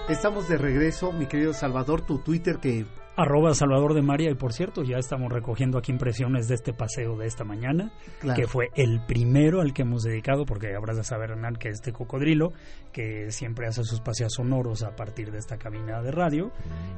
Estamos 0.08 0.48
de 0.48 0.56
regreso, 0.56 1.12
mi 1.12 1.26
querido 1.26 1.52
Salvador, 1.52 2.02
tu 2.02 2.18
Twitter 2.18 2.58
que 2.58 2.86
Arroba 3.16 3.54
Salvador 3.54 3.94
de 3.94 4.02
María, 4.02 4.30
y 4.30 4.34
por 4.34 4.52
cierto, 4.52 4.82
ya 4.84 4.98
estamos 4.98 5.32
recogiendo 5.32 5.78
aquí 5.78 5.90
impresiones 5.90 6.48
de 6.48 6.54
este 6.54 6.72
paseo 6.74 7.16
de 7.16 7.26
esta 7.26 7.44
mañana, 7.44 7.90
Claro. 8.20 8.38
que 8.38 8.46
fue 8.46 8.68
el 8.76 9.00
primero 9.06 9.62
al 9.62 9.72
que 9.72 9.82
hemos 9.82 10.02
dedicado, 10.02 10.44
porque 10.44 10.76
habrás 10.76 10.98
de 10.98 11.02
saber, 11.02 11.30
Hernán, 11.30 11.56
que 11.56 11.70
este 11.70 11.92
cocodrilo, 11.92 12.52
que 12.92 13.30
siempre 13.30 13.66
hace 13.66 13.82
sus 13.84 14.00
paseos 14.00 14.34
sonoros 14.34 14.82
a 14.82 14.94
partir 14.94 15.32
de 15.32 15.38
esta 15.38 15.56
cabina 15.56 16.02
de 16.02 16.10
radio, 16.12 16.52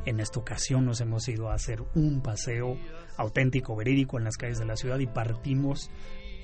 en 0.07 0.18
esta 0.18 0.40
ocasión 0.40 0.85
nos 0.85 1.01
hemos 1.01 1.27
ido 1.29 1.51
a 1.51 1.55
hacer 1.55 1.83
un 1.94 2.21
paseo 2.21 2.77
auténtico, 3.16 3.77
verídico 3.77 4.18
en 4.18 4.25
las 4.25 4.37
calles 4.37 4.59
de 4.59 4.66
la 4.66 4.77
ciudad 4.77 4.99
y 4.99 5.07
partimos 5.07 5.88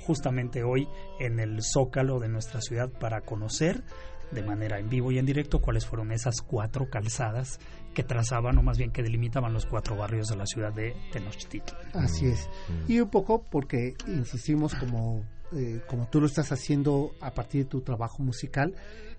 justamente 0.07 0.63
hoy 0.63 0.87
en 1.19 1.41
el 1.41 1.63
zócalo 1.63 2.21
de 2.21 2.29
nuestra 2.29 2.61
ciudad 2.61 2.91
para 3.01 3.23
conocer 3.23 3.83
de 4.31 4.43
manera 4.43 4.79
en 4.79 4.89
vivo 4.89 5.13
y 5.13 5.19
en 5.19 5.27
directo 5.27 5.61
cuáles 5.61 5.87
fueron 5.87 6.13
esas 6.13 6.41
cuatro 6.41 6.89
calzadas 6.91 7.59
que 7.95 8.03
trazaban 8.03 8.59
o 8.59 8.63
más 8.63 8.79
bien 8.79 8.91
que 8.91 9.03
delimitaban 9.03 9.53
los 9.53 9.67
cuatro 9.67 9.97
barrios 9.97 10.29
de 10.29 10.37
la 10.37 10.47
ciudad 10.47 10.73
de 10.73 10.95
Tenochtitlan. 11.13 11.81
Así 11.95 12.27
es. 12.27 12.49
Y 12.89 13.01
un 13.01 13.09
poco 13.09 13.45
porque 13.51 13.95
insistimos 14.07 14.75
como, 14.75 15.25
eh, 15.53 15.81
como 15.89 16.09
tú 16.09 16.21
lo 16.21 16.27
estás 16.27 16.51
haciendo 16.53 17.13
a 17.21 17.33
partir 17.33 17.65
de 17.65 17.71
tu 17.71 17.83
trabajo 17.83 18.23
musical, 18.23 18.75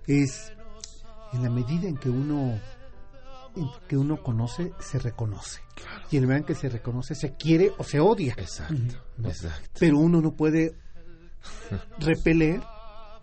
es 0.08 0.52
en 1.34 1.44
la 1.44 1.50
medida 1.50 1.88
en 1.88 1.98
que 1.98 2.10
uno 2.10 2.60
que 3.88 3.96
uno 3.98 4.22
conoce, 4.22 4.74
se 4.80 5.00
reconoce. 5.00 5.62
Y 6.12 6.18
en 6.18 6.24
la 6.24 6.28
medida 6.28 6.40
en 6.40 6.46
que 6.46 6.56
se 6.56 6.70
reconoce, 6.70 7.16
se 7.16 7.36
quiere 7.36 7.72
o 7.78 7.84
se 7.84 8.00
odia. 8.00 8.34
Exacto, 8.38 8.96
exacto. 9.24 9.70
Pero 9.80 9.98
uno 9.98 10.22
no 10.22 10.36
puede 10.36 10.76
repeler 12.00 12.62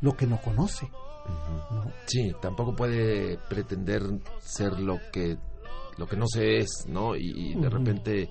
lo 0.00 0.16
que 0.16 0.26
no 0.26 0.40
conoce. 0.40 0.90
¿No? 1.70 1.90
Sí, 2.06 2.32
tampoco 2.40 2.74
puede 2.74 3.38
pretender 3.48 4.02
ser 4.40 4.78
lo 4.80 4.98
que 5.12 5.36
lo 5.98 6.06
que 6.06 6.16
no 6.16 6.26
se 6.26 6.56
es, 6.58 6.86
¿no? 6.88 7.14
Y, 7.16 7.30
y 7.36 7.54
de 7.54 7.68
repente 7.68 8.30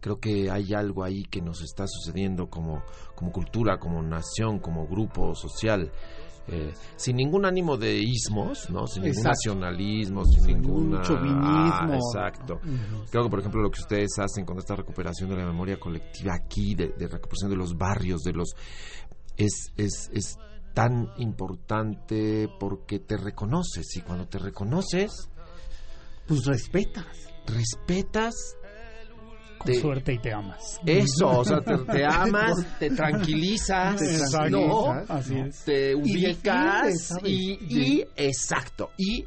creo 0.00 0.18
que 0.18 0.50
hay 0.50 0.72
algo 0.74 1.04
ahí 1.04 1.22
que 1.24 1.40
nos 1.42 1.60
está 1.62 1.84
sucediendo 1.86 2.48
como, 2.48 2.82
como 3.14 3.30
cultura, 3.30 3.78
como 3.78 4.02
nación, 4.02 4.58
como 4.58 4.86
grupo 4.86 5.34
social. 5.34 5.92
eh, 6.48 6.72
sin 6.96 7.16
ningún 7.16 7.44
ánimo 7.44 7.76
de 7.76 7.98
ismos, 7.98 8.68
¿no? 8.70 8.86
Sin 8.88 9.02
ningún 9.04 9.18
Exacto. 9.18 9.28
nacionalismo, 9.54 10.24
sin, 10.24 10.40
Sin 10.42 10.56
ningún 10.62 10.84
ningún 10.90 11.02
chauvinismo. 11.02 11.94
exacto. 11.94 12.54
Ujú. 12.54 13.04
Creo 13.10 13.22
que, 13.24 13.30
por 13.30 13.38
ejemplo, 13.38 13.62
lo 13.62 13.70
que 13.70 13.80
ustedes 13.80 14.18
hacen 14.18 14.44
con 14.44 14.58
esta 14.58 14.74
recuperación 14.74 15.28
de 15.30 15.36
la 15.36 15.44
memoria 15.46 15.78
colectiva 15.78 16.32
aquí, 16.34 16.74
de, 16.74 16.88
de 16.98 17.06
recuperación 17.06 17.50
de 17.50 17.56
los 17.56 17.76
barrios, 17.76 18.22
de 18.22 18.32
los... 18.32 18.54
Es, 19.36 19.72
es, 19.76 20.10
es 20.12 20.36
tan 20.74 21.10
importante 21.18 22.48
porque 22.58 22.98
te 23.00 23.16
reconoces 23.16 23.96
y 23.96 24.00
cuando 24.00 24.26
te 24.28 24.38
reconoces, 24.38 25.28
Pues 26.26 26.44
respetas. 26.46 27.06
respetas 27.46 28.34
Con 29.58 29.72
Te- 29.72 29.80
suerte 29.80 30.14
y 30.14 30.18
te 30.18 30.32
amas. 30.32 30.80
eso, 30.84 31.28
o 31.38 31.44
sea, 31.44 31.60
te, 31.60 31.76
te 31.78 32.04
amas, 32.08 32.66
te 32.80 32.90
tranquilizas, 32.90 33.96
Te 34.00 34.18
tranquilizas, 34.18 35.10
Así 35.10 35.34
¿no? 35.34 35.46
es. 35.46 35.64
te 35.64 35.94
ubicas 35.94 37.12
y- 37.24 38.02
exacto, 38.16 38.90
y 38.98 39.24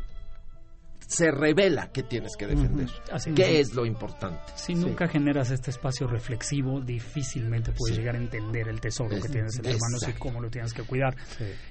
se 1.16 1.32
revela 1.32 1.92
que 1.92 2.04
tienes 2.04 2.36
que 2.38 2.46
defender. 2.48 2.90
Así 3.12 3.32
¿Qué 3.34 3.60
es. 3.60 3.70
es 3.70 3.76
lo 3.76 3.86
importante? 3.86 4.40
Si 4.56 4.76
nunca 4.76 5.08
generas 5.08 5.50
este 5.52 5.72
espacio 5.72 6.08
reflexivo, 6.08 6.82
difícilmente 6.82 7.72
puedes 7.72 7.96
Sí. 7.96 8.02
llegar 8.02 8.16
a 8.16 8.20
entender 8.20 8.68
el 8.68 8.80
tesoro 8.82 9.10
que 9.10 9.16
Es- 9.18 9.32
tienes 9.32 9.56
entre 9.58 9.74
manos 9.80 10.08
y 10.08 10.14
cómo 10.20 10.42
lo 10.42 10.50
tienes 10.50 10.74
que 10.74 10.84
cuidar. 10.84 11.16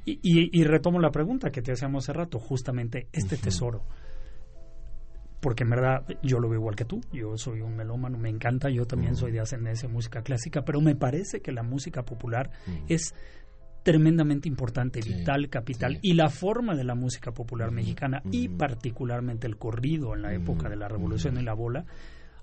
Y, 0.04 0.12
y- 0.22 0.50
y 0.60 0.64
retomo 0.64 1.00
la 1.00 1.10
pregunta 1.10 1.50
que 1.50 1.62
te 1.62 1.72
hacíamos 1.72 2.04
hace 2.04 2.12
rato, 2.12 2.38
justamente 2.38 3.08
este 3.12 3.36
tesoro. 3.36 3.84
Porque 5.40 5.64
en 5.64 5.70
verdad 5.70 6.06
yo 6.22 6.38
lo 6.40 6.48
veo 6.48 6.58
igual 6.58 6.74
que 6.74 6.86
tú, 6.86 7.02
yo 7.12 7.36
soy 7.36 7.60
un 7.60 7.76
melómano, 7.76 8.16
me 8.16 8.30
encanta, 8.30 8.70
yo 8.70 8.86
también 8.86 9.14
soy 9.14 9.30
de 9.30 9.40
ascendencia 9.40 9.88
música 9.90 10.22
clásica, 10.22 10.64
pero 10.64 10.80
me 10.80 10.96
parece 10.96 11.42
que 11.42 11.52
la 11.52 11.62
música 11.62 12.02
popular 12.02 12.50
es 12.88 13.14
tremendamente 13.84 14.48
importante, 14.48 15.00
Sí, 15.00 15.14
vital, 15.14 15.48
capital, 15.48 15.92
sí. 15.92 15.98
y 16.02 16.14
la 16.14 16.28
forma 16.30 16.74
de 16.74 16.82
la 16.82 16.96
música 16.96 17.30
popular 17.30 17.70
mexicana 17.70 18.20
y 18.32 18.48
particularmente 18.48 19.46
el 19.46 19.56
corrido 19.56 20.14
en 20.16 20.22
la 20.22 20.34
época 20.34 20.68
de 20.68 20.74
la 20.76 20.88
revolución 20.88 21.36
y 21.38 21.42
la 21.44 21.54
bola, 21.54 21.84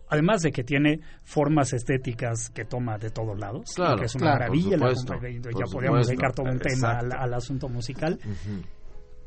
además 0.07 0.41
de 0.41 0.51
que 0.51 0.63
tiene 0.63 0.99
formas 1.23 1.73
estéticas 1.73 2.49
que 2.51 2.63
toma 2.63 2.97
de 2.97 3.09
todos 3.09 3.37
lados, 3.39 3.63
Claro, 3.75 3.97
que 3.97 4.05
es 4.05 4.15
una 4.15 4.23
claro, 4.25 4.39
maravilla, 4.39 4.77
la 4.77 4.93
ya 4.93 5.65
por 5.65 5.71
podríamos 5.71 6.05
supuesto, 6.05 6.07
dedicar 6.07 6.33
todo 6.33 6.45
un 6.51 6.59
tema 6.59 6.99
al, 6.99 7.33
asunto 7.33 7.67
musical. 7.67 8.19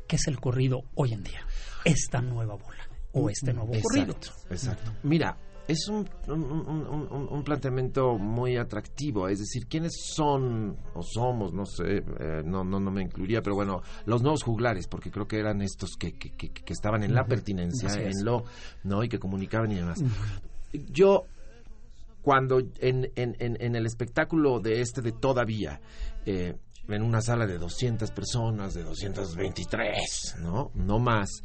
¿Qué 0.07 0.15
es 0.15 0.27
el 0.27 0.39
corrido 0.39 0.83
hoy 0.95 1.13
en 1.13 1.23
día? 1.23 1.41
Esta 1.83 2.21
nueva 2.21 2.55
bola 2.55 2.87
o 3.11 3.29
este 3.29 3.53
nuevo 3.53 3.73
corrido. 3.81 4.15
Exacto. 4.49 4.91
Mira, 5.03 5.35
es 5.67 5.87
un, 5.87 6.07
un, 6.27 7.43
planteamiento 7.43 8.17
muy 8.17 8.57
atractivo, 8.57 9.27
es 9.27 9.39
decir, 9.39 9.67
¿quiénes 9.67 9.93
son 10.13 10.77
o 10.93 11.01
somos? 11.01 11.53
No 11.53 11.65
sé, 11.65 11.97
eh, 11.97 12.43
no, 12.43 12.63
no, 12.63 12.79
no 12.79 12.91
me 12.91 13.01
incluiría, 13.01 13.41
pero 13.41 13.55
bueno, 13.55 13.81
los 14.05 14.21
nuevos 14.21 14.43
juglares, 14.43 14.87
porque 14.87 15.09
creo 15.09 15.27
que 15.27 15.39
eran 15.39 15.61
estos 15.61 15.95
que, 15.97 16.13
que, 16.13 16.31
que, 16.35 16.73
estaban 16.73 17.03
en 17.03 17.15
la 17.15 17.25
pertinencia, 17.25 17.93
en 17.95 18.23
lo, 18.23 18.43
¿no? 18.83 19.03
Y 19.03 19.09
que 19.09 19.17
comunicaban 19.17 19.71
y 19.71 19.75
demás. 19.75 20.03
Yo, 20.91 21.23
cuando 22.21 22.59
en, 22.59 23.11
en, 23.15 23.35
en, 23.39 23.75
el 23.75 23.85
espectáculo 23.85 24.59
de 24.59 24.81
este 24.81 25.01
de 25.01 25.13
Todavía, 25.13 25.81
eh, 26.25 26.55
en 26.87 27.01
una 27.01 27.21
sala 27.21 27.47
de 27.47 27.57
200 27.57 28.11
personas, 28.11 28.75
de 28.75 28.83
223, 28.83 30.37
¿no? 30.41 30.71
No 30.75 30.99
más 30.99 31.41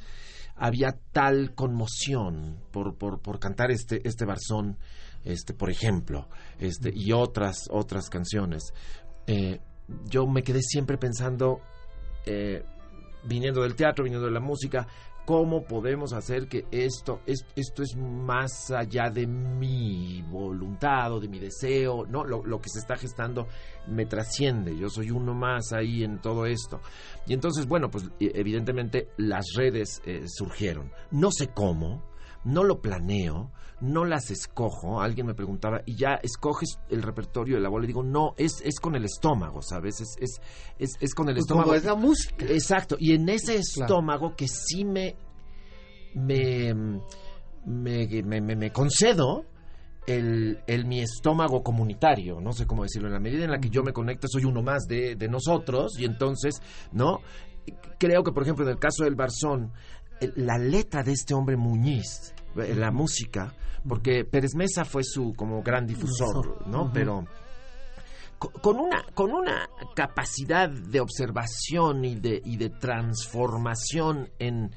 había 0.60 0.94
tal 1.12 1.54
conmoción 1.54 2.60
por, 2.70 2.96
por, 2.96 3.20
por 3.20 3.40
cantar 3.40 3.70
este, 3.70 4.06
este 4.06 4.26
barzón, 4.26 4.76
este, 5.24 5.54
por 5.54 5.70
ejemplo, 5.70 6.28
este, 6.58 6.92
y 6.94 7.12
otras, 7.12 7.64
otras 7.70 8.10
canciones. 8.10 8.74
Eh, 9.26 9.58
yo 10.04 10.26
me 10.26 10.42
quedé 10.42 10.60
siempre 10.60 10.98
pensando, 10.98 11.60
eh, 12.26 12.62
viniendo 13.24 13.62
del 13.62 13.74
teatro, 13.74 14.04
viniendo 14.04 14.26
de 14.26 14.34
la 14.34 14.40
música, 14.40 14.86
cómo 15.24 15.64
podemos 15.64 16.12
hacer 16.12 16.48
que 16.48 16.66
esto, 16.70 17.20
esto 17.26 17.82
es 17.82 17.96
más 17.96 18.70
allá 18.70 19.10
de 19.10 19.26
mi 19.26 20.22
voluntad 20.22 21.12
o 21.12 21.20
de 21.20 21.28
mi 21.28 21.38
deseo, 21.38 22.04
no, 22.06 22.24
lo, 22.24 22.60
que 22.60 22.68
se 22.68 22.80
está 22.80 22.96
gestando 22.96 23.46
me 23.86 24.06
trasciende, 24.06 24.76
yo 24.76 24.88
soy 24.88 25.10
uno 25.10 25.34
más 25.34 25.72
ahí 25.72 26.02
en 26.02 26.20
todo 26.20 26.46
esto. 26.46 26.80
Y 27.26 27.34
entonces, 27.34 27.66
bueno, 27.66 27.90
pues 27.90 28.04
e, 28.18 28.32
evidentemente 28.34 29.08
las 29.16 29.46
redes 29.56 30.02
eh, 30.04 30.24
surgieron. 30.26 30.92
No 31.10 31.30
sé 31.30 31.48
cómo, 31.48 32.02
no 32.44 32.64
lo 32.64 32.80
planeo, 32.80 33.50
no 33.80 34.04
las 34.04 34.30
escojo. 34.30 35.00
Alguien 35.00 35.26
me 35.26 35.34
preguntaba, 35.34 35.82
¿y 35.86 35.96
ya 35.96 36.14
escoges 36.22 36.78
el 36.88 37.02
repertorio 37.02 37.56
de 37.56 37.62
la 37.62 37.68
bola? 37.68 37.84
Y 37.84 37.88
digo, 37.88 38.02
no, 38.02 38.34
es, 38.36 38.60
es 38.64 38.78
con 38.80 38.94
el 38.94 39.04
estómago, 39.04 39.62
¿sabes? 39.62 40.00
Es, 40.00 40.16
es, 40.20 40.40
es, 40.78 40.90
es 41.00 41.14
con 41.14 41.28
el 41.28 41.34
pues 41.34 41.44
estómago. 41.44 41.74
es 41.74 41.84
la 41.84 41.94
música. 41.94 42.44
Exacto. 42.46 42.96
Y 42.98 43.14
en 43.14 43.28
ese 43.28 43.56
estómago 43.56 44.34
que 44.36 44.46
sí 44.48 44.84
me, 44.84 45.16
me, 46.14 46.74
me, 47.64 48.56
me, 48.56 48.72
concedo, 48.72 49.44
el, 50.06 50.60
el, 50.66 50.86
mi 50.86 51.00
estómago 51.00 51.62
comunitario, 51.62 52.40
no 52.40 52.52
sé 52.52 52.66
cómo 52.66 52.82
decirlo, 52.82 53.08
en 53.08 53.14
la 53.14 53.20
medida 53.20 53.44
en 53.44 53.50
la 53.50 53.60
que 53.60 53.70
yo 53.70 53.82
me 53.82 53.92
conecto 53.92 54.26
soy 54.28 54.44
uno 54.44 54.62
más 54.62 54.86
de, 54.88 55.14
de 55.14 55.28
nosotros 55.28 55.98
y 55.98 56.04
entonces, 56.04 56.60
¿no? 56.92 57.20
Creo 57.98 58.22
que, 58.24 58.32
por 58.32 58.42
ejemplo, 58.42 58.64
en 58.64 58.72
el 58.72 58.78
caso 58.78 59.04
del 59.04 59.14
Barzón, 59.14 59.72
la 60.36 60.58
letra 60.58 61.02
de 61.02 61.12
este 61.12 61.34
hombre 61.34 61.56
Muñiz, 61.56 62.34
eh, 62.56 62.74
la 62.74 62.90
música, 62.90 63.54
porque 63.88 64.24
Pérez 64.24 64.54
Mesa 64.54 64.84
fue 64.84 65.02
su 65.04 65.32
como 65.34 65.62
gran 65.62 65.86
difusor, 65.86 66.66
¿no? 66.66 66.90
Pero 66.92 67.24
con 68.38 68.78
una, 68.78 69.04
con 69.14 69.32
una 69.32 69.68
capacidad 69.94 70.70
de 70.70 71.00
observación 71.00 72.04
y 72.04 72.14
de, 72.14 72.40
y 72.42 72.56
de 72.56 72.70
transformación 72.70 74.30
en, 74.38 74.70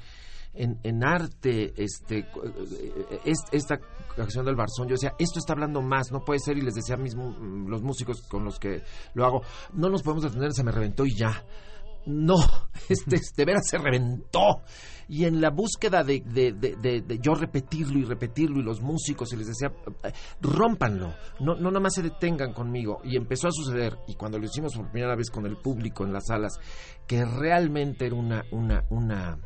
en, 0.54 1.04
arte, 1.04 1.72
este, 1.76 2.18
eh, 2.18 3.32
esta 3.52 3.78
canción 4.14 4.44
del 4.44 4.54
Barzón, 4.54 4.86
yo 4.86 4.94
decía, 4.94 5.14
esto 5.18 5.38
está 5.38 5.54
hablando 5.54 5.80
más, 5.82 6.12
no 6.12 6.20
puede 6.20 6.40
ser, 6.40 6.58
y 6.58 6.60
les 6.60 6.74
decía 6.74 6.96
mismo 6.96 7.30
mm, 7.30 7.68
los 7.68 7.82
músicos 7.82 8.22
con 8.28 8.44
los 8.44 8.58
que 8.58 8.82
lo 9.14 9.24
hago, 9.24 9.42
no 9.72 9.88
nos 9.88 10.02
podemos 10.02 10.24
detener, 10.24 10.52
se 10.52 10.62
me 10.62 10.70
reventó 10.70 11.04
y 11.06 11.14
ya. 11.16 11.44
No, 12.06 12.36
este 12.88 13.20
de 13.36 13.44
veras 13.44 13.68
se 13.68 13.78
reventó 13.78 14.62
y 15.08 15.24
en 15.24 15.40
la 15.40 15.50
búsqueda 15.50 16.02
de, 16.02 16.20
de, 16.20 17.18
yo 17.20 17.34
repetirlo 17.34 17.98
y 17.98 18.04
repetirlo 18.04 18.60
y 18.60 18.62
los 18.62 18.80
músicos 18.80 19.32
y 19.32 19.36
les 19.36 19.48
decía, 19.48 19.72
rompanlo, 20.40 21.14
no, 21.40 21.54
no 21.56 21.70
nada 21.70 21.80
más 21.80 21.94
se 21.94 22.02
detengan 22.02 22.52
conmigo. 22.52 23.00
Y 23.04 23.16
empezó 23.16 23.48
a 23.48 23.52
suceder, 23.52 23.98
y 24.08 24.14
cuando 24.14 24.38
lo 24.38 24.46
hicimos 24.46 24.74
por 24.74 24.90
primera 24.90 25.14
vez 25.14 25.30
con 25.30 25.46
el 25.46 25.56
público 25.56 26.04
en 26.04 26.12
las 26.12 26.26
salas, 26.26 26.58
que 27.06 27.24
realmente 27.24 28.06
era 28.06 28.16
una, 28.16 28.44
una, 28.50 28.84
una 28.90 29.38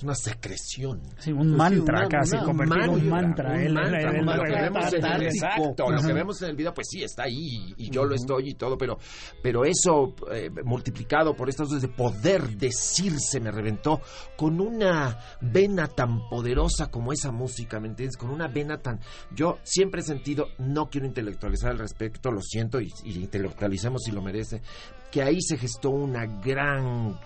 es 0.00 0.04
una 0.04 0.14
secreción. 0.14 1.00
Sí, 1.18 1.30
un 1.30 1.54
mantra 1.54 2.08
casi, 2.08 2.36
un 2.36 2.56
mantra. 2.56 2.90
Un 2.90 3.08
mantra, 3.08 3.56
lo 3.56 4.44
que 4.44 4.52
vemos 4.52 4.92
en 4.94 5.04
el, 5.04 5.22
exacto, 5.24 5.90
lo 5.90 6.00
que 6.00 6.12
vemos 6.12 6.42
en 6.42 6.50
el 6.50 6.56
video, 6.56 6.72
pues 6.72 6.88
sí, 6.90 7.02
está 7.02 7.24
ahí 7.24 7.74
y 7.76 7.90
yo 7.90 8.04
lo 8.04 8.14
estoy 8.14 8.50
y 8.50 8.54
todo, 8.54 8.78
pero, 8.78 8.98
pero 9.42 9.64
eso 9.64 10.14
eh, 10.32 10.50
multiplicado 10.64 11.34
por 11.34 11.48
estas 11.48 11.68
cosas 11.68 11.82
de 11.82 11.88
poder 11.88 12.56
decirse 12.56 13.40
me 13.40 13.50
reventó 13.50 14.00
con 14.36 14.60
una 14.60 15.18
vena 15.40 15.86
tan 15.88 16.28
poderosa 16.28 16.90
como 16.90 17.12
esa 17.12 17.30
música, 17.30 17.78
¿me 17.78 17.88
entiendes? 17.88 18.16
Con 18.16 18.30
una 18.30 18.48
vena 18.48 18.78
tan... 18.78 19.00
Yo 19.34 19.58
siempre 19.62 20.00
he 20.00 20.04
sentido, 20.04 20.46
no 20.58 20.88
quiero 20.88 21.06
intelectualizar 21.06 21.72
al 21.72 21.78
respecto, 21.78 22.30
lo 22.30 22.40
siento 22.40 22.80
y, 22.80 22.90
y 23.04 23.18
intelectualicemos 23.18 24.02
si 24.04 24.12
lo 24.12 24.22
merece, 24.22 24.62
que 25.10 25.22
ahí 25.22 25.40
se 25.40 25.58
gestó 25.58 25.90
una 25.90 26.24
gran 26.26 27.18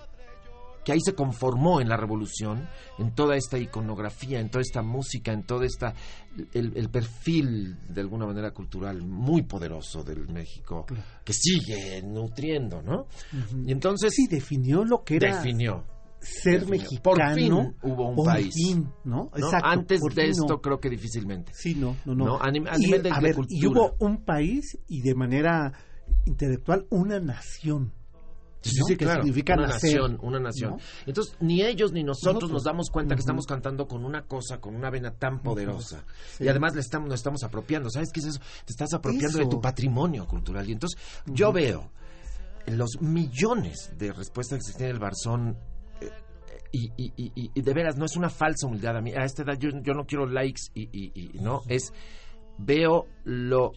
que 0.85 0.91
ahí 0.91 0.99
se 1.03 1.15
conformó 1.15 1.81
en 1.81 1.89
la 1.89 1.97
revolución, 1.97 2.69
en 2.99 3.13
toda 3.13 3.35
esta 3.35 3.57
iconografía, 3.57 4.39
en 4.39 4.49
toda 4.49 4.61
esta 4.61 4.81
música, 4.81 5.33
en 5.33 5.43
todo 5.43 5.63
esta 5.63 5.93
el, 6.53 6.89
perfil 6.89 7.75
de 7.89 8.01
alguna 8.01 8.25
manera 8.25 8.51
cultural 8.51 9.01
muy 9.01 9.43
poderoso 9.43 10.03
del 10.03 10.27
México 10.27 10.85
que 11.23 11.33
sigue 11.33 12.01
nutriendo, 12.03 12.81
¿no? 12.81 13.07
Y 13.65 13.71
entonces 13.71 14.13
sí 14.15 14.27
definió 14.29 14.85
lo 14.85 15.03
que 15.03 15.15
era 15.15 15.37
definió 15.37 15.83
ser 16.25 16.67
mexicano. 16.67 17.01
Por 17.03 17.33
fin 17.33 17.53
hubo 17.83 18.09
un 18.09 18.25
país. 18.25 18.55
¿no? 19.03 19.29
Antes 19.63 20.01
de 20.01 20.29
esto 20.29 20.61
creo 20.61 20.79
que 20.79 20.89
difícilmente. 20.89 21.51
Sí, 21.53 21.75
no, 21.75 21.95
no, 22.05 22.15
no. 22.15 22.41
A, 22.41 22.51
nivel 22.51 23.03
de, 23.03 23.11
ver, 23.21 23.35
Y 23.49 23.65
hubo 23.65 23.95
un 23.99 24.23
país 24.23 24.77
y 24.87 25.01
de 25.01 25.15
manera 25.15 25.73
intelectual 26.25 26.87
una 26.89 27.19
nación. 27.19 27.93
Sí, 28.69 28.97
que 28.97 29.05
significa 29.07 29.53
una 29.53 29.67
nación, 29.67 30.17
una 30.21 30.39
nación. 30.39 30.77
Entonces, 31.05 31.35
ni 31.39 31.61
ellos 31.61 31.91
ni 31.91 32.03
nosotros 32.03 32.49
nos 32.49 32.63
damos 32.63 32.89
cuenta 32.89 33.15
que 33.15 33.19
estamos 33.19 33.45
cantando 33.45 33.87
con 33.87 34.03
una 34.03 34.23
cosa, 34.23 34.59
con 34.59 34.75
una 34.75 34.89
vena 34.89 35.11
tan 35.11 35.41
poderosa. 35.41 36.03
Y 36.39 36.47
además 36.47 36.73
le 36.73 36.81
estamos, 36.81 37.09
nos 37.09 37.19
estamos 37.19 37.43
apropiando. 37.43 37.89
¿Sabes 37.89 38.11
qué 38.11 38.21
es 38.21 38.27
eso? 38.27 38.39
Te 38.65 38.71
estás 38.71 38.93
apropiando 38.93 39.37
de 39.37 39.45
tu 39.47 39.61
patrimonio 39.61 40.25
cultural. 40.25 40.67
Y 40.67 40.73
entonces, 40.73 40.99
yo 41.25 41.51
veo 41.51 41.91
los 42.67 43.01
millones 43.01 43.91
de 43.97 44.11
respuestas 44.11 44.59
que 44.65 44.77
tiene 44.77 44.91
el 44.93 44.99
Barzón 44.99 45.57
eh, 46.01 46.09
y, 46.71 46.91
y, 46.97 47.13
y, 47.15 47.51
y, 47.53 47.61
de 47.61 47.73
veras 47.73 47.97
no 47.97 48.05
es 48.05 48.15
una 48.15 48.29
falsa 48.29 48.67
humildad. 48.67 48.97
A 48.97 49.01
mí 49.01 49.11
a 49.13 49.23
esta 49.23 49.43
edad 49.43 49.57
yo, 49.59 49.69
yo 49.81 49.93
no 49.93 50.05
quiero 50.05 50.25
likes 50.25 50.63
y, 50.73 51.31
no 51.39 51.61
es 51.67 51.93
veo 52.57 53.07
lo, 53.25 53.71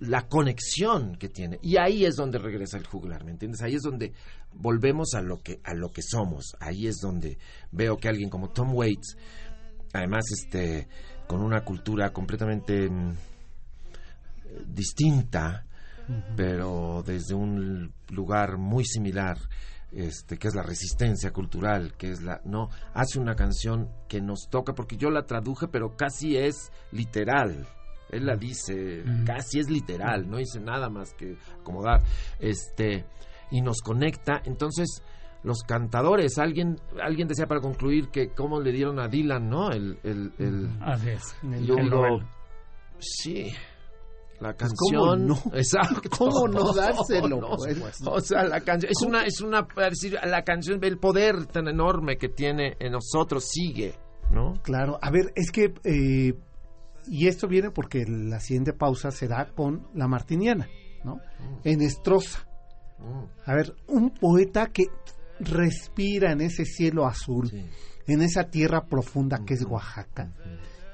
la 0.00 0.26
conexión 0.28 1.16
que 1.16 1.28
tiene 1.28 1.58
y 1.62 1.76
ahí 1.76 2.04
es 2.04 2.16
donde 2.16 2.38
regresa 2.38 2.78
el 2.78 2.86
juglar, 2.86 3.24
¿me 3.24 3.32
entiendes? 3.32 3.62
Ahí 3.62 3.74
es 3.74 3.82
donde 3.82 4.12
volvemos 4.54 5.14
a 5.14 5.20
lo 5.20 5.38
que 5.38 5.60
a 5.64 5.74
lo 5.74 5.90
que 5.90 6.02
somos. 6.02 6.56
Ahí 6.60 6.86
es 6.86 6.96
donde 6.96 7.38
veo 7.72 7.96
que 7.96 8.08
alguien 8.08 8.30
como 8.30 8.50
Tom 8.50 8.74
Waits, 8.74 9.16
además 9.92 10.24
este 10.32 10.88
con 11.26 11.42
una 11.42 11.64
cultura 11.64 12.12
completamente 12.12 12.88
mm, 12.88 13.12
distinta, 14.66 15.64
pero 16.36 17.04
desde 17.06 17.34
un 17.34 17.92
lugar 18.08 18.58
muy 18.58 18.84
similar, 18.84 19.38
este, 19.92 20.38
que 20.38 20.48
es 20.48 20.54
la 20.54 20.62
resistencia 20.62 21.32
cultural, 21.32 21.94
que 21.96 22.10
es 22.10 22.22
la, 22.22 22.40
no, 22.44 22.68
hace 22.94 23.20
una 23.20 23.36
canción 23.36 23.88
que 24.08 24.20
nos 24.20 24.48
toca, 24.50 24.74
porque 24.74 24.96
yo 24.96 25.10
la 25.10 25.26
traduje, 25.26 25.68
pero 25.68 25.96
casi 25.96 26.36
es 26.36 26.72
literal, 26.92 27.66
él 28.12 28.26
la 28.26 28.36
dice, 28.36 29.04
casi 29.24 29.60
es 29.60 29.70
literal, 29.70 30.28
no 30.28 30.38
dice 30.38 30.60
nada 30.60 30.88
más 30.88 31.12
que 31.14 31.36
acomodar, 31.60 32.02
este, 32.38 33.04
y 33.50 33.60
nos 33.62 33.80
conecta. 33.80 34.42
Entonces, 34.44 35.02
los 35.42 35.62
cantadores, 35.62 36.38
alguien, 36.38 36.76
alguien 37.02 37.28
decía 37.28 37.46
para 37.46 37.60
concluir 37.60 38.08
que 38.08 38.30
cómo 38.30 38.60
le 38.60 38.72
dieron 38.72 38.98
a 38.98 39.08
Dylan, 39.08 39.48
¿no? 39.48 39.70
El, 39.70 39.98
el, 40.02 40.32
el, 40.38 40.68
Así 40.80 41.10
es. 41.10 41.36
yo 41.62 41.76
sí. 42.98 43.52
La 44.40 44.54
pues, 44.54 44.72
canción, 44.72 45.26
no? 45.26 45.34
exacto. 45.54 46.08
¿Cómo 46.18 46.48
no 46.48 46.72
dárselo? 46.74 47.40
Pues? 47.56 48.00
O 48.06 48.20
sea, 48.20 48.44
la 48.44 48.60
canción 48.60 48.90
es 48.90 49.02
una, 49.06 49.24
es 49.24 49.40
una, 49.40 49.66
decir, 49.88 50.18
la 50.24 50.42
canción, 50.42 50.82
el 50.82 50.98
poder 50.98 51.46
tan 51.46 51.68
enorme 51.68 52.16
que 52.16 52.28
tiene 52.28 52.76
en 52.78 52.92
nosotros 52.92 53.44
sigue, 53.44 53.94
¿no? 54.30 54.54
Claro. 54.62 54.98
A 55.00 55.10
ver, 55.10 55.32
es 55.34 55.50
que 55.50 55.74
eh, 55.84 56.34
y 57.10 57.26
esto 57.26 57.48
viene 57.48 57.72
porque 57.72 58.06
la 58.06 58.38
siguiente 58.38 58.72
pausa 58.72 59.10
se 59.10 59.26
da 59.26 59.50
con 59.52 59.88
la 59.94 60.06
martiniana, 60.06 60.68
¿no? 61.02 61.16
Mm. 61.16 61.58
En 61.64 61.82
Estroza. 61.82 62.46
Mm. 63.00 63.50
A 63.50 63.54
ver, 63.54 63.74
un 63.88 64.10
poeta 64.10 64.68
que 64.68 64.84
respira 65.40 66.30
en 66.30 66.40
ese 66.40 66.64
cielo 66.64 67.06
azul, 67.06 67.50
en 68.06 68.22
esa 68.22 68.44
tierra 68.44 68.86
profunda 68.86 69.40
que 69.44 69.54
es 69.54 69.64
Oaxaca, 69.64 70.32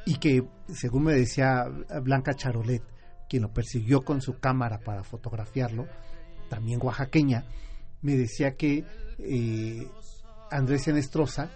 y 0.07 0.17
que, 0.17 0.43
según 0.73 1.05
me 1.05 1.13
decía 1.13 1.67
Blanca 2.03 2.33
Charolet, 2.33 2.83
quien 3.29 3.43
lo 3.43 3.53
persiguió 3.53 4.03
con 4.03 4.23
su 4.23 4.39
cámara 4.39 4.79
para 4.79 5.05
fotografiarlo, 5.05 5.87
también 6.49 6.81
oaxaqueña, 6.83 7.45
me 8.01 8.17
decía 8.17 8.55
que 8.55 8.85
eh, 9.19 9.87
Andrés 10.51 10.89
Enestrosa 10.89 11.51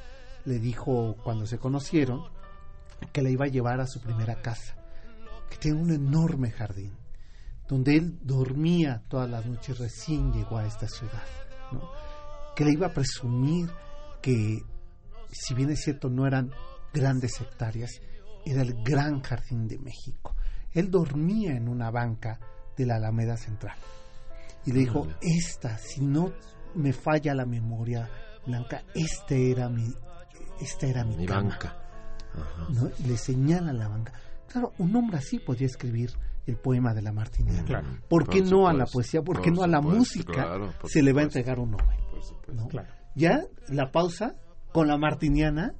le 0.45 0.59
dijo 0.59 1.17
cuando 1.23 1.47
se 1.47 1.59
conocieron 1.59 2.25
que 3.13 3.23
la 3.23 3.31
iba 3.31 3.47
a 3.47 3.49
llevar 3.49 3.81
a 3.81 3.87
su 3.87 4.01
primera 4.01 4.41
casa, 4.41 4.77
que 5.49 5.57
tiene 5.57 5.81
un 5.81 5.91
enorme 5.91 6.51
jardín, 6.51 6.93
donde 7.69 7.97
él 7.97 8.19
dormía 8.23 9.03
todas 9.09 9.31
las 9.31 9.47
noches 9.47 9.79
recién 9.79 10.33
llegó 10.33 10.59
a 10.59 10.67
esta 10.67 10.89
ciudad, 10.89 11.25
¿no? 11.73 11.91
que 12.55 12.65
le 12.65 12.73
iba 12.73 12.89
a 12.89 12.93
presumir 12.93 13.71
que, 14.21 14.63
si 15.31 15.55
bien 15.55 15.71
es 15.71 15.81
cierto, 15.81 16.09
no 16.09 16.27
eran 16.27 16.51
grandes 16.93 17.41
hectáreas, 17.41 17.91
era 18.45 18.63
el 18.63 18.83
gran 18.83 19.21
jardín 19.21 19.67
de 19.67 19.79
México. 19.79 20.35
Él 20.73 20.91
dormía 20.91 21.53
en 21.57 21.69
una 21.69 21.91
banca 21.91 22.39
de 22.77 22.87
la 22.87 22.97
Alameda 22.97 23.37
Central. 23.37 23.77
Y 24.67 24.73
le 24.73 24.81
dijo, 24.81 25.07
esta, 25.21 25.79
si 25.79 26.03
no 26.03 26.33
me 26.75 26.93
falla 26.93 27.35
la 27.35 27.47
memoria, 27.47 28.09
Blanca, 28.47 28.83
este 28.95 29.51
era 29.51 29.69
mi, 29.69 29.93
esta 30.61 30.87
era 30.87 31.05
mi, 31.05 31.17
Mi 31.17 31.27
cama", 31.27 31.43
banca. 31.43 31.80
¿No? 32.69 32.91
Y 32.99 33.09
le 33.09 33.17
señala 33.17 33.73
la 33.73 33.89
banca. 33.89 34.13
Claro, 34.49 34.73
un 34.79 34.95
hombre 34.97 35.19
así 35.19 35.39
podría 35.39 35.67
escribir 35.67 36.11
el 36.47 36.57
poema 36.57 36.95
de 36.95 37.03
la 37.03 37.13
Martiniana. 37.13 37.65
Claro. 37.65 37.87
¿Por 38.09 38.29
qué 38.29 38.41
Por 38.43 38.51
no 38.51 38.69
a 38.69 38.73
la 38.73 38.87
poesía? 38.87 39.23
¿Por 39.23 39.37
por 39.37 39.45
qué 39.45 39.51
no 39.51 39.63
a 39.63 39.67
la 39.67 39.79
supuesto, 39.79 39.99
música 39.99 40.33
claro, 40.33 40.73
se 40.87 41.03
le 41.03 41.13
va 41.13 41.21
a 41.21 41.25
entregar 41.25 41.59
un 41.59 41.73
Nobel? 41.73 42.87
Ya 43.15 43.45
la 43.69 43.91
pausa 43.91 44.37
con 44.73 44.89
la 44.89 44.97
martiniana, 44.97 45.75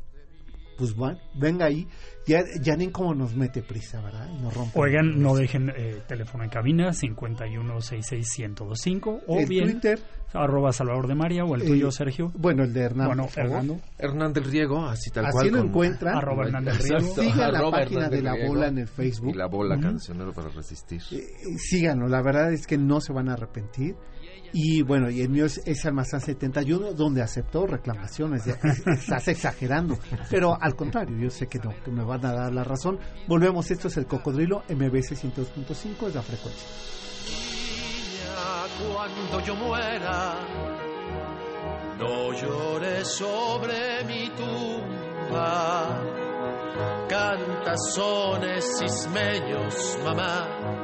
pues 0.81 0.95
va- 0.95 1.17
venga 1.35 1.67
ahí, 1.67 1.87
ya, 2.27 2.41
ya 2.63 2.75
ni 2.75 2.89
cómo 2.89 3.15
nos 3.15 3.37
mete 3.37 3.63
prisa, 3.63 4.01
¿verdad? 4.01 4.27
Y 4.35 4.41
nos 4.43 4.55
rompe. 4.55 4.81
Oigan, 4.81 5.21
no 5.21 5.35
dejen 5.37 5.71
eh, 5.77 6.01
teléfono 6.09 6.43
en 6.45 6.51
cabina 6.51 6.93
5166125 6.93 9.21
o 9.27 9.39
el 9.41 9.47
bien 9.47 9.71
Twitter, 9.73 9.99
arroba 10.33 10.73
Salvador 10.73 11.07
de 11.09 11.15
María 11.15 11.45
o 11.45 11.55
el 11.55 11.63
Eh, 11.63 11.67
tuyo, 11.67 11.91
Sergio. 11.91 12.33
bueno, 12.37 12.65
el 12.65 12.73
de 12.73 12.81
Hernán. 12.81 13.07
Bueno. 13.09 13.29
Fernando, 13.29 13.81
Hernán 13.99 14.33
del 14.33 14.45
Riego, 14.45 14.87
así 14.87 15.11
tal 15.11 15.27
Así 15.27 15.33
cual. 15.35 15.47
lo 15.49 15.59
con- 15.59 15.67
encuentran. 15.69 16.17
arroba 16.17 16.45
Hernández 16.47 16.75
Exacto. 16.77 16.97
Riego. 17.21 17.33
Sigan 17.33 17.53
la 17.53 17.59
Arroba 17.59 17.71
página 17.79 17.97
Hernán 17.97 18.11
de 18.11 18.17
del 18.17 18.25
la 18.25 18.33
Riego 18.35 18.49
bola 18.49 18.69
en 18.69 18.79
el 18.79 18.89
Facebook. 18.89 19.35
Y 19.35 19.39
la 19.39 19.47
bola 19.47 19.75
Ujú. 19.75 19.83
cancionero 19.85 20.33
para 20.33 20.49
resistir. 20.49 21.01
Eh, 21.13 21.27
síganlo, 21.59 22.09
la 22.09 22.23
verdad 22.23 22.53
es 22.53 22.67
que 22.67 22.79
no 22.79 23.01
se 23.01 23.13
van 23.13 23.29
a 23.29 23.35
arrepentir. 23.35 23.95
Y 24.53 24.83
bueno, 24.83 25.09
y 25.11 25.21
el 25.23 25.29
mío 25.29 25.47
es, 25.47 25.61
es 25.65 25.85
Almazán 25.87 26.21
71, 26.21 26.93
donde 26.95 27.23
aceptó 27.23 27.67
reclamaciones. 27.67 28.45
Ya, 28.45 28.55
es- 28.65 28.87
estás 28.87 29.29
exagerando. 29.29 29.99
Pero 30.29 30.57
al 30.61 30.75
contrario, 30.75 31.17
yo 31.17 31.31
sé 31.31 31.47
que 31.47 31.59
no, 31.59 31.73
que 31.85 31.91
me 31.91 32.03
van 32.05 32.25
a 32.27 32.33
dar 32.33 32.53
la 32.53 32.65
razón. 32.65 32.99
Volvemos, 33.29 33.71
esto 33.71 33.89
es 33.89 33.97
el 33.97 34.07
Cocodrilo, 34.07 34.65
MBC 34.69 35.15
102.5 35.17 36.09
es 36.09 36.15
la 36.15 36.23
frecuencia. 36.23 36.69
Niña, 37.27 38.93
cuando 38.93 39.41
yo 39.47 39.55
muera, 39.55 40.35
no 41.99 42.33
llores 42.33 43.07
sobre 43.09 44.05
mi 44.07 44.31
tumba. 44.31 46.03
Canta 47.09 47.77
sones 47.77 48.67
ismeños, 48.83 49.99
mamá. 50.05 50.80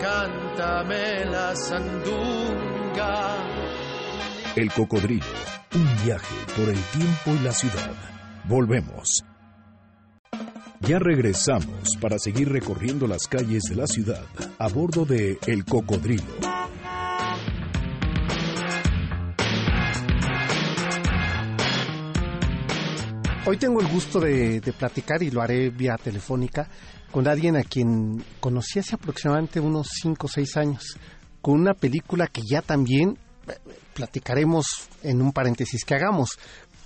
Cántame 0.00 1.24
la 1.26 1.54
sandunga. 1.54 3.36
El 4.56 4.72
Cocodrilo, 4.72 5.24
un 5.74 6.04
viaje 6.04 6.34
por 6.56 6.68
el 6.68 6.80
tiempo 6.92 7.30
y 7.40 7.44
la 7.44 7.52
ciudad. 7.52 7.94
Volvemos. 8.44 9.24
Ya 10.80 10.98
regresamos 10.98 11.96
para 12.00 12.18
seguir 12.18 12.50
recorriendo 12.50 13.06
las 13.06 13.26
calles 13.28 13.64
de 13.68 13.76
la 13.76 13.86
ciudad 13.86 14.24
a 14.58 14.68
bordo 14.68 15.04
de 15.04 15.38
El 15.46 15.64
Cocodrilo. 15.64 16.59
Hoy 23.50 23.56
tengo 23.56 23.80
el 23.80 23.88
gusto 23.88 24.20
de, 24.20 24.62
platicar 24.78 25.24
y 25.24 25.30
lo 25.32 25.42
haré 25.42 25.70
vía 25.70 25.96
telefónica 26.00 26.68
con 27.10 27.26
alguien 27.26 27.56
a 27.56 27.64
quien 27.64 28.22
conocí 28.38 28.78
hace 28.78 28.94
aproximadamente 28.94 29.58
unos 29.58 29.88
5 30.02 30.24
o 30.24 30.30
6 30.30 30.56
años, 30.56 30.96
con 31.42 31.58
una 31.58 31.74
película 31.74 32.28
que 32.28 32.42
ya 32.48 32.62
también 32.62 33.18
eh, 33.48 33.54
platicaremos 33.92 34.88
en 35.02 35.20
un 35.20 35.32
paréntesis 35.32 35.84
que 35.84 35.96
hagamos, 35.96 36.38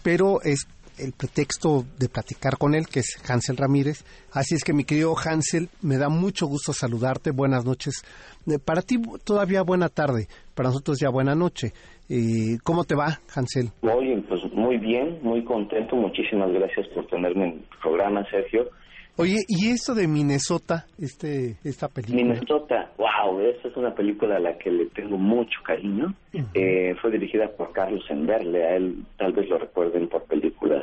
pero 0.02 0.40
es 0.40 0.66
el 0.96 1.12
pretexto 1.12 1.84
de 1.98 2.08
platicar 2.08 2.56
con 2.56 2.74
él, 2.74 2.86
que 2.88 3.00
es 3.00 3.18
Hansel 3.28 3.58
Ramírez. 3.58 4.02
Así 4.32 4.54
es 4.54 4.64
que 4.64 4.72
mi 4.72 4.84
querido 4.84 5.14
Hansel, 5.18 5.68
me 5.82 5.98
da 5.98 6.08
mucho 6.08 6.46
gusto 6.46 6.72
saludarte, 6.72 7.30
buenas 7.30 7.66
noches. 7.66 8.02
Eh, 8.46 8.58
Para 8.58 8.80
ti 8.80 8.96
todavía 9.22 9.60
buena 9.60 9.90
tarde, 9.90 10.28
para 10.54 10.70
nosotros 10.70 10.98
ya 10.98 11.10
buena 11.10 11.34
noche. 11.34 11.74
Eh, 12.08 12.58
¿Cómo 12.62 12.84
te 12.84 12.94
va, 12.94 13.20
Hansel? 13.34 13.70
Oye, 13.82 14.22
pues 14.28 14.34
muy 14.64 14.78
bien, 14.78 15.18
muy 15.22 15.44
contento. 15.44 15.94
Muchísimas 15.96 16.50
gracias 16.50 16.88
por 16.88 17.06
tenerme 17.06 17.44
en 17.44 17.60
tu 17.60 17.78
programa, 17.82 18.24
Sergio. 18.30 18.70
Oye, 19.16 19.44
¿y 19.46 19.68
esto 19.68 19.94
de 19.94 20.08
Minnesota, 20.08 20.86
este, 20.98 21.56
esta 21.62 21.88
película? 21.88 22.16
Minnesota, 22.16 22.90
wow, 22.98 23.38
esta 23.40 23.68
es 23.68 23.76
una 23.76 23.94
película 23.94 24.36
a 24.36 24.40
la 24.40 24.58
que 24.58 24.70
le 24.70 24.86
tengo 24.86 25.16
mucho 25.16 25.60
cariño. 25.64 26.14
Eh, 26.54 26.96
fue 27.00 27.12
dirigida 27.12 27.48
por 27.48 27.70
Carlos 27.72 28.04
Enderle, 28.08 28.64
a 28.64 28.76
él 28.76 29.04
tal 29.16 29.32
vez 29.32 29.48
lo 29.48 29.58
recuerden 29.58 30.08
por 30.08 30.24
películas 30.24 30.82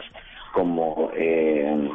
como 0.53 1.11
eh, 1.13 1.89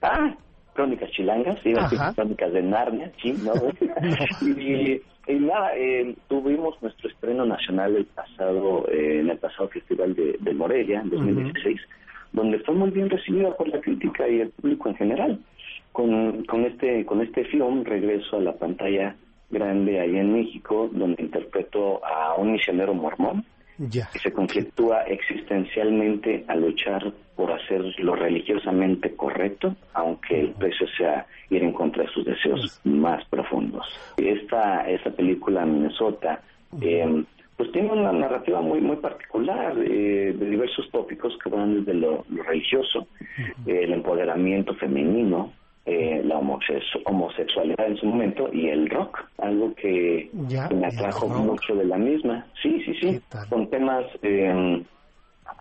ah, 0.00 0.34
Crónicas 0.72 1.10
Chilangas, 1.10 1.56
iba 1.66 1.82
a 1.82 1.88
decir. 1.90 1.98
Crónicas 2.14 2.52
de 2.52 2.62
Narnia, 2.62 3.12
sí, 3.20 3.34
¿no? 3.44 3.52
y, 4.58 5.02
y 5.26 5.34
nada, 5.34 5.76
eh, 5.76 6.14
tuvimos 6.28 6.80
nuestro 6.82 7.08
estreno 7.08 7.46
nacional 7.46 7.96
el 7.96 8.04
pasado, 8.06 8.86
eh, 8.90 9.20
en 9.20 9.30
el 9.30 9.38
pasado 9.38 9.68
Festival 9.68 10.14
de, 10.14 10.36
de 10.38 10.54
Morelia, 10.54 11.00
en 11.00 11.10
2016, 11.10 11.80
donde 12.32 12.58
fue 12.60 12.74
muy 12.74 12.90
bien 12.90 13.08
recibida 13.08 13.56
por 13.56 13.68
la 13.68 13.80
crítica 13.80 14.28
y 14.28 14.40
el 14.40 14.50
público 14.50 14.88
en 14.88 14.96
general. 14.96 15.40
Con, 15.92 16.44
con 16.46 16.64
este 16.64 17.06
con 17.06 17.20
este 17.20 17.44
film 17.44 17.84
regreso 17.84 18.38
a 18.38 18.40
la 18.40 18.54
pantalla 18.54 19.14
grande 19.50 20.00
ahí 20.00 20.16
en 20.16 20.32
México, 20.32 20.90
donde 20.92 21.22
interpreto 21.22 22.04
a 22.04 22.34
un 22.34 22.52
misionero 22.52 22.92
mormón 22.94 23.44
Ya. 23.78 24.08
que 24.12 24.18
se 24.20 24.32
conflictúa 24.32 25.02
existencialmente 25.02 26.44
a 26.48 26.54
luchar 26.54 27.12
por 27.36 27.50
hacer 27.50 27.82
lo 27.98 28.14
religiosamente 28.14 29.14
correcto, 29.16 29.74
aunque 29.92 30.40
el 30.40 30.50
precio 30.50 30.86
sea 30.96 31.26
ir 31.50 31.62
en 31.62 31.72
contra 31.72 32.04
de 32.04 32.10
sus 32.10 32.24
deseos 32.24 32.80
más 32.84 33.24
profundos. 33.28 33.86
Esta, 34.16 34.88
esta 34.88 35.10
película, 35.10 35.66
Minnesota, 35.66 36.40
eh, 36.80 37.24
pues 37.56 37.70
tiene 37.72 37.92
una 37.92 38.12
narrativa 38.12 38.60
muy 38.60 38.80
muy 38.80 38.96
particular 38.96 39.76
eh, 39.78 40.34
de 40.36 40.50
diversos 40.50 40.90
tópicos 40.90 41.36
que 41.42 41.50
van 41.50 41.84
desde 41.84 41.94
lo, 41.94 42.24
lo 42.28 42.42
religioso, 42.42 43.06
eh, 43.66 43.80
el 43.84 43.92
empoderamiento 43.92 44.74
femenino, 44.74 45.52
eh, 45.86 46.22
la 46.24 46.36
homosexu- 46.40 47.02
homosexualidad 47.04 47.86
en 47.86 47.96
su 47.96 48.06
momento 48.06 48.48
y 48.52 48.68
el 48.68 48.88
rock, 48.88 49.18
algo 49.38 49.74
que, 49.74 50.30
Ya, 50.48 50.68
me 50.70 50.86
atrajo 50.86 51.28
mucho 51.28 51.74
de 51.74 51.84
la 51.84 51.98
misma. 51.98 52.46
Sí, 52.62 52.82
sí, 52.84 52.94
sí, 53.00 53.20
con 53.50 53.68
temas 53.68 54.04
eh, 54.22 54.82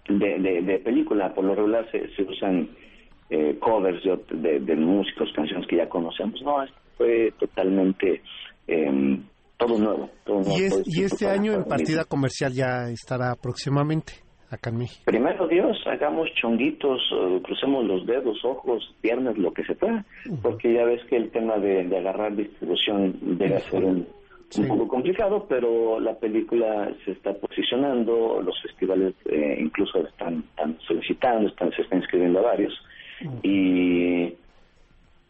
de, 0.07 0.39
de, 0.39 0.61
de 0.61 0.79
película, 0.79 1.33
por 1.33 1.43
lo 1.43 1.55
regular 1.55 1.85
se, 1.91 2.07
se 2.15 2.23
usan 2.23 2.69
eh, 3.29 3.57
covers 3.59 4.01
de, 4.31 4.59
de, 4.59 4.75
músicos, 4.75 5.31
canciones 5.35 5.67
que 5.67 5.77
ya 5.77 5.89
conocemos. 5.89 6.41
No, 6.41 6.63
fue 6.97 7.33
totalmente 7.39 8.21
eh, 8.67 9.19
todo 9.57 9.77
nuevo. 9.77 10.09
Todo 10.23 10.41
nuevo 10.41 10.57
Y, 10.57 10.63
es- 10.63 10.83
y 10.85 11.03
este 11.03 11.27
año 11.27 11.53
en 11.53 11.63
partida 11.65 12.05
comercial 12.05 12.53
ya 12.53 12.89
estará 12.89 13.35
próximamente 13.35 14.13
acá 14.53 14.69
en 14.69 14.77
México. 14.77 15.01
Primero 15.05 15.47
Dios, 15.47 15.77
hagamos 15.87 16.29
chonguitos, 16.35 17.01
eh, 17.11 17.39
crucemos 17.43 17.85
los 17.85 18.05
dedos, 18.05 18.43
ojos, 18.45 18.93
piernas, 19.01 19.37
lo 19.37 19.53
que 19.53 19.63
se 19.63 19.75
pueda, 19.75 20.05
porque 20.41 20.73
ya 20.73 20.85
ves 20.85 21.03
que 21.05 21.17
el 21.17 21.29
tema 21.31 21.57
de, 21.57 21.83
de 21.85 21.97
agarrar 21.97 22.35
distribución 22.35 23.15
debe 23.21 23.59
ser 23.59 23.83
un, 23.83 24.07
Sí. 24.49 24.61
un 24.61 24.67
poco 24.67 24.87
complicado, 24.87 25.47
pero 25.49 25.99
la 25.99 26.13
película 26.13 26.91
se 27.03 27.11
está 27.13 27.33
posicionando, 27.33 28.39
los 28.45 28.61
festivales 28.61 29.15
eh, 29.25 29.57
incluso 29.59 30.05
están, 30.05 30.43
están 30.51 30.77
solicitando, 30.85 31.49
están, 31.49 31.71
se 31.71 31.81
están 31.81 31.99
inscribiendo 31.99 32.37
a 32.39 32.43
varios, 32.43 32.73
y 33.41 34.33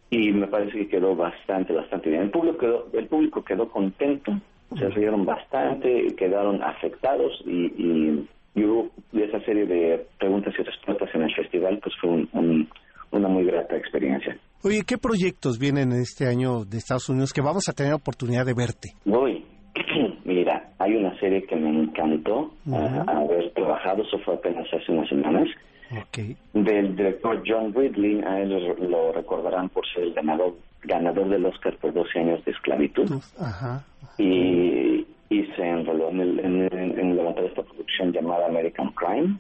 y 0.09 0.31
me 0.31 0.45
parece 0.47 0.77
que 0.77 0.87
quedó 0.89 1.15
bastante, 1.15 1.73
bastante 1.73 2.09
bien. 2.09 2.23
El 2.23 2.29
público 2.29 2.57
quedó, 2.57 2.87
el 2.93 3.07
público 3.07 3.43
quedó 3.43 3.67
contento, 3.69 4.31
se 4.77 4.89
rieron 4.89 5.25
bastante, 5.25 6.13
quedaron 6.15 6.61
afectados 6.61 7.41
y, 7.45 7.65
y, 7.81 8.27
y 8.55 8.63
hubo 8.63 8.89
de 9.11 9.25
esa 9.25 9.39
serie 9.45 9.65
de 9.65 10.05
preguntas 10.19 10.53
y 10.57 10.63
respuestas 10.63 11.09
en 11.13 11.23
el 11.23 11.33
festival, 11.35 11.79
pues 11.81 11.95
fue 11.99 12.09
un- 12.09 12.29
un- 12.33 12.69
una 13.11 13.27
muy 13.27 13.45
grata 13.45 13.75
experiencia. 13.77 14.37
Oye, 14.63 14.83
¿qué 14.87 14.97
proyectos 14.97 15.59
vienen 15.59 15.91
este 15.91 16.27
año 16.27 16.63
de 16.65 16.77
Estados 16.77 17.09
Unidos 17.09 17.33
que 17.33 17.41
vamos 17.41 17.67
a 17.69 17.73
tener 17.73 17.93
oportunidad 17.93 18.45
de 18.45 18.53
verte? 18.53 18.89
Voy. 19.05 19.43
Mira, 20.25 20.71
hay 20.79 20.95
una 20.95 21.17
serie 21.19 21.43
que 21.45 21.55
me 21.55 21.69
encantó 21.69 22.53
ah, 22.71 23.03
haber 23.07 23.51
trabajado, 23.53 24.03
eso 24.03 24.17
fue 24.19 24.35
apenas 24.35 24.65
hace 24.73 24.91
unas 24.91 25.09
semanas, 25.09 25.47
Ok. 25.91 26.19
del 26.53 26.95
director 26.95 27.43
John 27.45 27.73
Ridley, 27.73 28.21
a 28.25 28.39
él 28.41 28.49
lo- 28.49 28.75
lo 28.75 29.11
recordarán 29.11 29.69
por 29.69 29.85
ser 29.93 30.03
el 30.03 30.13
ganador, 30.13 30.55
ganador 30.83 31.27
del 31.29 31.45
Oscar 31.45 31.75
por 31.77 31.93
12 31.93 32.19
años 32.19 32.43
de 32.45 32.51
esclavitud. 32.51 33.11
Ajá. 33.39 33.83
y, 34.17 35.05
y 35.33 35.45
se 35.55 35.67
enroló 35.67 36.09
en, 36.09 36.21
el, 36.21 36.39
en, 36.39 37.15
levantar 37.15 37.45
esta 37.45 37.63
producción 37.63 38.11
llamada 38.11 38.45
American 38.45 38.91
Crime, 38.91 39.35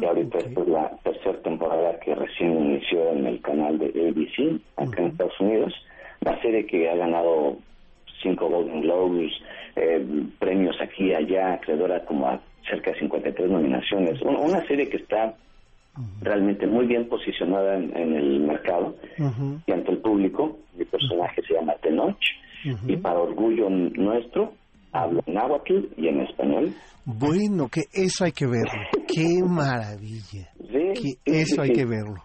y 0.00 0.04
ahorita 0.04 0.38
esta 0.38 0.60
es 0.60 0.68
la 0.68 0.90
tercera 1.04 1.38
temporada 1.42 2.00
que 2.00 2.14
recién 2.14 2.58
inició 2.58 3.12
en 3.12 3.26
el 3.26 3.40
canal 3.40 3.78
de 3.78 3.86
ABC, 3.86 4.60
acá 4.76 5.00
en 5.00 5.08
Estados 5.08 5.40
Unidos. 5.40 5.72
La 6.22 6.40
serie 6.42 6.66
que 6.66 6.90
ha 6.90 6.96
ganado 6.96 7.56
cinco 8.20 8.48
Golden 8.48 8.80
Globes, 8.80 9.32
eh, 9.76 10.04
premios 10.40 10.76
aquí 10.80 11.04
y 11.04 11.14
allá, 11.14 11.54
acreedora 11.54 12.04
como 12.04 12.26
a 12.26 12.40
cerca 12.68 12.90
de 12.90 12.98
53 12.98 13.48
nominaciones. 13.48 14.20
Una, 14.22 14.66
serie 14.66 14.88
que 14.88 14.96
está 14.96 15.34
realmente 16.20 16.66
muy 16.66 16.86
bien 16.86 17.08
posicionada 17.08 17.76
en, 17.76 17.94
el 17.94 18.40
mercado 18.40 18.96
y 19.66 19.72
ante 19.72 19.92
el 19.92 19.98
público. 19.98 20.58
Mi 20.76 20.84
personaje 20.84 21.42
se 21.42 21.54
llama 21.54 21.74
Tenoch 21.80 22.18
y 22.86 22.96
para 22.96 23.20
orgullo 23.20 23.70
nuestro 23.70 24.52
hablo 25.02 25.22
en 25.26 25.34
náhuatl 25.34 25.86
y 25.96 26.08
en 26.08 26.20
español. 26.20 26.72
Bueno, 27.04 27.68
que 27.68 27.82
eso 27.92 28.24
hay 28.24 28.32
que 28.32 28.46
verlo. 28.46 28.82
Qué 29.06 29.42
maravilla. 29.48 30.50
que 30.94 31.14
eso 31.24 31.62
hay 31.62 31.72
que 31.72 31.84
verlo. 31.84 32.22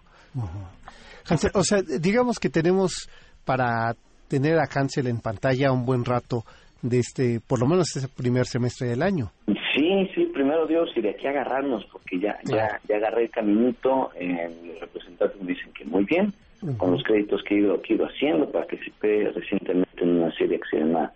o 1.53 1.63
sea, 1.63 1.81
digamos 1.99 2.39
que 2.39 2.49
tenemos 2.49 3.09
para 3.45 3.95
tener 4.27 4.57
a 4.57 4.67
Hansel 4.73 5.07
en 5.07 5.19
pantalla 5.19 5.71
un 5.71 5.85
buen 5.85 6.03
rato 6.03 6.43
de 6.81 6.99
este, 6.99 7.39
por 7.39 7.59
lo 7.59 7.67
menos 7.67 7.95
ese 7.95 8.07
primer 8.09 8.45
semestre 8.45 8.89
del 8.89 9.01
año. 9.01 9.31
Sí, 9.75 10.09
sí, 10.13 10.25
primero 10.33 10.67
Dios, 10.67 10.89
y 10.95 11.01
de 11.01 11.11
aquí 11.11 11.27
agarrarnos, 11.27 11.85
porque 11.91 12.19
ya, 12.19 12.37
ya, 12.43 12.79
ya 12.87 12.97
agarré 12.97 13.23
el 13.23 13.29
caminito, 13.31 14.11
eh, 14.19 14.49
los 14.67 14.79
representantes 14.79 15.41
me 15.41 15.53
dicen 15.53 15.71
que 15.73 15.85
muy 15.85 16.03
bien, 16.03 16.33
con 16.77 16.91
los 16.91 17.03
créditos 17.03 17.41
que 17.43 17.55
he, 17.55 17.59
ido, 17.59 17.81
que 17.81 17.93
he 17.93 17.95
ido 17.95 18.05
haciendo, 18.05 18.49
participé 18.51 19.31
recientemente 19.33 20.03
en 20.03 20.21
una 20.21 20.31
serie 20.35 20.59
que 20.59 20.77
se 20.77 20.83
llama 20.83 21.11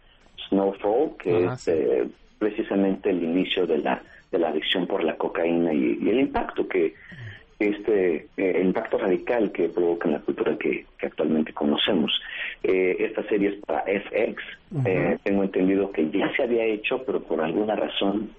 Snowfall, 0.50 1.18
que 1.18 1.46
es 1.46 1.68
eh, 1.68 2.08
precisamente 2.40 3.10
el 3.10 3.24
inicio 3.24 3.66
de 3.66 3.80
la, 3.80 4.02
de 4.32 4.40
la 4.40 4.50
adicción 4.50 4.88
por 4.88 5.04
la 5.04 5.16
cocaína 5.16 5.74
y, 5.74 5.98
el 6.10 6.20
impacto 6.20 6.68
que 6.68 6.94
este 7.60 8.28
eh, 8.38 8.62
impacto 8.64 9.00
radical 9.00 9.52
que 9.52 9.68
provoca 9.70 10.08
en 10.08 10.14
la 10.14 10.20
cultura 10.20 10.56
que, 10.58 10.86
actualmente 11.02 11.54
conocemos. 11.54 12.12
Eh, 12.64 12.98
esta 13.00 13.24
serie 13.24 13.50
es 13.50 13.56
para 13.66 13.84
FX. 13.84 14.44
tengo 15.24 15.44
entendido 15.44 15.92
que 15.92 16.10
ya 16.10 16.32
se 16.36 16.44
había 16.44 16.66
hecho, 16.66 17.04
pero 17.04 17.22
por 17.22 17.42
alguna 17.42 17.76
razón 17.76 18.30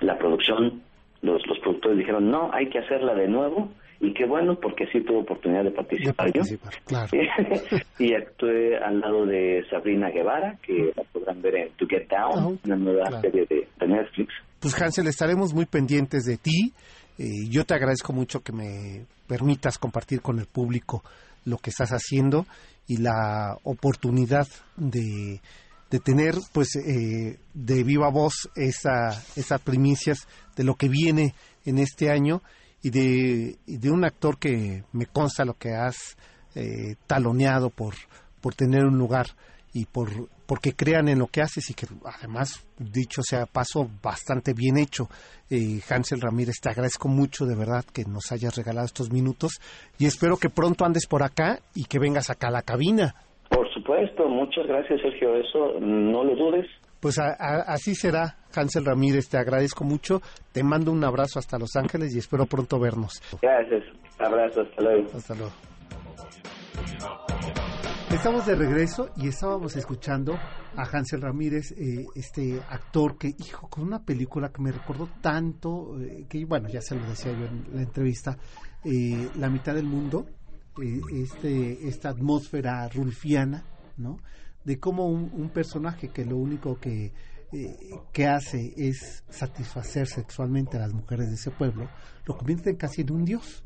la 0.00 0.18
producción, 0.18 0.80
los, 1.20 1.46
los 1.46 1.58
productores 1.58 1.98
dijeron, 1.98 2.30
no, 2.30 2.50
hay 2.52 2.68
que 2.68 2.78
hacerla 2.78 3.14
de 3.14 3.28
nuevo 3.28 3.68
y 4.02 4.12
qué 4.12 4.26
bueno 4.26 4.58
porque 4.60 4.86
sí 4.88 5.00
tuve 5.02 5.20
oportunidad 5.20 5.62
de 5.62 5.70
participar, 5.70 6.32
yo. 6.32 6.42
y 8.00 8.14
actué 8.14 8.76
al 8.76 8.98
lado 8.98 9.24
de 9.24 9.64
Sabrina 9.70 10.10
Guevara, 10.10 10.58
que 10.60 10.92
la 10.96 11.04
podrán 11.04 11.40
ver 11.40 11.54
en 11.54 11.68
To 11.76 11.86
Get 11.86 12.08
Down, 12.08 12.58
una 12.64 12.76
nueva 12.76 13.20
serie 13.20 13.46
de, 13.46 13.68
Netflix. 13.86 14.34
Pues 14.58 14.80
Hansel, 14.80 15.06
estaremos 15.06 15.54
muy 15.54 15.66
pendientes 15.66 16.24
de 16.24 16.36
ti. 16.36 16.72
Eh, 17.16 17.48
yo 17.48 17.64
te 17.64 17.74
agradezco 17.74 18.12
mucho 18.12 18.40
que 18.40 18.52
me 18.52 19.06
permitas 19.28 19.78
compartir 19.78 20.20
con 20.20 20.40
el 20.40 20.46
público 20.46 21.04
lo 21.44 21.58
que 21.58 21.70
estás 21.70 21.90
haciendo 21.90 22.44
y 22.88 22.96
la 22.96 23.56
oportunidad 23.62 24.48
de, 24.76 25.40
de 25.90 26.00
tener 26.00 26.34
pues 26.52 26.74
eh, 26.74 27.38
de 27.54 27.84
viva 27.84 28.10
voz 28.10 28.50
esa, 28.56 29.10
esas 29.36 29.60
primicias 29.60 30.26
de 30.56 30.64
lo 30.64 30.74
que 30.74 30.88
viene 30.88 31.34
en 31.64 31.78
este 31.78 32.10
año 32.10 32.42
y 32.82 32.90
de, 32.90 33.56
de 33.66 33.90
un 33.90 34.04
actor 34.04 34.38
que 34.38 34.82
me 34.92 35.06
consta 35.06 35.44
lo 35.44 35.54
que 35.54 35.70
has 35.74 36.16
eh, 36.54 36.96
taloneado 37.06 37.70
por, 37.70 37.94
por 38.40 38.54
tener 38.54 38.84
un 38.84 38.98
lugar 38.98 39.26
y 39.72 39.86
por 39.86 40.10
porque 40.52 40.74
crean 40.74 41.08
en 41.08 41.18
lo 41.18 41.28
que 41.28 41.40
haces 41.40 41.70
y 41.70 41.74
que 41.74 41.86
además, 42.04 42.68
dicho 42.78 43.22
sea 43.22 43.46
paso, 43.46 43.88
bastante 44.02 44.52
bien 44.52 44.76
hecho. 44.76 45.08
Eh, 45.48 45.80
Hansel 45.88 46.20
Ramírez, 46.20 46.56
te 46.60 46.68
agradezco 46.68 47.08
mucho 47.08 47.46
de 47.46 47.56
verdad 47.56 47.84
que 47.90 48.04
nos 48.04 48.30
hayas 48.32 48.54
regalado 48.54 48.84
estos 48.84 49.10
minutos 49.10 49.52
y 49.98 50.04
espero 50.04 50.36
que 50.36 50.50
pronto 50.50 50.84
andes 50.84 51.06
por 51.06 51.22
acá 51.22 51.60
y 51.74 51.84
que 51.84 51.98
vengas 51.98 52.28
acá 52.28 52.48
a 52.48 52.50
la 52.50 52.60
cabina. 52.60 53.14
Por 53.48 53.72
supuesto, 53.72 54.28
muchas 54.28 54.66
gracias 54.66 55.00
Sergio, 55.00 55.36
eso 55.36 55.80
no 55.80 56.22
lo 56.22 56.36
dudes. 56.36 56.66
Pues 57.02 57.18
así 57.18 57.96
será, 57.96 58.36
Hansel 58.54 58.84
Ramírez, 58.84 59.28
te 59.28 59.36
agradezco 59.36 59.82
mucho, 59.82 60.22
te 60.52 60.62
mando 60.62 60.92
un 60.92 61.02
abrazo 61.02 61.40
hasta 61.40 61.58
Los 61.58 61.74
Ángeles 61.74 62.14
y 62.14 62.18
espero 62.18 62.46
pronto 62.46 62.78
vernos. 62.78 63.20
Gracias, 63.42 63.82
abrazo, 64.20 64.60
hasta 64.60 64.82
luego. 64.84 65.08
Hasta 65.12 65.34
luego. 65.34 65.52
Estamos 68.08 68.46
de 68.46 68.54
regreso 68.54 69.10
y 69.16 69.26
estábamos 69.26 69.74
escuchando 69.74 70.34
a 70.34 70.82
Hansel 70.84 71.22
Ramírez, 71.22 71.72
eh, 71.72 72.06
este 72.14 72.60
actor 72.68 73.18
que, 73.18 73.34
hijo, 73.36 73.68
con 73.68 73.82
una 73.82 74.04
película 74.04 74.50
que 74.50 74.62
me 74.62 74.70
recordó 74.70 75.08
tanto, 75.20 76.00
eh, 76.00 76.26
que 76.28 76.44
bueno, 76.44 76.68
ya 76.68 76.80
se 76.82 76.94
lo 76.94 77.04
decía 77.04 77.32
yo 77.32 77.46
en 77.46 77.64
la 77.74 77.82
entrevista, 77.82 78.38
eh, 78.84 79.28
La 79.40 79.50
mitad 79.50 79.74
del 79.74 79.86
mundo, 79.86 80.24
este, 81.12 81.88
esta 81.88 82.10
atmósfera 82.10 82.88
rulfiana, 82.90 83.64
¿no? 83.96 84.18
De 84.64 84.78
cómo 84.78 85.06
un, 85.06 85.50
personaje 85.50 86.08
que 86.08 86.24
lo 86.24 86.36
único 86.36 86.78
que, 86.78 87.12
eh, 87.52 87.76
que 88.12 88.26
hace 88.26 88.72
es 88.76 89.24
satisfacer 89.28 90.06
sexualmente 90.06 90.76
a 90.76 90.80
las 90.80 90.92
mujeres 90.92 91.28
de 91.28 91.34
ese 91.34 91.50
pueblo, 91.50 91.88
lo 92.26 92.36
convierte 92.36 92.76
casi 92.76 93.02
en 93.02 93.12
un 93.12 93.24
dios, 93.24 93.62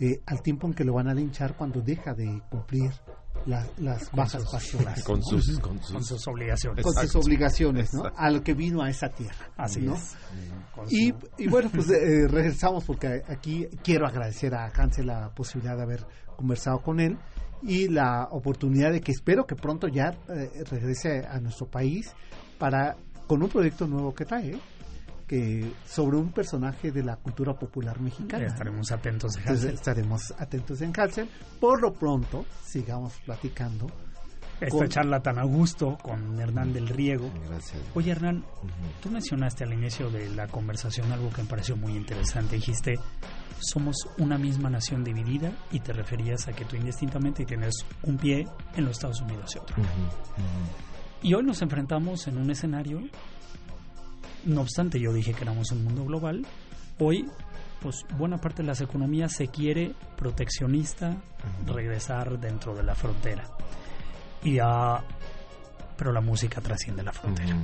eh, 0.00 0.20
al 0.26 0.42
tiempo 0.42 0.66
en 0.66 0.74
que 0.74 0.84
lo 0.84 0.94
van 0.94 1.08
a 1.08 1.14
linchar 1.14 1.56
cuando 1.56 1.80
deja 1.80 2.14
de 2.14 2.42
cumplir 2.50 2.92
las 3.46 4.10
bajas 4.12 4.44
pasionales. 4.50 5.04
Con, 5.04 5.22
sus, 5.22 5.58
con, 5.60 5.82
sus, 5.82 6.26
obligaciones. 6.28 6.84
Con 6.84 6.94
sus 6.94 7.16
obligaciones, 7.16 7.94
¿no? 7.94 8.02
A 8.16 8.30
lo 8.30 8.42
que 8.42 8.54
vino 8.54 8.82
a 8.82 8.90
esa 8.90 9.08
tierra. 9.08 9.50
Así 9.56 9.80
¿no? 9.80 9.94
es. 9.94 10.16
Y, 10.90 11.14
y, 11.38 11.48
bueno, 11.48 11.70
pues 11.72 11.90
eh, 11.90 12.28
regresamos 12.28 12.84
porque 12.84 13.22
aquí 13.26 13.66
quiero 13.82 14.06
agradecer 14.06 14.54
a 14.54 14.66
Hansel 14.66 15.06
la 15.06 15.30
posibilidad 15.34 15.76
de 15.76 15.82
haber 15.82 16.06
conversado 16.36 16.80
con 16.80 17.00
él 17.00 17.18
y 17.62 17.88
la 17.88 18.28
oportunidad 18.30 18.92
de 18.92 19.00
que 19.00 19.12
espero 19.12 19.46
que 19.46 19.56
pronto 19.56 19.88
ya 19.88 20.16
eh, 20.28 20.64
regrese 20.70 21.26
a 21.26 21.40
nuestro 21.40 21.66
país 21.66 22.14
para 22.58 22.96
con 23.26 23.42
un 23.42 23.48
proyecto 23.48 23.86
nuevo 23.86 24.14
que 24.14 24.24
trae 24.24 24.58
que 25.28 25.70
sobre 25.84 26.16
un 26.16 26.32
personaje 26.32 26.90
de 26.90 27.04
la 27.04 27.16
cultura 27.16 27.52
popular 27.52 28.00
mexicana. 28.00 28.46
estaremos 28.46 28.90
atentos 28.90 29.36
en 29.36 29.48
Hansel. 29.48 29.74
estaremos 29.74 30.34
atentos 30.38 30.80
en 30.80 30.92
Hansel. 30.98 31.28
Por 31.60 31.82
lo 31.82 31.92
pronto, 31.92 32.46
sigamos 32.64 33.12
platicando. 33.26 33.88
Esta 34.60 34.88
charla 34.88 35.20
tan 35.20 35.38
a 35.38 35.44
gusto 35.44 35.96
con 36.02 36.38
Hernán 36.40 36.72
del 36.72 36.88
Riego. 36.88 37.30
Gracias. 37.48 37.80
Oye, 37.94 38.10
Hernán, 38.10 38.44
tú 39.00 39.10
mencionaste 39.10 39.64
al 39.64 39.72
inicio 39.72 40.10
de 40.10 40.28
la 40.30 40.48
conversación 40.48 41.12
algo 41.12 41.30
que 41.30 41.42
me 41.42 41.48
pareció 41.48 41.76
muy 41.76 41.94
interesante. 41.94 42.56
Dijiste, 42.56 42.98
somos 43.60 43.96
una 44.18 44.38
misma 44.38 44.68
nación 44.70 45.04
dividida 45.04 45.52
y 45.70 45.80
te 45.80 45.92
referías 45.92 46.48
a 46.48 46.52
que 46.52 46.64
tú 46.64 46.76
indistintamente 46.76 47.44
tienes 47.44 47.74
un 48.02 48.16
pie 48.16 48.46
en 48.76 48.84
los 48.84 48.96
Estados 48.96 49.20
Unidos 49.20 49.54
y 49.54 49.58
otro. 49.58 49.76
Y 51.22 51.34
hoy 51.34 51.44
nos 51.44 51.62
enfrentamos 51.62 52.26
en 52.28 52.38
un 52.38 52.50
escenario, 52.50 53.00
no 54.44 54.60
obstante 54.60 55.00
yo 55.00 55.12
dije 55.12 55.34
que 55.34 55.42
éramos 55.42 55.70
un 55.72 55.84
mundo 55.84 56.04
global, 56.04 56.46
hoy 56.98 57.28
pues 57.80 58.04
buena 58.16 58.38
parte 58.38 58.62
de 58.62 58.68
las 58.68 58.80
economías 58.80 59.32
se 59.32 59.48
quiere 59.48 59.94
proteccionista 60.16 61.16
regresar 61.66 62.38
dentro 62.40 62.74
de 62.74 62.82
la 62.82 62.94
frontera. 62.94 63.44
Y 64.42 64.58
pero 65.96 66.12
la 66.12 66.20
música 66.20 66.60
trasciende 66.60 67.02
la 67.02 67.12
frontera. 67.12 67.56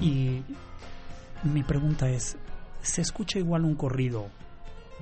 Y 0.00 0.42
mi 1.44 1.62
pregunta 1.62 2.08
es, 2.08 2.36
¿se 2.82 3.00
escucha 3.00 3.38
igual 3.38 3.64
un 3.64 3.74
corrido 3.74 4.28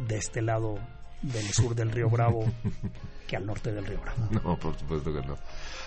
de 0.08 0.16
este 0.16 0.40
lado 0.40 0.78
del 1.22 1.46
sur 1.52 1.74
del 1.74 1.90
río 1.90 2.08
Bravo 2.10 2.44
que 3.26 3.36
al 3.36 3.46
norte 3.46 3.72
del 3.72 3.86
río 3.86 4.00
Bravo. 4.00 4.28
No, 4.30 4.58
por 4.58 4.78
supuesto 4.78 5.12
que 5.12 5.26
no. 5.26 5.36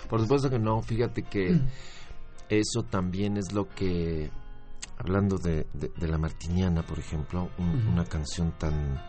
Por 0.08 0.20
supuesto 0.20 0.50
que 0.50 0.58
no. 0.58 0.82
Fíjate 0.82 1.22
que 1.22 1.50
mm. 1.50 1.68
eso 2.48 2.82
también 2.82 3.36
es 3.36 3.52
lo 3.52 3.68
que, 3.68 4.30
hablando 4.98 5.38
de, 5.38 5.66
de, 5.72 6.08
la 6.08 6.18
Martiniana, 6.18 6.82
por 6.82 6.98
ejemplo, 6.98 7.50
una 7.58 8.04
canción 8.04 8.52
tan 8.58 9.00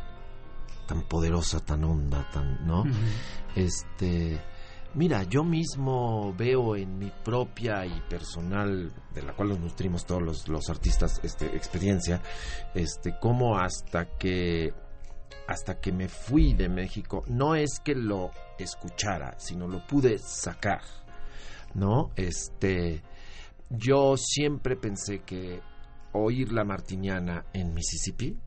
tan 0.87 1.03
poderosa, 1.03 1.59
tan 1.59 1.83
honda, 1.83 2.27
tan, 2.31 2.65
¿no? 2.65 2.83
Este, 3.55 4.41
mira, 4.95 5.23
yo 5.23 5.43
mismo 5.43 6.33
veo 6.37 6.75
en 6.75 6.97
mi 6.97 7.11
propia 7.23 7.85
y 7.85 8.01
personal, 8.09 8.91
de 9.13 9.21
la 9.21 9.33
cual 9.33 9.49
nos 9.49 9.59
nutrimos 9.59 10.05
todos 10.05 10.47
los, 10.47 10.69
artistas, 10.69 11.19
este, 11.23 11.45
experiencia, 11.55 12.21
este, 12.73 13.17
cómo 13.19 13.57
hasta 13.57 14.17
que 14.17 14.73
hasta 15.47 15.79
que 15.79 15.91
me 15.91 16.07
fui 16.07 16.53
de 16.53 16.69
México, 16.69 17.23
no 17.27 17.55
es 17.55 17.79
que 17.83 17.95
lo 17.95 18.29
escuchara, 18.59 19.33
sino 19.39 19.67
lo 19.67 19.85
pude 19.87 20.19
sacar, 20.19 20.81
¿no? 21.73 22.11
Este, 22.15 23.01
yo 23.69 24.15
siempre 24.15 24.75
pensé 24.75 25.21
que 25.23 25.59
oír 26.13 26.51
la 26.51 26.63
martiniana 26.63 27.45
en 27.51 27.73
Mississippi, 27.73 28.37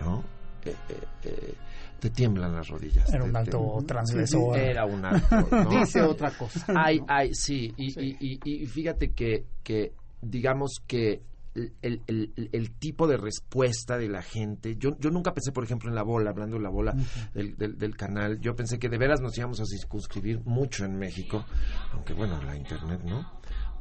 ¿no? 0.00 0.24
Eh, 0.64 0.74
eh, 0.90 1.06
eh, 1.24 1.54
te 2.00 2.10
tiemblan 2.10 2.54
las 2.54 2.68
rodillas. 2.68 3.12
Era 3.12 3.24
un 3.24 3.36
alto 3.36 3.76
te- 3.80 3.86
transgresor. 3.86 4.58
Era 4.58 4.84
un 4.84 5.04
alto. 5.04 5.48
¿no? 5.50 5.70
Dice 5.80 6.02
otra 6.02 6.30
cosa. 6.30 6.64
Ay, 6.76 7.00
ay, 7.08 7.30
sí. 7.34 7.72
Y, 7.76 7.86
y- 8.00 8.16
y- 8.20 8.62
y 8.62 8.66
fíjate 8.66 9.12
que, 9.12 9.46
que 9.62 9.92
digamos 10.22 10.76
que 10.86 11.22
el, 11.54 11.72
el- 11.80 12.02
el- 12.06 12.50
el 12.52 12.70
tipo 12.78 13.06
de 13.06 13.16
respuesta 13.16 13.96
de 13.96 14.08
la 14.10 14.20
gente, 14.20 14.76
yo, 14.76 14.90
yo 15.00 15.08
nunca 15.10 15.32
pensé, 15.32 15.52
por 15.52 15.64
ejemplo, 15.64 15.88
en 15.88 15.94
la 15.94 16.02
bola, 16.02 16.28
hablando 16.30 16.56
de 16.56 16.62
la 16.62 16.68
bola 16.68 16.94
del, 17.32 17.56
del- 17.56 17.78
del 17.78 17.96
canal, 17.96 18.38
yo 18.40 18.54
pensé 18.54 18.78
que 18.78 18.90
de 18.90 18.98
veras 18.98 19.22
nos 19.22 19.36
íbamos 19.38 19.58
a 19.60 19.64
circunscribir 19.64 20.40
mucho 20.44 20.84
en 20.84 20.98
México, 20.98 21.46
aunque 21.92 22.12
bueno, 22.12 22.42
la 22.42 22.54
internet, 22.56 23.00
¿no? 23.04 23.26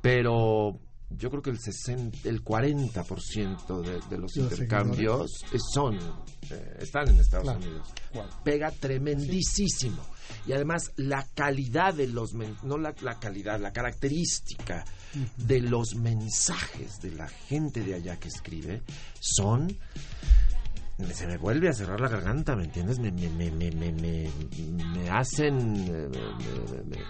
Pero 0.01 0.79
yo 1.17 1.29
creo 1.29 1.41
que 1.41 1.49
el 1.49 1.59
60, 1.59 2.27
el 2.29 2.43
40% 2.43 3.81
de, 3.81 3.91
de 4.09 4.17
los 4.17 4.31
De 4.33 4.41
los 4.41 4.51
intercambios 4.51 5.31
son, 5.73 5.95
eh, 6.49 6.77
están 6.79 7.09
en 7.09 7.19
Estados 7.19 7.43
Claro. 7.45 7.59
Unidos. 7.59 7.87
Pega 8.43 8.71
tremendísimo. 8.71 9.97
Y 10.47 10.53
además 10.53 10.91
la 10.95 11.25
calidad 11.35 11.93
de 11.93 12.07
los, 12.07 12.33
no 12.33 12.77
la, 12.77 12.93
la 13.01 13.19
calidad, 13.19 13.59
la 13.59 13.71
característica 13.73 14.83
de 15.37 15.61
los 15.61 15.95
mensajes 15.95 16.99
de 17.01 17.11
la 17.11 17.27
gente 17.27 17.81
de 17.83 17.93
allá 17.95 18.17
que 18.17 18.27
escribe 18.27 18.81
son 19.19 19.75
se 21.13 21.27
me 21.27 21.37
vuelve 21.37 21.67
a 21.67 21.73
cerrar 21.73 21.99
la 21.99 22.07
garganta, 22.07 22.55
¿me 22.55 22.63
entiendes? 22.63 22.99
Me, 22.99 23.11
me, 23.11 23.27
me, 23.29 23.51
me, 23.51 23.69
me, 23.71 23.91
me- 23.91 25.09
hacen... 25.09 25.75
eh, 25.75 26.07
me- 26.09 26.83
me- 26.83 27.03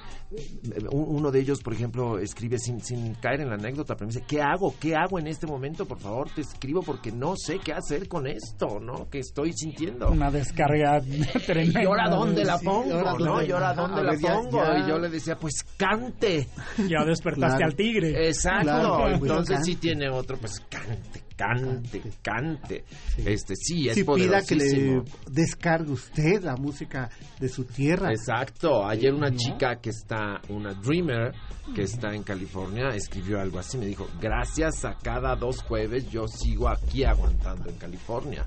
uno 0.91 1.31
de 1.31 1.39
ellos, 1.39 1.61
por 1.61 1.73
ejemplo, 1.73 2.19
escribe 2.19 2.57
sin, 2.59 2.81
sin 2.81 3.13
caer 3.15 3.41
en 3.41 3.49
la 3.49 3.55
anécdota, 3.55 3.95
pero 3.95 4.07
me 4.07 4.13
dice, 4.13 4.25
¿qué 4.27 4.41
hago? 4.41 4.73
¿Qué 4.79 4.95
hago 4.95 5.19
en 5.19 5.27
este 5.27 5.47
momento? 5.47 5.85
Por 5.85 5.99
favor, 5.99 6.29
te 6.33 6.41
escribo 6.41 6.81
porque 6.81 7.11
no 7.11 7.35
sé 7.37 7.59
qué 7.59 7.73
hacer 7.73 8.07
con 8.07 8.27
esto, 8.27 8.79
¿no? 8.79 9.09
Que 9.09 9.19
estoy 9.19 9.53
sintiendo. 9.53 10.09
Una 10.11 10.31
descarga 10.31 11.01
tremenda. 11.45 11.81
¿Y 11.83 11.85
ahora 11.85 12.09
dónde 12.09 12.43
la 12.45 12.57
Sí, 12.57 12.65
pongo? 12.65 12.93
ahora 12.93 13.13
¿no? 13.13 13.25
dónde- 13.25 13.47
¿Y 13.47 13.51
ahora 13.51 13.73
dónde 13.73 14.03
la 14.03 14.15
ya- 14.15 14.33
pongo? 14.35 14.57
ya- 14.63 14.79
Y 14.79 14.89
yo 14.89 14.97
le 14.99 15.09
decía, 15.09 15.35
pues 15.35 15.53
cante. 15.77 16.47
Ya 16.87 17.03
despertaste 17.05 17.57
Claro. 17.57 17.65
al 17.65 17.75
tigre. 17.75 18.27
Exacto. 18.27 18.63
Claro, 18.65 19.09
Entonces 19.15 19.59
sí 19.63 19.75
tiene 19.75 20.09
otro, 20.09 20.37
pues 20.37 20.59
cante, 20.69 21.21
cante, 21.35 22.01
cante. 22.21 22.83
Este 23.25 23.55
sí, 23.55 23.87
es 23.89 23.95
Si 23.95 24.03
pida 24.03 24.41
que 24.41 24.55
le 24.55 25.01
descargue 25.29 25.91
usted 25.91 26.43
la 26.43 26.55
música 26.55 27.09
de 27.39 27.49
su 27.49 27.65
tierra. 27.65 28.11
Exacto. 28.11 28.85
Ayer 28.85 29.13
una 29.13 29.29
¿No? 29.29 29.37
chica 29.37 29.75
que 29.81 29.89
está, 29.89 30.24
una 30.49 30.73
dreamer 30.73 31.33
que 31.73 31.83
está 31.83 32.13
en 32.13 32.23
California, 32.23 32.89
escribió 32.89 33.39
algo 33.41 33.59
así. 33.59 33.77
Me 33.77 33.85
dijo, 33.85 34.07
gracias 34.21 34.85
a 34.85 34.95
cada 34.95 35.35
dos 35.35 35.61
jueves 35.63 36.09
yo 36.11 36.27
sigo 36.27 36.69
aquí 36.69 37.03
aguantando 37.03 37.69
en 37.69 37.77
California. 37.77 38.45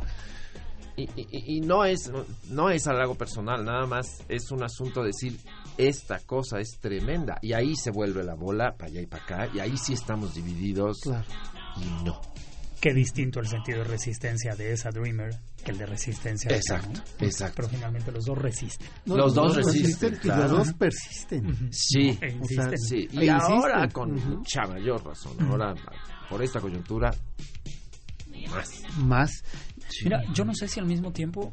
Y, 0.96 1.02
y- 1.02 1.28
y- 1.30 1.56
y 1.56 1.60
no 1.60 1.84
es 1.84 2.10
no 2.50 2.70
es 2.70 2.86
algo 2.88 3.14
personal, 3.14 3.64
nada 3.64 3.86
más 3.86 4.24
es 4.28 4.50
un 4.50 4.64
asunto 4.64 5.00
de 5.02 5.08
decir, 5.08 5.38
esta 5.76 6.18
cosa 6.20 6.58
es 6.58 6.78
tremenda. 6.80 7.38
Y 7.40 7.52
ahí 7.52 7.76
se 7.76 7.92
vuelve 7.92 8.24
la 8.24 8.34
bola 8.34 8.74
para 8.76 8.90
allá 8.90 9.00
y 9.02 9.06
para 9.06 9.22
acá. 9.22 9.48
Y 9.54 9.60
ahí 9.60 9.76
sí 9.76 9.92
estamos 9.92 10.34
divididos. 10.34 10.98
Claro. 11.02 11.24
Y 11.76 12.04
no. 12.04 12.20
Qué 12.80 12.94
distinto 12.94 13.40
el 13.40 13.48
sentido 13.48 13.78
de 13.78 13.84
resistencia 13.84 14.54
de 14.54 14.72
esa 14.72 14.90
Dreamer 14.90 15.34
que 15.64 15.72
el 15.72 15.78
de 15.78 15.86
resistencia 15.86 16.48
de 16.48 16.58
esa, 16.58 16.76
Exacto, 16.76 17.00
¿no? 17.20 17.26
exacto. 17.26 17.54
Pero 17.56 17.68
finalmente 17.70 18.12
los 18.12 18.24
dos 18.24 18.38
resisten. 18.38 18.86
No, 19.06 19.16
Los 19.16 19.34
dos 19.34 19.56
resisten, 19.56 20.14
y 20.14 20.18
claro. 20.18 20.42
los 20.42 20.66
dos 20.68 20.72
persisten. 20.74 21.68
Sí. 21.72 22.16
E 22.22 22.38
O 22.40 22.44
sea, 22.46 22.64
insisten. 22.70 22.78
Sí, 22.78 23.08
E 23.12 23.24
y 23.24 23.28
ahora 23.28 23.84
insisten. 23.84 23.90
con 23.90 24.14
mucha 24.30 24.62
mayor 24.68 25.04
razón, 25.04 25.36
ahora 25.50 25.74
por 26.30 26.42
esta 26.42 26.60
coyuntura, 26.60 27.12
más. 28.50 28.70
Más. 28.98 29.30
Mira, 30.04 30.22
yo 30.32 30.44
no 30.44 30.54
sé 30.54 30.68
si 30.68 30.78
al 30.80 30.86
mismo 30.86 31.12
tiempo 31.12 31.52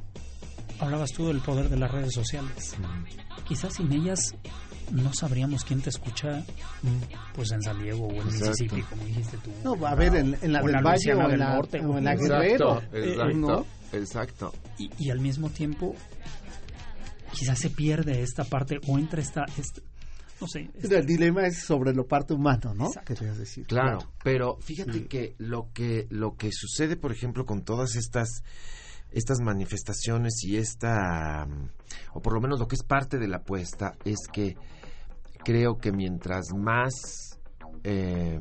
hablabas 0.80 1.12
tú 1.12 1.28
del 1.28 1.40
poder 1.40 1.70
de 1.70 1.78
las 1.78 1.92
redes 1.92 2.14
sociales. 2.14 2.76
Quizás 3.48 3.74
sin 3.74 3.92
ellas 3.94 4.36
no 4.92 5.12
sabríamos 5.14 5.64
quién 5.64 5.82
te 5.82 5.90
escucha 5.90 6.44
pues 7.34 7.52
en 7.52 7.62
San 7.62 7.82
Diego 7.82 8.08
o 8.08 8.12
en 8.12 8.18
Exacto. 8.28 8.46
Mississippi, 8.50 8.82
como 8.84 9.04
dijiste 9.06 9.38
tú. 9.38 9.52
No, 9.64 9.86
a 9.86 9.96
ver, 9.96 10.16
en, 10.16 10.38
en 10.42 10.54
la 10.54 10.62
del 10.62 10.84
Valle 10.84 11.14
o 11.14 11.30
en 11.32 11.40
la, 11.40 11.56
Norte. 11.56 11.80
o 11.86 11.98
en 11.98 12.04
la 12.04 12.14
Exacto, 12.14 12.36
Guerrero. 12.40 12.82
exacto, 12.94 13.30
eh, 13.30 13.34
¿no? 13.36 13.66
exacto. 13.94 14.54
y, 14.78 14.90
y 15.00 15.10
al 15.10 15.20
mismo 15.20 15.50
tiempo 15.50 15.96
quizás 17.32 17.60
se 17.60 17.70
pierde 17.70 18.22
esta 18.22 18.44
parte 18.46 18.80
o 18.88 18.98
entra 18.98 19.22
esta, 19.22 19.46
esta- 19.58 19.82
no 20.40 20.48
sé 20.48 20.70
esta- 20.76 20.98
El 20.98 21.06
dilema 21.06 21.46
es 21.48 21.60
sobre 21.64 21.94
lo 21.94 22.06
parte 22.08 22.34
humano, 22.34 22.74
¿no? 22.74 22.92
Querías 23.06 23.38
decir. 23.38 23.66
Claro, 23.68 24.00
pero 24.24 24.58
fíjate 24.62 25.08
que 25.08 25.36
lo 25.38 25.70
que 25.74 26.08
lo 26.10 26.36
que 26.36 26.50
sucede, 26.52 26.96
por 26.98 27.12
ejemplo, 27.12 27.46
con 27.46 27.64
todas 27.64 27.96
estas 27.96 28.44
estas 29.12 29.40
manifestaciones 29.40 30.44
y 30.44 30.58
esta 30.58 31.46
mm, 31.46 31.70
o 32.16 32.22
por 32.22 32.34
lo 32.34 32.42
menos 32.42 32.60
lo 32.60 32.68
que 32.68 32.76
es 32.76 32.84
parte 32.84 33.18
de 33.18 33.28
la 33.30 33.38
apuesta 33.38 33.94
es 34.04 34.18
que 34.32 34.58
creo 35.46 35.78
que 35.78 35.92
mientras 35.92 36.48
más 36.54 37.40
eh, 37.84 38.40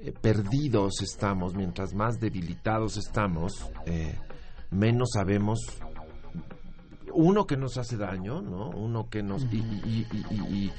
eh, 0.00 0.12
perdidos 0.20 1.02
estamos, 1.02 1.54
mientras 1.54 1.94
más 1.94 2.18
debilitados 2.18 2.96
estamos, 2.96 3.70
eh, 3.86 4.18
menos 4.70 5.10
sabemos 5.12 5.60
uno 7.12 7.46
que 7.46 7.56
nos 7.56 7.78
hace 7.78 7.96
daño, 7.96 8.42
¿no? 8.42 8.70
Uno 8.70 9.08
que 9.08 9.22
nos 9.22 9.42
y, 9.44 9.56
y- 9.56 10.06
y- 10.12 10.24
y- 10.30 10.34
y- 10.34 10.72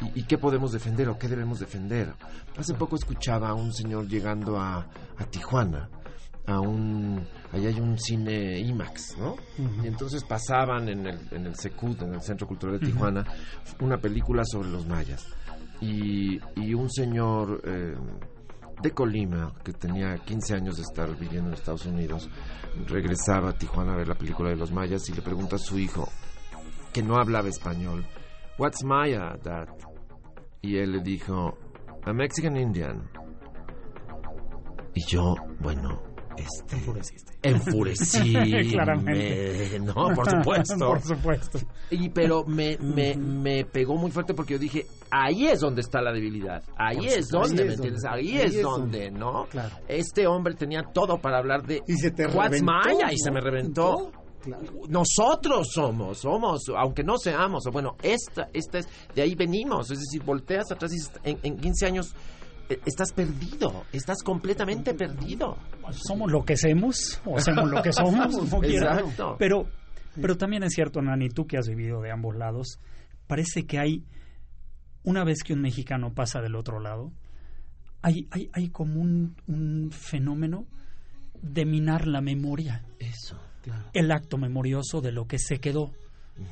y- 0.00 0.12
y 0.20 0.22
qué 0.24 0.38
podemos 0.38 0.72
defender 0.72 1.08
o 1.08 1.18
qué 1.18 1.28
debemos 1.28 1.58
defender. 1.58 2.14
Hace 2.56 2.74
poco 2.74 2.96
escuchaba 2.96 3.48
a 3.50 3.54
un 3.54 3.72
señor 3.72 4.06
llegando 4.08 4.58
a, 4.58 4.86
a 5.18 5.24
Tijuana, 5.30 5.90
a 6.48 6.60
un 6.60 7.26
allá 7.52 7.68
hay 7.68 7.80
un 7.80 7.98
cine 7.98 8.58
IMAX, 8.58 9.16
¿no? 9.18 9.36
Y 9.82 9.86
entonces 9.86 10.24
pasaban 10.24 10.88
en 10.88 11.06
el 11.06 11.18
en 11.30 11.46
el 11.46 11.54
Secut, 11.54 12.02
en 12.02 12.14
el 12.14 12.22
Centro 12.22 12.46
Cultural 12.46 12.80
de 12.80 12.86
Tijuana, 12.86 13.24
una 13.80 13.98
película 13.98 14.42
sobre 14.44 14.70
los 14.70 14.86
mayas 14.86 15.26
y, 15.80 16.40
y 16.56 16.74
un 16.74 16.90
señor 16.90 17.60
eh, 17.64 17.94
de 18.80 18.90
Colima, 18.92 19.52
que 19.64 19.72
tenía 19.72 20.16
15 20.16 20.54
años 20.54 20.76
de 20.76 20.82
estar 20.82 21.14
viviendo 21.16 21.48
en 21.48 21.54
Estados 21.54 21.86
Unidos, 21.86 22.28
regresaba 22.86 23.50
a 23.50 23.52
Tijuana 23.52 23.92
a 23.92 23.96
ver 23.96 24.08
la 24.08 24.14
película 24.14 24.50
de 24.50 24.56
los 24.56 24.72
mayas 24.72 25.08
y 25.08 25.12
le 25.12 25.22
pregunta 25.22 25.56
a 25.56 25.58
su 25.58 25.78
hijo, 25.78 26.08
que 26.92 27.02
no 27.02 27.16
hablaba 27.16 27.48
español, 27.48 28.06
What's 28.58 28.84
Maya, 28.84 29.36
Dad? 29.42 29.68
Y 30.62 30.78
él 30.78 30.92
le 30.92 31.02
dijo, 31.02 31.56
A 32.04 32.12
Mexican 32.12 32.56
Indian. 32.56 33.08
Y 34.94 35.04
yo, 35.06 35.36
bueno, 35.60 36.02
este... 36.38 36.76
enfureciste. 36.76 37.32
Enfurecí, 37.42 38.32
Claramente. 38.72 39.78
me- 39.78 39.78
no, 39.86 39.94
por 40.14 40.28
supuesto. 40.28 40.76
por 40.78 41.00
supuesto 41.02 41.58
Y 41.90 42.08
pero 42.08 42.44
me, 42.44 42.76
me, 42.78 43.14
me 43.16 43.64
pegó 43.64 43.96
muy 43.96 44.10
fuerte 44.10 44.34
porque 44.34 44.54
yo 44.54 44.58
dije, 44.58 44.86
ahí 45.10 45.46
es 45.46 45.60
donde 45.60 45.82
está 45.82 46.00
la 46.02 46.12
debilidad, 46.12 46.62
ahí 46.76 46.96
Por 46.96 47.06
es 47.06 47.28
donde, 47.28 47.62
Ahí 47.62 47.68
¿me 47.68 47.72
es 47.74 47.78
entiendes? 47.78 48.04
Ahí, 48.04 48.28
ahí 48.28 48.36
es, 48.38 48.54
es 48.56 48.62
donde, 48.62 49.04
donde- 49.04 49.18
¿no? 49.20 49.46
Claro. 49.50 49.76
Este 49.86 50.26
hombre 50.26 50.54
tenía 50.54 50.82
todo 50.92 51.18
para 51.20 51.38
hablar 51.38 51.62
de 51.64 51.80
Y 51.86 51.94
se 51.96 52.10
te 52.10 52.26
What's 52.26 52.60
Maya 52.62 53.12
y 53.12 53.18
se 53.18 53.30
me 53.30 53.40
reventó. 53.40 54.10
Claro. 54.42 54.62
Nosotros 54.88 55.68
somos, 55.72 56.18
somos, 56.18 56.62
aunque 56.76 57.02
no 57.04 57.18
seamos, 57.18 57.64
bueno, 57.72 57.96
esta, 58.02 58.48
esta 58.52 58.78
es, 58.78 58.88
de 59.14 59.22
ahí 59.22 59.34
venimos, 59.34 59.90
es 59.90 59.98
decir, 59.98 60.22
volteas 60.24 60.70
atrás 60.72 60.92
y 60.92 61.28
en, 61.30 61.38
en 61.42 61.56
15 61.56 61.86
años 61.86 62.14
estás 62.68 63.12
perdido, 63.12 63.84
estás 63.92 64.22
completamente 64.22 64.94
perdido. 64.94 65.56
somos 65.92 66.30
lo 66.30 66.44
que 66.44 66.54
hacemos 66.54 67.20
o 67.24 67.36
hacemos 67.36 67.70
lo 67.70 67.82
que 67.82 67.92
somos 67.92 68.36
como. 68.36 68.64
Exacto. 68.64 69.36
pero 69.38 69.66
pero 70.20 70.36
también 70.36 70.64
es 70.64 70.74
cierto 70.74 71.00
Nani 71.00 71.28
tú 71.28 71.46
que 71.46 71.58
has 71.58 71.68
vivido 71.68 72.00
de 72.00 72.10
ambos 72.10 72.36
lados 72.36 72.78
parece 73.26 73.66
que 73.66 73.78
hay 73.78 74.04
una 75.04 75.24
vez 75.24 75.42
que 75.44 75.52
un 75.52 75.62
mexicano 75.62 76.12
pasa 76.12 76.40
del 76.40 76.56
otro 76.56 76.80
lado 76.80 77.12
hay 78.02 78.26
hay, 78.30 78.50
hay 78.52 78.68
como 78.68 79.00
un, 79.00 79.36
un 79.46 79.90
fenómeno 79.90 80.66
de 81.40 81.64
minar 81.64 82.06
la 82.06 82.20
memoria 82.20 82.84
Eso. 82.98 83.40
el 83.92 84.10
acto 84.10 84.38
memorioso 84.38 85.00
de 85.00 85.12
lo 85.12 85.26
que 85.26 85.38
se 85.38 85.58
quedó 85.58 85.92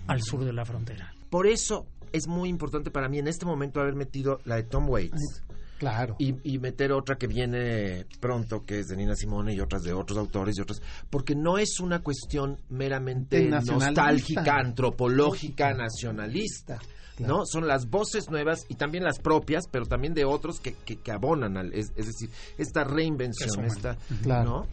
al 0.07 0.23
sur 0.23 0.45
de 0.45 0.53
la 0.53 0.65
frontera 0.65 1.13
Por 1.29 1.47
eso 1.47 1.87
es 2.13 2.29
muy 2.29 2.49
importante 2.49 2.91
para 2.91 3.09
mí 3.09 3.19
en 3.19 3.29
este 3.29 3.47
momento 3.47 3.81
haber 3.81 3.95
metido 3.95 4.41
la 4.45 4.57
de 4.57 4.63
Tom 4.63 4.89
Waits. 4.89 5.43
Claro. 5.79 6.17
y, 6.19 6.35
y 6.43 6.59
meter 6.59 6.93
otra 6.93 7.17
que 7.17 7.27
viene 7.27 8.07
pronto, 8.21 8.65
que 8.65 8.79
es 8.81 8.87
de 8.89 8.97
Nina 8.97 9.15
Simone 9.15 9.55
y 9.55 9.61
otras 9.61 9.83
de 9.83 9.93
otros 9.93 10.19
autores 10.19 10.57
y 10.57 10.63
otras, 10.63 10.81
porque 11.11 11.35
no 11.35 11.59
es 11.59 11.81
una 11.81 12.01
cuestión 12.01 12.59
meramente 12.71 13.49
nostálgica, 13.49 14.57
antropológica, 14.59 15.75
nacionalista. 15.75 16.79
Claro. 17.17 17.37
¿No? 17.39 17.47
Son 17.47 17.67
las 17.67 17.89
voces 17.89 18.29
nuevas 18.31 18.67
y 18.69 18.75
también 18.75 19.03
las 19.03 19.19
propias, 19.19 19.65
pero 19.71 19.87
también 19.87 20.13
de 20.13 20.25
otros 20.27 20.61
que, 20.61 20.75
que, 20.85 20.97
que 20.97 21.13
abonan 21.13 21.57
al, 21.57 21.73
es, 21.73 21.91
es 21.97 22.07
decir, 22.07 22.29
esta 22.59 22.85
reinvención, 22.85 23.65
esta, 23.65 23.97
Claro. 24.23 24.45
¿no? 24.51 24.67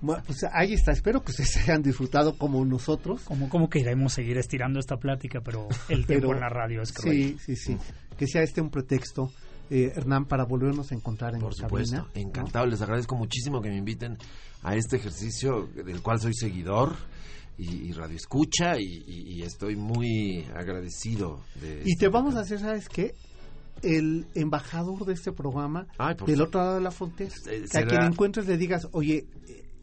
Bueno, 0.00 0.22
pues 0.26 0.38
ahí 0.52 0.72
está. 0.74 0.90
Espero 0.90 1.22
que 1.22 1.30
ustedes 1.30 1.56
hayan 1.68 1.82
disfrutado 1.82 2.36
como 2.36 2.64
nosotros. 2.64 3.22
como 3.22 3.48
como 3.48 3.70
queremos 3.70 4.12
seguir 4.12 4.36
estirando 4.38 4.80
esta 4.80 4.96
plática 4.96 5.40
pero 5.40 5.68
el 5.88 6.04
Pero- 6.06 6.20
tiempo 6.20 6.34
en 6.34 6.40
la 6.40 6.48
radio 6.48 6.82
es 6.82 6.92
cruel 6.92 7.38
Sí, 7.38 7.54
sí, 7.54 7.56
sí. 7.56 7.76
Que 8.18 8.26
sea 8.26 8.42
este 8.42 8.60
un 8.60 8.70
pretexto, 8.70 9.30
eh, 9.70 9.92
Hernán, 9.94 10.26
para 10.26 10.44
volvernos 10.44 10.92
a 10.92 10.94
encontrar 10.94 11.34
en 11.34 11.40
Por 11.40 11.54
supuesto, 11.54 11.96
cabina, 11.96 12.10
¿no? 12.14 12.20
encantado. 12.20 12.66
Les 12.66 12.80
agradezco 12.80 13.16
muchísimo 13.16 13.60
que 13.60 13.70
me 13.70 13.76
inviten 13.76 14.18
a 14.62 14.74
este 14.76 14.96
ejercicio 14.96 15.68
del 15.74 16.02
cual 16.02 16.20
soy 16.20 16.34
seguidor. 16.34 16.94
y, 17.56 17.92
Radio 17.92 18.16
Escucha 18.16 18.78
y, 18.78 19.42
estoy 19.42 19.76
muy 19.76 20.44
agradecido 20.54 21.40
de... 21.60 21.82
Y 21.84 21.96
te 21.96 22.08
vamos 22.08 22.34
a 22.34 22.40
hacer, 22.40 22.58
¿sabes 22.60 22.88
qué? 22.88 23.14
el 23.82 24.26
embajador 24.34 25.04
de 25.04 25.12
este 25.12 25.32
programa 25.32 25.86
del 26.26 26.40
otro 26.40 26.60
lado 26.60 26.74
de 26.76 26.80
la 26.80 26.90
frontera. 26.90 27.30
Eh, 27.46 27.64
que 27.70 27.78
a 27.78 27.86
quien 27.86 28.02
encuentres 28.02 28.46
le 28.46 28.56
digas, 28.56 28.88
oye, 28.92 29.26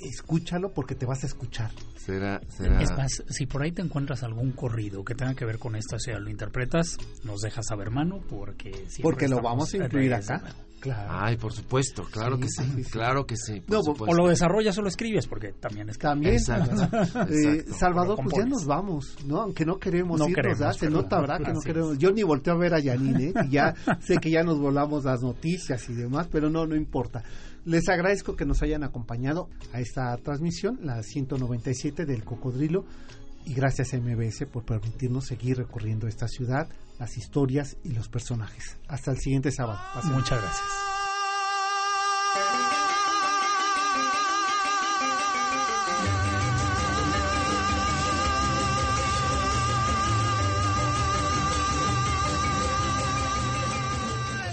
escúchalo 0.03 0.73
porque 0.73 0.95
te 0.95 1.05
vas 1.05 1.23
a 1.23 1.27
escuchar. 1.27 1.71
Será, 1.95 2.41
Es 2.79 2.91
más, 2.97 3.23
si 3.29 3.45
por 3.45 3.61
ahí 3.61 3.71
te 3.71 3.81
encuentras 3.81 4.23
algún 4.23 4.53
corrido 4.53 5.03
que 5.03 5.13
tenga 5.13 5.35
que 5.35 5.45
ver 5.45 5.59
con 5.59 5.75
esto, 5.75 5.97
o 5.97 5.99
sea, 5.99 6.17
lo 6.19 6.29
interpretas, 6.29 6.97
nos 7.23 7.41
dejas 7.41 7.67
saber, 7.67 7.91
mano, 7.91 8.21
porque 8.27 8.71
Porque 9.03 9.27
lo 9.27 9.41
vamos 9.41 9.73
a 9.73 9.77
incluir 9.77 10.13
acá. 10.13 10.41
Claro. 10.81 11.11
Ay, 11.13 11.37
por 11.37 11.53
supuesto, 11.53 12.03
claro 12.11 12.39
que 12.39 12.47
sí, 12.49 12.63
claro 12.91 13.27
que 13.27 13.35
sí. 13.37 13.61
o 13.69 14.13
lo 14.15 14.27
desarrollas 14.27 14.75
o 14.79 14.81
lo 14.81 14.87
escribes, 14.87 15.27
porque 15.27 15.53
también 15.53 15.89
es 15.89 15.99
También. 15.99 16.37
Eh, 16.41 17.65
Salvador, 17.77 18.19
pues 18.23 18.35
ya 18.35 18.45
nos 18.45 18.65
vamos, 18.65 19.15
¿no? 19.25 19.41
Aunque 19.41 19.63
no 19.63 19.77
queremos 19.77 20.19
no 20.19 20.27
irnos, 20.27 20.77
Se 20.77 20.89
nota, 20.89 21.21
¿verdad? 21.21 21.37
Que 21.45 21.53
no 21.53 21.59
queremos. 21.59 21.99
Yo 21.99 22.11
ni 22.11 22.23
volteo 22.23 22.55
a 22.55 22.57
ver 22.57 22.73
a 22.73 22.81
Janine, 22.81 23.25
¿eh? 23.25 23.33
ya 23.49 23.75
sé 23.99 24.17
que 24.17 24.31
ya 24.31 24.41
nos 24.41 24.59
volamos 24.59 25.05
las 25.05 25.21
noticias 25.21 25.87
y 25.87 25.93
demás, 25.93 26.27
pero 26.31 26.49
no, 26.49 26.65
no 26.65 26.75
importa. 26.75 27.23
Les 27.65 27.87
agradezco 27.89 28.35
que 28.35 28.45
nos 28.45 28.61
hayan 28.63 28.83
acompañado 28.83 29.49
a 29.71 29.79
esta 29.79 30.15
transmisión, 30.17 30.79
la 30.81 31.03
197 31.03 32.05
del 32.05 32.23
Cocodrilo, 32.23 32.85
y 33.45 33.53
gracias 33.53 33.93
a 33.93 33.97
MBS 33.97 34.45
por 34.51 34.63
permitirnos 34.63 35.25
seguir 35.25 35.57
recorriendo 35.57 36.07
esta 36.07 36.27
ciudad, 36.27 36.67
las 36.99 37.17
historias 37.17 37.77
y 37.83 37.89
los 37.89 38.09
personajes. 38.09 38.77
Hasta 38.87 39.11
el 39.11 39.17
siguiente 39.17 39.51
sábado. 39.51 39.79
Muchas 40.05 40.41
gracias. 40.41 40.90